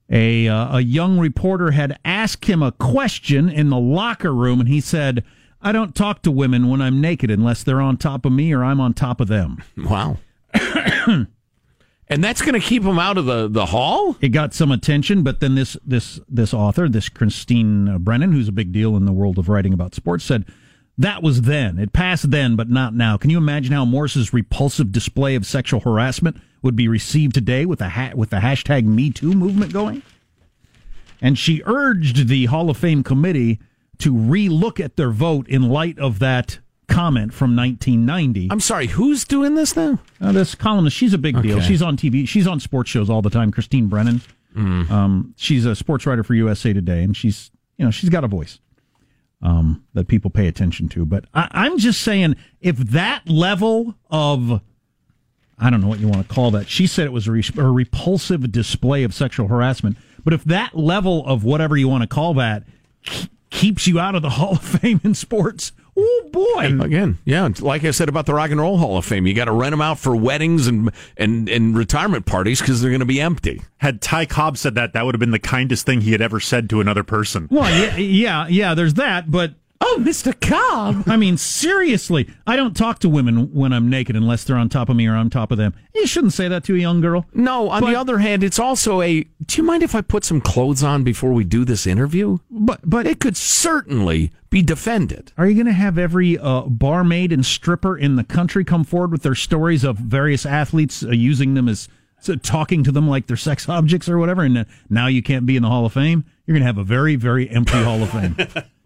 a 0.09 0.47
uh, 0.47 0.77
a 0.77 0.81
young 0.81 1.19
reporter 1.19 1.71
had 1.71 1.99
asked 2.05 2.45
him 2.45 2.63
a 2.63 2.71
question 2.71 3.49
in 3.49 3.69
the 3.69 3.77
locker 3.77 4.33
room, 4.33 4.61
and 4.61 4.69
he 4.69 4.79
said, 4.79 5.23
"I 5.61 5.71
don't 5.71 5.95
talk 5.95 6.21
to 6.23 6.31
women 6.31 6.69
when 6.69 6.81
I'm 6.81 7.01
naked 7.01 7.31
unless 7.31 7.63
they're 7.63 7.81
on 7.81 7.97
top 7.97 8.25
of 8.25 8.31
me 8.31 8.53
or 8.53 8.63
I'm 8.63 8.79
on 8.79 8.93
top 8.93 9.21
of 9.21 9.27
them." 9.27 9.63
Wow. 9.77 10.17
and 12.09 12.23
that's 12.23 12.41
going 12.41 12.53
to 12.53 12.65
keep 12.65 12.83
him 12.83 12.99
out 12.99 13.17
of 13.17 13.25
the, 13.25 13.47
the 13.47 13.67
hall? 13.67 14.15
It 14.21 14.29
got 14.29 14.53
some 14.53 14.71
attention, 14.71 15.23
but 15.23 15.39
then 15.39 15.55
this 15.55 15.77
this 15.85 16.19
this 16.27 16.53
author, 16.53 16.87
this 16.87 17.09
Christine 17.09 17.89
uh, 17.89 17.97
Brennan, 17.97 18.31
who's 18.31 18.47
a 18.47 18.53
big 18.53 18.71
deal 18.71 18.95
in 18.95 19.05
the 19.05 19.11
world 19.11 19.37
of 19.37 19.49
writing 19.49 19.73
about 19.73 19.95
sports, 19.95 20.23
said 20.23 20.45
that 20.97 21.21
was 21.21 21.43
then. 21.43 21.77
It 21.77 21.93
passed 21.93 22.31
then, 22.31 22.55
but 22.55 22.69
not 22.69 22.93
now. 22.95 23.17
Can 23.17 23.29
you 23.29 23.37
imagine 23.37 23.71
how 23.73 23.85
Morris's 23.85 24.33
repulsive 24.33 24.91
display 24.91 25.35
of 25.35 25.45
sexual 25.45 25.79
harassment 25.79 26.37
would 26.63 26.75
be 26.75 26.87
received 26.87 27.35
today 27.35 27.65
with 27.65 27.79
the 27.79 27.89
ha- 27.89 28.13
with 28.15 28.31
the 28.31 28.37
hashtag 28.37 28.85
Me 28.85 29.11
Too 29.11 29.33
movement 29.33 29.73
going? 29.73 30.01
And 31.21 31.37
she 31.37 31.61
urged 31.65 32.27
the 32.27 32.45
Hall 32.45 32.69
of 32.69 32.77
Fame 32.77 33.03
committee 33.03 33.59
to 33.99 34.13
relook 34.13 34.79
at 34.83 34.95
their 34.95 35.11
vote 35.11 35.47
in 35.47 35.69
light 35.69 35.97
of 35.99 36.19
that 36.19 36.59
comment 36.87 37.33
from 37.33 37.55
1990. 37.55 38.47
I'm 38.51 38.59
sorry, 38.59 38.87
who's 38.87 39.25
doing 39.25 39.55
this 39.55 39.75
now? 39.75 39.99
Uh, 40.21 40.31
this 40.31 40.55
columnist, 40.55 40.95
she's 40.95 41.13
a 41.13 41.17
big 41.17 41.41
deal. 41.41 41.59
She's 41.59 41.81
on 41.81 41.97
TV. 41.97 42.27
She's 42.27 42.47
on 42.47 42.59
sports 42.59 42.89
shows 42.89 43.09
all 43.09 43.21
the 43.21 43.29
time. 43.29 43.51
Christine 43.51 43.87
Brennan. 43.87 44.21
Um, 44.55 45.33
she's 45.37 45.65
a 45.65 45.75
sports 45.75 46.05
writer 46.07 46.23
for 46.23 46.33
USA 46.33 46.73
Today, 46.73 47.03
and 47.03 47.15
she's 47.15 47.51
you 47.77 47.85
know 47.85 47.91
she's 47.91 48.09
got 48.09 48.23
a 48.23 48.27
voice 48.27 48.59
um, 49.43 49.83
that 49.93 50.07
people 50.07 50.31
pay 50.31 50.47
attention 50.47 50.89
to. 50.89 51.05
But 51.05 51.25
I, 51.33 51.47
I'm 51.51 51.77
just 51.77 52.01
saying, 52.01 52.37
if 52.59 52.77
that 52.77 53.29
level 53.29 53.95
of 54.09 54.61
I 55.59 55.69
don't 55.69 55.81
know 55.81 55.87
what 55.87 55.99
you 55.99 56.07
want 56.07 56.27
to 56.27 56.33
call 56.33 56.51
that. 56.51 56.69
She 56.69 56.85
said 56.87 57.05
it 57.05 57.11
was 57.11 57.27
a, 57.27 57.31
re- 57.31 57.43
a 57.57 57.63
repulsive 57.63 58.51
display 58.51 59.03
of 59.03 59.13
sexual 59.13 59.47
harassment. 59.47 59.97
But 60.23 60.33
if 60.33 60.43
that 60.45 60.77
level 60.77 61.25
of 61.25 61.43
whatever 61.43 61.75
you 61.75 61.87
want 61.87 62.03
to 62.03 62.07
call 62.07 62.33
that 62.35 62.63
keeps 63.49 63.87
you 63.87 63.99
out 63.99 64.15
of 64.15 64.21
the 64.21 64.29
Hall 64.31 64.53
of 64.53 64.63
Fame 64.63 65.01
in 65.03 65.13
sports 65.13 65.71
Oh 65.99 66.29
boy! 66.31 66.79
Again, 66.79 67.17
yeah, 67.25 67.49
like 67.59 67.83
I 67.83 67.89
said 67.89 68.07
about 68.07 68.27
the 68.27 68.33
Rock 68.35 68.51
and 68.51 68.61
Roll 68.61 68.77
Hall 68.77 68.97
of 68.97 69.05
Fame, 69.05 69.25
you 69.25 69.33
got 69.33 69.45
to 69.45 69.51
rent 69.51 69.71
them 69.71 69.81
out 69.81 69.97
for 69.97 70.15
weddings 70.15 70.67
and 70.67 70.91
and 71.17 71.49
and 71.49 71.75
retirement 71.75 72.27
parties 72.27 72.59
because 72.59 72.81
they're 72.81 72.91
going 72.91 72.99
to 72.99 73.05
be 73.05 73.19
empty. 73.19 73.63
Had 73.77 73.99
Ty 73.99 74.27
Cobb 74.27 74.57
said 74.57 74.75
that, 74.75 74.93
that 74.93 75.05
would 75.05 75.15
have 75.15 75.19
been 75.19 75.31
the 75.31 75.39
kindest 75.39 75.87
thing 75.87 76.01
he 76.01 76.11
had 76.11 76.21
ever 76.21 76.39
said 76.39 76.69
to 76.69 76.81
another 76.81 77.03
person. 77.03 77.47
Well, 77.49 77.67
yeah, 77.71 77.97
yeah, 77.97 78.47
yeah. 78.47 78.73
There's 78.75 78.93
that, 78.95 79.31
but 79.31 79.55
oh, 79.89 79.97
Mr. 80.01 80.39
Cobb. 80.39 81.03
I 81.07 81.17
mean, 81.17 81.37
seriously, 81.37 82.29
I 82.45 82.55
don't 82.55 82.75
talk 82.75 82.99
to 82.99 83.09
women 83.09 83.53
when 83.53 83.73
I'm 83.73 83.89
naked 83.89 84.15
unless 84.15 84.43
they're 84.43 84.57
on 84.57 84.69
top 84.69 84.89
of 84.89 84.95
me 84.95 85.07
or 85.07 85.13
I'm 85.13 85.19
on 85.21 85.29
top 85.29 85.51
of 85.51 85.57
them. 85.57 85.73
You 85.95 86.05
shouldn't 86.07 86.33
say 86.33 86.47
that 86.47 86.63
to 86.65 86.75
a 86.75 86.77
young 86.77 87.01
girl. 87.01 87.25
No, 87.33 87.69
on 87.69 87.81
But- 87.81 87.89
the 87.91 87.95
other 87.99 88.19
hand, 88.19 88.43
it's 88.43 88.59
also 88.59 89.01
a. 89.01 89.23
Do 89.45 89.57
you 89.57 89.63
mind 89.63 89.83
if 89.83 89.95
I 89.95 90.01
put 90.01 90.23
some 90.23 90.41
clothes 90.41 90.83
on 90.83 91.03
before 91.03 91.33
we 91.33 91.43
do 91.43 91.65
this 91.65 91.87
interview? 91.87 92.37
But 92.51 92.81
but 92.83 93.07
it 93.07 93.19
could 93.19 93.35
certainly 93.37 94.31
be 94.49 94.61
defended. 94.61 95.31
Are 95.37 95.47
you 95.47 95.55
going 95.55 95.65
to 95.67 95.73
have 95.73 95.97
every 95.97 96.37
uh, 96.37 96.61
barmaid 96.61 97.31
and 97.31 97.45
stripper 97.45 97.97
in 97.97 98.15
the 98.15 98.23
country 98.23 98.63
come 98.63 98.83
forward 98.83 99.11
with 99.11 99.23
their 99.23 99.35
stories 99.35 99.83
of 99.83 99.97
various 99.97 100.45
athletes 100.45 101.03
uh, 101.03 101.09
using 101.09 101.53
them 101.53 101.67
as 101.67 101.87
so 102.19 102.35
talking 102.35 102.83
to 102.83 102.91
them 102.91 103.07
like 103.07 103.27
they're 103.27 103.37
sex 103.37 103.67
objects 103.77 104.07
or 104.07 104.17
whatever? 104.17 104.43
And 104.43 104.57
uh, 104.59 104.63
now 104.89 105.07
you 105.07 105.21
can't 105.23 105.45
be 105.45 105.55
in 105.55 105.63
the 105.63 105.69
Hall 105.69 105.85
of 105.85 105.93
Fame. 105.93 106.23
You're 106.45 106.53
going 106.55 106.61
to 106.61 106.67
have 106.67 106.77
a 106.77 106.83
very 106.83 107.15
very 107.15 107.49
empty 107.49 107.81
Hall 107.83 108.01
of 108.03 108.09
Fame. 108.11 108.35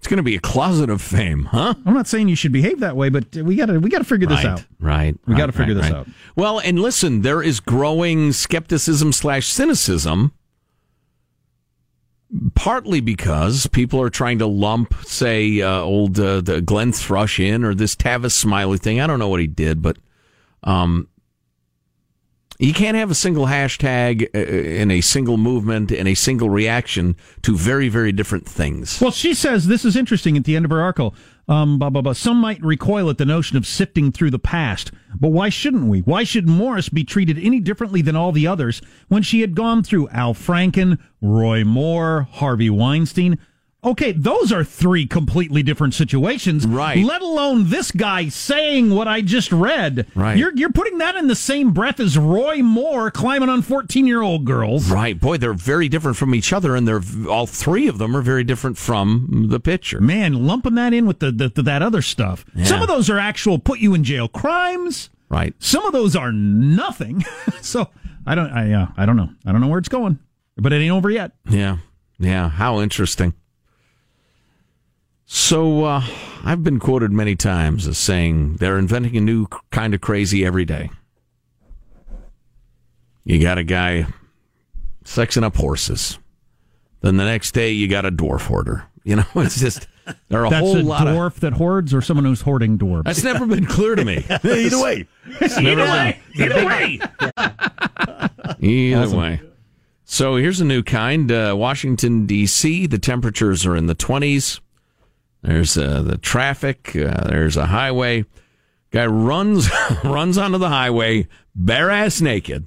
It's 0.00 0.08
going 0.08 0.16
to 0.16 0.22
be 0.22 0.34
a 0.34 0.40
closet 0.40 0.88
of 0.88 1.02
fame, 1.02 1.44
huh? 1.44 1.74
I'm 1.84 1.92
not 1.92 2.06
saying 2.06 2.28
you 2.30 2.34
should 2.34 2.52
behave 2.52 2.80
that 2.80 2.96
way, 2.96 3.10
but 3.10 3.36
we 3.36 3.54
got 3.54 3.66
to 3.66 3.78
we 3.78 3.90
got 3.90 3.98
to 3.98 4.04
figure 4.04 4.26
this 4.26 4.38
Right, 4.38 4.46
out. 4.46 4.64
Right. 4.80 5.14
We 5.26 5.34
right, 5.34 5.38
got 5.38 5.46
to 5.46 5.52
figure 5.52 5.74
right, 5.74 5.82
this 5.82 5.92
out. 5.92 6.08
Well, 6.34 6.58
and 6.58 6.80
listen, 6.80 7.20
there 7.20 7.42
is 7.42 7.60
growing 7.60 8.32
skepticism 8.32 9.12
slash 9.12 9.48
cynicism, 9.48 10.32
partly 12.54 13.00
because 13.02 13.66
people 13.66 14.00
are 14.00 14.08
trying 14.08 14.38
to 14.38 14.46
lump, 14.46 14.94
say, 15.04 15.60
uh, 15.60 15.80
old 15.80 16.18
uh, 16.18 16.40
the 16.40 16.62
Glenn 16.62 16.92
Thrush 16.92 17.38
in 17.38 17.62
or 17.62 17.74
this 17.74 17.94
Tavis 17.94 18.32
Smiley 18.32 18.78
thing. 18.78 19.02
I 19.02 19.06
don't 19.06 19.18
know 19.18 19.28
what 19.28 19.40
he 19.40 19.46
did, 19.46 19.82
but 19.82 19.98
um, 20.64 21.08
you 22.60 22.74
can't 22.74 22.96
have 22.96 23.10
a 23.10 23.14
single 23.14 23.46
hashtag 23.46 24.28
uh, 24.34 24.38
in 24.38 24.90
a 24.90 25.00
single 25.00 25.38
movement 25.38 25.90
and 25.90 26.06
a 26.06 26.14
single 26.14 26.50
reaction 26.50 27.16
to 27.42 27.56
very, 27.56 27.88
very 27.88 28.12
different 28.12 28.46
things. 28.46 29.00
Well, 29.00 29.10
she 29.10 29.32
says 29.32 29.66
this 29.66 29.84
is 29.84 29.96
interesting 29.96 30.36
at 30.36 30.44
the 30.44 30.56
end 30.56 30.66
of 30.66 30.70
her 30.70 30.80
article. 30.80 31.14
Um, 31.48 31.78
blah, 31.78 31.90
blah, 31.90 32.02
blah. 32.02 32.12
Some 32.12 32.36
might 32.36 32.62
recoil 32.62 33.10
at 33.10 33.18
the 33.18 33.24
notion 33.24 33.56
of 33.56 33.66
sifting 33.66 34.12
through 34.12 34.30
the 34.30 34.38
past, 34.38 34.92
but 35.18 35.30
why 35.30 35.48
shouldn't 35.48 35.86
we? 35.86 36.00
Why 36.00 36.22
should 36.22 36.46
Morris 36.46 36.88
be 36.88 37.02
treated 37.02 37.38
any 37.38 37.58
differently 37.58 38.02
than 38.02 38.14
all 38.14 38.30
the 38.30 38.46
others 38.46 38.80
when 39.08 39.22
she 39.22 39.40
had 39.40 39.56
gone 39.56 39.82
through 39.82 40.08
Al 40.10 40.34
Franken, 40.34 40.98
Roy 41.20 41.64
Moore, 41.64 42.28
Harvey 42.30 42.70
Weinstein? 42.70 43.38
Okay, 43.82 44.12
those 44.12 44.52
are 44.52 44.62
three 44.62 45.06
completely 45.06 45.62
different 45.62 45.94
situations. 45.94 46.66
Right. 46.66 47.02
Let 47.02 47.22
alone 47.22 47.70
this 47.70 47.90
guy 47.90 48.28
saying 48.28 48.90
what 48.90 49.08
I 49.08 49.22
just 49.22 49.50
read. 49.52 50.06
Right. 50.14 50.36
You're, 50.36 50.52
you're 50.54 50.72
putting 50.72 50.98
that 50.98 51.16
in 51.16 51.28
the 51.28 51.34
same 51.34 51.72
breath 51.72 51.98
as 51.98 52.18
Roy 52.18 52.62
Moore 52.62 53.10
climbing 53.10 53.48
on 53.48 53.62
14 53.62 54.06
year 54.06 54.20
old 54.20 54.44
girls. 54.44 54.90
Right, 54.90 55.18
boy, 55.18 55.38
they're 55.38 55.54
very 55.54 55.88
different 55.88 56.18
from 56.18 56.34
each 56.34 56.52
other, 56.52 56.76
and 56.76 56.86
they're 56.86 57.00
all 57.28 57.46
three 57.46 57.88
of 57.88 57.96
them 57.96 58.14
are 58.14 58.22
very 58.22 58.44
different 58.44 58.76
from 58.76 59.46
the 59.48 59.60
pitcher. 59.60 60.00
Man, 60.00 60.46
lumping 60.46 60.74
that 60.74 60.92
in 60.92 61.06
with 61.06 61.20
the, 61.20 61.32
the, 61.32 61.48
the 61.48 61.62
that 61.62 61.80
other 61.80 62.02
stuff. 62.02 62.44
Yeah. 62.54 62.64
Some 62.64 62.82
of 62.82 62.88
those 62.88 63.08
are 63.08 63.18
actual 63.18 63.58
put 63.58 63.78
you 63.78 63.94
in 63.94 64.04
jail 64.04 64.28
crimes. 64.28 65.08
Right. 65.30 65.54
Some 65.58 65.86
of 65.86 65.92
those 65.92 66.14
are 66.16 66.32
nothing. 66.32 67.24
so 67.62 67.88
I 68.26 68.34
don't. 68.34 68.50
I 68.50 68.72
uh, 68.72 68.88
I 68.96 69.06
don't 69.06 69.16
know. 69.16 69.30
I 69.46 69.52
don't 69.52 69.62
know 69.62 69.68
where 69.68 69.78
it's 69.78 69.88
going, 69.88 70.18
but 70.56 70.72
it 70.72 70.76
ain't 70.76 70.92
over 70.92 71.08
yet. 71.08 71.32
Yeah, 71.48 71.78
yeah. 72.18 72.50
How 72.50 72.80
interesting. 72.80 73.32
So 75.32 75.84
uh, 75.84 76.02
I've 76.44 76.64
been 76.64 76.80
quoted 76.80 77.12
many 77.12 77.36
times 77.36 77.86
as 77.86 77.98
saying 77.98 78.56
they're 78.56 78.76
inventing 78.76 79.16
a 79.16 79.20
new 79.20 79.46
kind 79.70 79.94
of 79.94 80.00
crazy 80.00 80.44
every 80.44 80.64
day. 80.64 80.90
You 83.22 83.40
got 83.40 83.56
a 83.56 83.62
guy 83.62 84.08
sexing 85.04 85.44
up 85.44 85.54
horses. 85.54 86.18
Then 87.00 87.16
the 87.16 87.24
next 87.24 87.52
day 87.52 87.70
you 87.70 87.86
got 87.86 88.04
a 88.04 88.10
dwarf 88.10 88.40
hoarder. 88.46 88.86
You 89.04 89.16
know, 89.16 89.24
it's 89.36 89.60
just 89.60 89.86
there 90.30 90.40
are 90.40 90.46
a 90.46 90.50
That's 90.50 90.62
whole 90.66 90.76
a 90.76 90.82
lot 90.82 91.06
of 91.06 91.14
dwarf 91.14 91.34
that 91.36 91.52
hoards, 91.52 91.94
or 91.94 92.02
someone 92.02 92.24
who's 92.24 92.40
hoarding 92.40 92.76
dwarves. 92.76 93.04
That's 93.04 93.22
never 93.22 93.46
been 93.46 93.66
clear 93.66 93.94
to 93.94 94.04
me. 94.04 94.26
Either 94.44 94.82
way. 94.82 95.06
Either 95.40 95.76
way. 95.76 96.20
Either 96.40 96.66
way. 96.66 97.00
Either 98.58 99.00
Awesome. 99.00 99.16
way. 99.16 99.40
So 100.04 100.34
here's 100.34 100.60
a 100.60 100.64
new 100.64 100.82
kind. 100.82 101.30
Uh, 101.30 101.54
Washington, 101.56 102.26
D.C., 102.26 102.88
the 102.88 102.98
temperatures 102.98 103.64
are 103.64 103.76
in 103.76 103.86
the 103.86 103.94
20s. 103.94 104.58
There's 105.42 105.76
uh, 105.78 106.02
the 106.02 106.18
traffic. 106.18 106.94
Uh, 106.94 107.28
there's 107.28 107.56
a 107.56 107.66
highway. 107.66 108.24
Guy 108.90 109.06
runs 109.06 109.68
runs 110.04 110.36
onto 110.36 110.58
the 110.58 110.68
highway, 110.68 111.28
bare 111.54 111.90
ass 111.90 112.20
naked, 112.20 112.66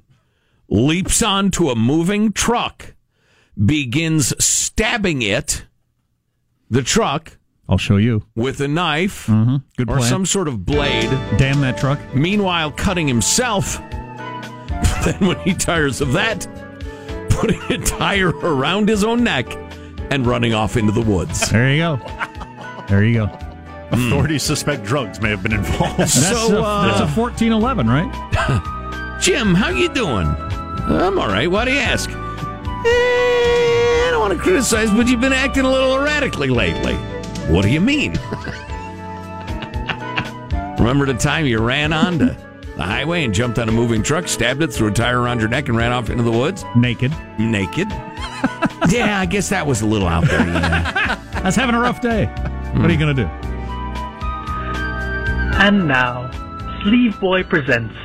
leaps 0.70 1.22
onto 1.22 1.70
a 1.70 1.76
moving 1.76 2.32
truck, 2.32 2.96
begins 3.64 4.34
stabbing 4.44 5.22
it, 5.22 5.66
the 6.70 6.82
truck, 6.82 7.38
I'll 7.68 7.78
show 7.78 7.98
you. 7.98 8.26
with 8.36 8.60
a 8.62 8.68
knife 8.70 9.28
Mm-hmm. 9.28 9.58
Good 9.78 9.90
or 9.90 9.98
plan. 9.98 10.10
some 10.10 10.26
sort 10.26 10.48
of 10.48 10.66
blade. 10.66 11.10
Damn 11.38 11.60
that 11.62 11.78
truck. 11.78 12.00
Meanwhile, 12.16 12.72
cutting 12.72 13.08
himself. 13.08 13.78
then, 15.06 15.18
when 15.28 15.38
he 15.42 15.54
tires 15.54 16.00
of 16.02 16.14
that, 16.14 16.48
putting 17.32 17.62
a 17.70 17.78
tire 17.80 18.30
around 18.30 18.88
his 18.88 19.04
own 19.04 19.24
neck 19.26 19.46
and 20.10 20.26
running 20.26 20.54
off 20.54 20.78
into 20.78 20.94
the 20.94 21.02
woods. 21.02 21.50
There 21.50 21.70
you 21.72 21.80
go. 21.80 22.23
There 22.94 23.04
you 23.04 23.26
go. 23.26 23.40
Authorities 23.92 24.44
suspect 24.44 24.84
drugs 24.84 25.20
may 25.20 25.32
have 25.32 25.42
been 25.42 25.54
involved. 25.54 25.98
That's, 25.98 26.14
So, 26.14 26.60
a, 26.60 26.62
uh, 26.62 26.86
that's 26.86 27.00
a 27.00 27.08
fourteen 27.16 27.52
eleven, 27.52 27.88
right? 27.90 29.18
Jim, 29.20 29.56
how 29.56 29.70
you 29.70 29.90
doing? 29.90 30.28
I'm 30.28 31.18
all 31.18 31.28
right. 31.28 31.50
Why 31.50 31.66
do 31.66 31.72
you 31.72 31.80
ask? 31.80 32.08
Eh, 32.12 32.14
I 32.86 34.10
don't 34.12 34.20
want 34.20 34.34
to 34.34 34.40
criticize, 34.40 34.92
but 34.92 35.08
you've 35.08 35.22
been 35.22 35.34
acting 35.34 35.66
a 35.66 35.72
little 35.72 35.96
erratically 35.96 36.50
lately. 36.50 36.94
What 37.52 37.64
do 37.64 37.70
you 37.72 37.82
mean? 37.82 38.12
Remember 40.78 41.08
the 41.08 41.18
time 41.18 41.48
you 41.48 41.58
ran 41.58 41.94
onto 41.94 42.28
the 42.28 42.84
highway 42.84 43.24
and 43.24 43.34
jumped 43.34 43.58
on 43.58 43.70
a 43.70 43.72
moving 43.72 44.04
truck, 44.04 44.28
stabbed 44.28 44.62
it, 44.62 44.68
threw 44.72 44.90
a 44.90 44.92
tire 44.92 45.20
around 45.20 45.40
your 45.40 45.50
neck, 45.50 45.68
and 45.68 45.76
ran 45.76 45.92
off 45.92 46.12
into 46.12 46.22
the 46.22 46.32
woods? 46.32 46.64
Naked. 46.76 47.12
Naked? 47.40 47.90
yeah, 48.90 49.20
I 49.20 49.26
guess 49.28 49.50
that 49.50 49.66
was 49.66 49.82
a 49.82 49.88
little 49.88 50.08
out 50.08 50.26
there. 50.26 50.46
Yeah. 50.46 51.20
I 51.34 51.42
was 51.48 51.56
having 51.56 51.74
a 51.74 51.80
rough 51.80 52.00
day. 52.00 52.30
What 52.74 52.90
are 52.90 52.94
you 52.94 53.00
gonna 53.00 53.14
do? 53.14 53.28
And 55.60 55.88
now, 55.88 56.30
Sleeve 56.82 57.18
Boy 57.20 57.44
presents 57.44 57.96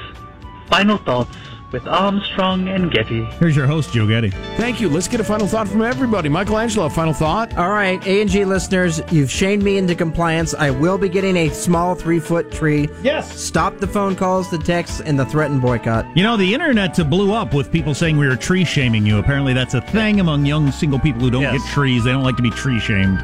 Final 0.68 0.98
Thoughts 0.98 1.34
with 1.72 1.86
Armstrong 1.86 2.68
and 2.68 2.90
Getty. 2.90 3.24
Here's 3.38 3.54
your 3.56 3.66
host, 3.66 3.92
Joe 3.92 4.06
Getty. 4.06 4.30
Thank 4.56 4.80
you. 4.80 4.88
Let's 4.88 5.08
get 5.08 5.20
a 5.20 5.24
final 5.24 5.46
thought 5.46 5.68
from 5.68 5.82
everybody. 5.82 6.28
Michelangelo, 6.28 6.88
final 6.88 7.12
thought. 7.12 7.54
All 7.58 7.70
right, 7.70 8.04
A 8.06 8.20
and 8.22 8.30
G 8.30 8.44
listeners, 8.44 9.02
you've 9.10 9.30
shamed 9.30 9.62
me 9.62 9.76
into 9.76 9.94
compliance. 9.94 10.54
I 10.54 10.70
will 10.70 10.96
be 10.96 11.08
getting 11.08 11.36
a 11.36 11.48
small 11.50 11.94
three 11.94 12.20
foot 12.20 12.50
tree. 12.52 12.88
Yes. 13.02 13.38
Stop 13.38 13.78
the 13.78 13.86
phone 13.86 14.14
calls, 14.16 14.50
the 14.50 14.58
texts, 14.58 15.00
and 15.00 15.18
the 15.18 15.26
threatened 15.26 15.60
boycott. 15.60 16.06
You 16.16 16.22
know, 16.22 16.36
the 16.36 16.54
internet 16.54 16.94
blew 17.10 17.32
up 17.32 17.52
with 17.52 17.72
people 17.72 17.92
saying 17.94 18.16
we 18.16 18.28
were 18.28 18.36
tree 18.36 18.64
shaming 18.64 19.04
you. 19.04 19.18
Apparently, 19.18 19.52
that's 19.52 19.74
a 19.74 19.80
thing 19.80 20.20
among 20.20 20.46
young 20.46 20.70
single 20.70 20.98
people 21.00 21.20
who 21.22 21.30
don't 21.30 21.42
Yes. 21.42 21.60
get 21.62 21.70
trees. 21.72 22.04
They 22.04 22.12
don't 22.12 22.22
like 22.22 22.36
to 22.36 22.42
be 22.42 22.50
tree 22.50 22.78
shamed. 22.78 23.18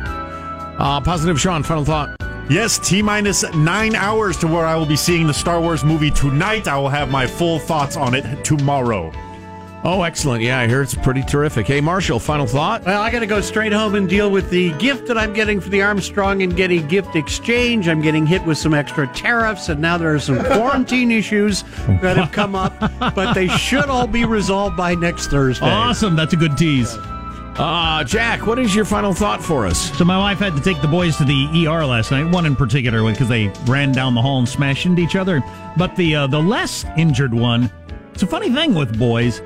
Uh, 0.79 1.01
positive 1.01 1.41
Sean, 1.41 1.63
final 1.63 1.85
thought. 1.85 2.17
Yes, 2.51 2.79
T 2.79 3.01
minus 3.01 3.43
nine 3.55 3.95
hours 3.95 4.37
to 4.39 4.47
where 4.47 4.67
I 4.67 4.77
will 4.77 4.87
be 4.87 4.97
seeing 4.97 5.27
the 5.27 5.33
Star 5.35 5.61
Wars 5.61 5.83
movie 5.83 6.11
tonight. 6.11 6.69
I 6.69 6.77
will 6.77 6.91
have 6.91 7.11
my 7.11 7.27
full 7.27 7.59
thoughts 7.59 7.97
on 7.97 8.15
it 8.15 8.45
tomorrow. 8.45 9.11
Oh, 9.87 10.03
excellent. 10.03 10.43
Yeah, 10.43 10.61
I 10.61 10.67
hear 10.67 10.81
it's 10.81 10.95
pretty 10.95 11.23
terrific. 11.23 11.67
Hey, 11.67 11.83
Marshall, 11.83 12.19
final 12.19 12.47
thought. 12.47 12.85
Well, 12.85 13.03
I 13.03 13.11
got 13.11 13.19
to 13.21 13.27
go 13.27 13.43
straight 13.43 13.73
home 13.73 13.95
and 13.95 14.09
deal 14.09 14.31
with 14.31 14.49
the 14.49 14.73
gift 14.79 15.07
that 15.09 15.19
I'm 15.19 15.35
getting 15.35 15.61
for 15.61 15.69
the 15.69 15.83
Armstrong 15.83 16.43
and 16.43 16.57
Getty 16.57 16.81
gift 16.81 17.17
exchange. 17.17 17.87
I'm 17.87 18.01
getting 18.01 18.27
hit 18.27 18.43
with 18.47 18.57
some 18.57 18.73
extra 18.73 19.07
tariffs, 19.09 19.69
and 19.69 19.83
now 19.83 19.99
there 19.99 20.15
are 20.15 20.19
some 20.19 20.43
quarantine 20.45 21.11
issues 21.11 21.65
that 22.01 22.17
have 22.17 22.33
come 22.33 22.55
up, 22.55 22.79
but 23.15 23.35
they 23.35 23.47
should 23.49 23.91
all 23.91 24.07
be 24.07 24.25
resolved 24.25 24.75
by 24.75 24.95
next 24.95 25.27
Thursday. 25.27 25.67
Awesome. 25.67 26.17
That's 26.17 26.33
a 26.33 26.37
good 26.37 26.57
tease. 26.57 26.97
Uh, 27.57 28.03
Jack, 28.03 28.47
what 28.47 28.59
is 28.59 28.75
your 28.75 28.85
final 28.85 29.15
thought 29.15 29.41
for 29.43 29.65
us? 29.65 29.97
So 29.97 30.05
my 30.05 30.19
wife 30.19 30.39
had 30.39 30.57
to 30.57 30.61
take 30.61 30.81
the 30.83 30.89
boys 30.89 31.17
to 31.19 31.25
the 31.25 31.67
ER 31.69 31.87
last 31.87 32.11
night. 32.11 32.25
One 32.33 32.47
in 32.47 32.57
particular 32.57 33.09
because 33.13 33.29
they 33.29 33.49
ran 33.67 33.93
down 33.93 34.15
the 34.15 34.23
hall 34.23 34.39
and 34.41 34.49
smashed 34.49 34.87
into 34.87 35.03
each 35.03 35.15
other. 35.15 35.41
But 35.77 35.95
the 35.95 36.17
uh, 36.17 36.27
the 36.27 36.41
less 36.41 36.85
injured 36.97 37.33
one, 37.33 37.71
it's 38.13 38.25
a 38.25 38.27
funny 38.27 38.51
thing 38.51 38.75
with 38.75 38.99
boys. 38.99 39.41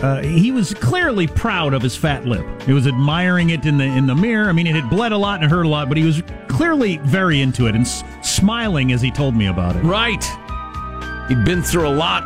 Uh, 0.00 0.22
he 0.22 0.52
was 0.52 0.72
clearly 0.74 1.26
proud 1.26 1.74
of 1.74 1.82
his 1.82 1.96
fat 1.96 2.24
lip. 2.24 2.46
He 2.62 2.72
was 2.72 2.86
admiring 2.86 3.50
it 3.50 3.66
in 3.66 3.78
the 3.78 3.84
in 3.84 4.06
the 4.06 4.14
mirror. 4.14 4.48
I 4.48 4.52
mean, 4.52 4.68
it 4.68 4.76
had 4.76 4.88
bled 4.88 5.10
a 5.10 5.18
lot 5.18 5.42
and 5.42 5.50
hurt 5.50 5.66
a 5.66 5.68
lot, 5.68 5.88
but 5.88 5.98
he 5.98 6.04
was 6.04 6.22
clearly 6.46 6.98
very 6.98 7.40
into 7.40 7.66
it 7.66 7.74
and 7.74 7.84
s- 7.84 8.04
smiling 8.22 8.92
as 8.92 9.02
he 9.02 9.10
told 9.10 9.34
me 9.34 9.46
about 9.46 9.74
it. 9.74 9.80
Right. 9.82 10.24
He'd 11.28 11.44
been 11.44 11.62
through 11.62 11.88
a 11.88 11.90
lot, 11.94 12.22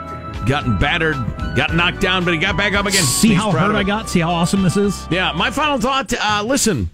gotten 0.47 0.79
battered, 0.79 1.15
got 1.57 1.75
knocked 1.75 2.01
down, 2.01 2.25
but 2.25 2.35
he 2.35 2.41
got 2.41 2.57
back 2.57 2.75
up 2.75 2.87
again. 2.87 3.03
See 3.03 3.29
He's 3.29 3.37
how 3.37 3.51
proud 3.51 3.73
hurt 3.73 3.77
I 3.77 3.83
got? 3.83 4.09
See 4.09 4.21
how 4.21 4.31
awesome 4.31 4.63
this 4.63 4.77
is? 4.77 5.07
Yeah, 5.11 5.33
my 5.33 5.51
final 5.51 5.79
thought. 5.79 6.13
Uh, 6.13 6.43
listen, 6.45 6.91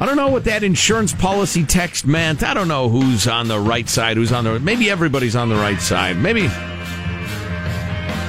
I 0.00 0.06
don't 0.06 0.16
know 0.16 0.28
what 0.28 0.44
that 0.44 0.62
insurance 0.62 1.12
policy 1.12 1.64
text 1.64 2.06
meant. 2.06 2.42
I 2.42 2.54
don't 2.54 2.68
know 2.68 2.88
who's 2.88 3.28
on 3.28 3.48
the 3.48 3.60
right 3.60 3.88
side, 3.88 4.16
who's 4.16 4.32
on 4.32 4.44
the 4.44 4.58
maybe 4.58 4.90
everybody's 4.90 5.36
on 5.36 5.48
the 5.48 5.54
right 5.54 5.80
side. 5.80 6.16
Maybe 6.16 6.48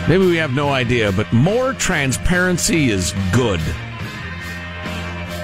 maybe 0.08 0.26
we 0.26 0.36
have 0.38 0.54
no 0.54 0.70
idea, 0.70 1.12
but 1.12 1.32
more 1.34 1.74
transparency 1.74 2.92
is 2.92 3.14
good. 3.32 3.60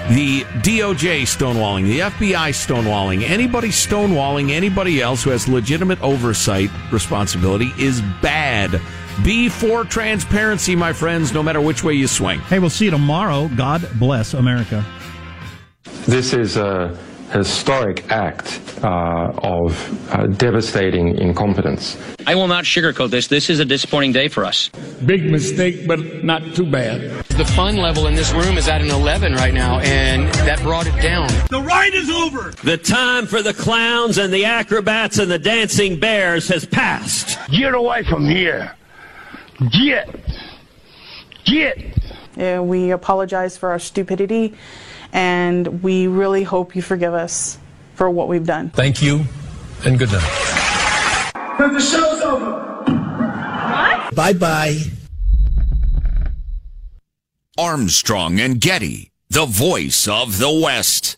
The 0.10 0.42
DOJ 0.62 1.22
stonewalling, 1.22 1.86
the 1.86 2.00
FBI 2.00 2.50
stonewalling, 2.50 3.22
anybody 3.22 3.70
stonewalling 3.70 4.50
anybody 4.50 5.02
else 5.02 5.24
who 5.24 5.30
has 5.30 5.48
legitimate 5.48 6.02
oversight 6.02 6.72
responsibility 6.92 7.72
is 7.78 8.02
bad. 8.22 8.82
Be 9.24 9.50
for 9.50 9.84
transparency, 9.84 10.76
my 10.76 10.94
friends, 10.94 11.34
no 11.34 11.44
matter 11.44 11.60
which 11.60 11.84
way 11.84 11.94
you 11.94 12.08
swing. 12.08 12.40
Hey, 12.42 12.60
we'll 12.60 12.70
see 12.70 12.86
you 12.86 12.92
tomorrow. 12.92 13.50
God 13.56 13.88
bless 14.00 14.34
America. 14.34 14.86
This 16.06 16.34
is 16.34 16.56
a 16.56 16.98
historic 17.32 18.10
act 18.12 18.60
uh, 18.84 19.32
of 19.44 20.14
uh, 20.14 20.28
devastating 20.28 21.18
incompetence. 21.18 21.98
I 22.26 22.34
will 22.36 22.48
not 22.48 22.64
sugarcoat 22.64 23.10
this. 23.10 23.28
This 23.28 23.50
is 23.50 23.60
a 23.60 23.66
disappointing 23.66 24.14
day 24.14 24.30
for 24.30 24.46
us. 24.46 24.70
Big 25.06 25.30
mistake, 25.30 25.86
but 25.88 26.24
not 26.24 26.42
too 26.56 26.70
bad. 26.70 27.26
The 27.26 27.46
fun 27.46 27.78
level 27.78 28.08
in 28.08 28.16
this 28.16 28.32
room 28.32 28.58
is 28.58 28.68
at 28.68 28.82
an 28.82 28.90
11 28.90 29.34
right 29.34 29.54
now, 29.54 29.80
and 29.80 30.28
that 30.46 30.62
brought 30.62 30.88
it 30.88 31.00
down. 31.02 31.28
The 31.50 31.62
ride 31.62 31.94
is 31.94 32.10
over. 32.10 32.52
The 32.64 32.78
time 32.78 33.26
for 33.26 33.42
the 33.42 33.54
clowns 33.54 34.18
and 34.18 34.34
the 34.34 34.46
acrobats 34.46 35.20
and 35.20 35.30
the 35.30 35.40
dancing 35.40 36.00
bears 36.00 36.48
has 36.48 36.66
passed. 36.66 37.38
Get 37.50 37.74
away 37.74 38.04
from 38.04 38.26
here. 38.26 38.74
Get. 39.68 40.10
Get. 41.46 41.78
And 42.38 42.70
we 42.70 42.92
apologize 42.92 43.58
for 43.58 43.70
our 43.70 43.80
stupidity, 43.80 44.56
and 45.12 45.84
we 45.84 46.08
really 46.08 46.44
hope 46.44 46.76
you 46.76 46.82
forgive 46.82 47.14
us 47.14 47.58
for 47.96 48.10
what 48.10 48.28
we've 48.30 48.46
done. 48.46 48.70
Thank 48.70 49.02
you, 49.02 49.26
and 49.84 50.00
good 50.00 50.12
night. 50.12 51.32
Because 51.58 51.74
the 51.74 51.98
show's 51.98 52.22
over. 52.22 52.52
What? 52.86 54.16
Bye 54.16 54.34
bye. 54.34 54.80
Armstrong 57.58 58.40
and 58.40 58.62
Getty, 58.62 59.12
the 59.30 59.46
voice 59.46 60.08
of 60.08 60.38
the 60.40 60.50
West. 60.50 61.18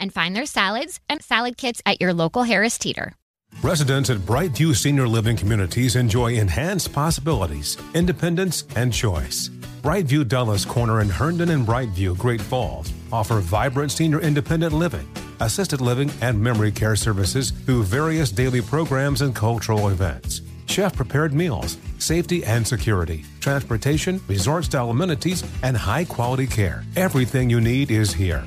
and 0.00 0.12
find 0.12 0.34
their 0.34 0.46
salads 0.46 0.98
and 1.08 1.22
salad 1.22 1.56
kits 1.56 1.82
at 1.86 2.00
your 2.00 2.12
local 2.12 2.42
Harris 2.42 2.78
Teeter. 2.78 3.14
Residents 3.62 4.08
at 4.08 4.18
Brightview 4.18 4.74
Senior 4.74 5.06
Living 5.06 5.36
Communities 5.36 5.94
enjoy 5.96 6.34
enhanced 6.34 6.92
possibilities, 6.92 7.76
independence, 7.94 8.64
and 8.74 8.92
choice. 8.92 9.50
Brightview 9.82 10.26
Dulles 10.26 10.64
Corner 10.64 11.00
in 11.00 11.08
Herndon 11.08 11.50
and 11.50 11.66
Brightview, 11.66 12.16
Great 12.16 12.40
Falls, 12.40 12.92
offer 13.12 13.40
vibrant 13.40 13.92
senior 13.92 14.20
independent 14.20 14.72
living, 14.72 15.06
assisted 15.40 15.80
living, 15.80 16.10
and 16.20 16.40
memory 16.40 16.72
care 16.72 16.96
services 16.96 17.50
through 17.50 17.82
various 17.84 18.30
daily 18.30 18.62
programs 18.62 19.20
and 19.22 19.34
cultural 19.34 19.88
events. 19.88 20.42
Chef 20.66 20.94
prepared 20.94 21.34
meals, 21.34 21.76
safety 21.98 22.44
and 22.44 22.66
security, 22.66 23.24
transportation, 23.40 24.20
resort 24.28 24.64
style 24.64 24.90
amenities, 24.90 25.44
and 25.62 25.76
high 25.76 26.04
quality 26.04 26.46
care. 26.46 26.84
Everything 26.96 27.50
you 27.50 27.60
need 27.60 27.90
is 27.90 28.12
here. 28.12 28.46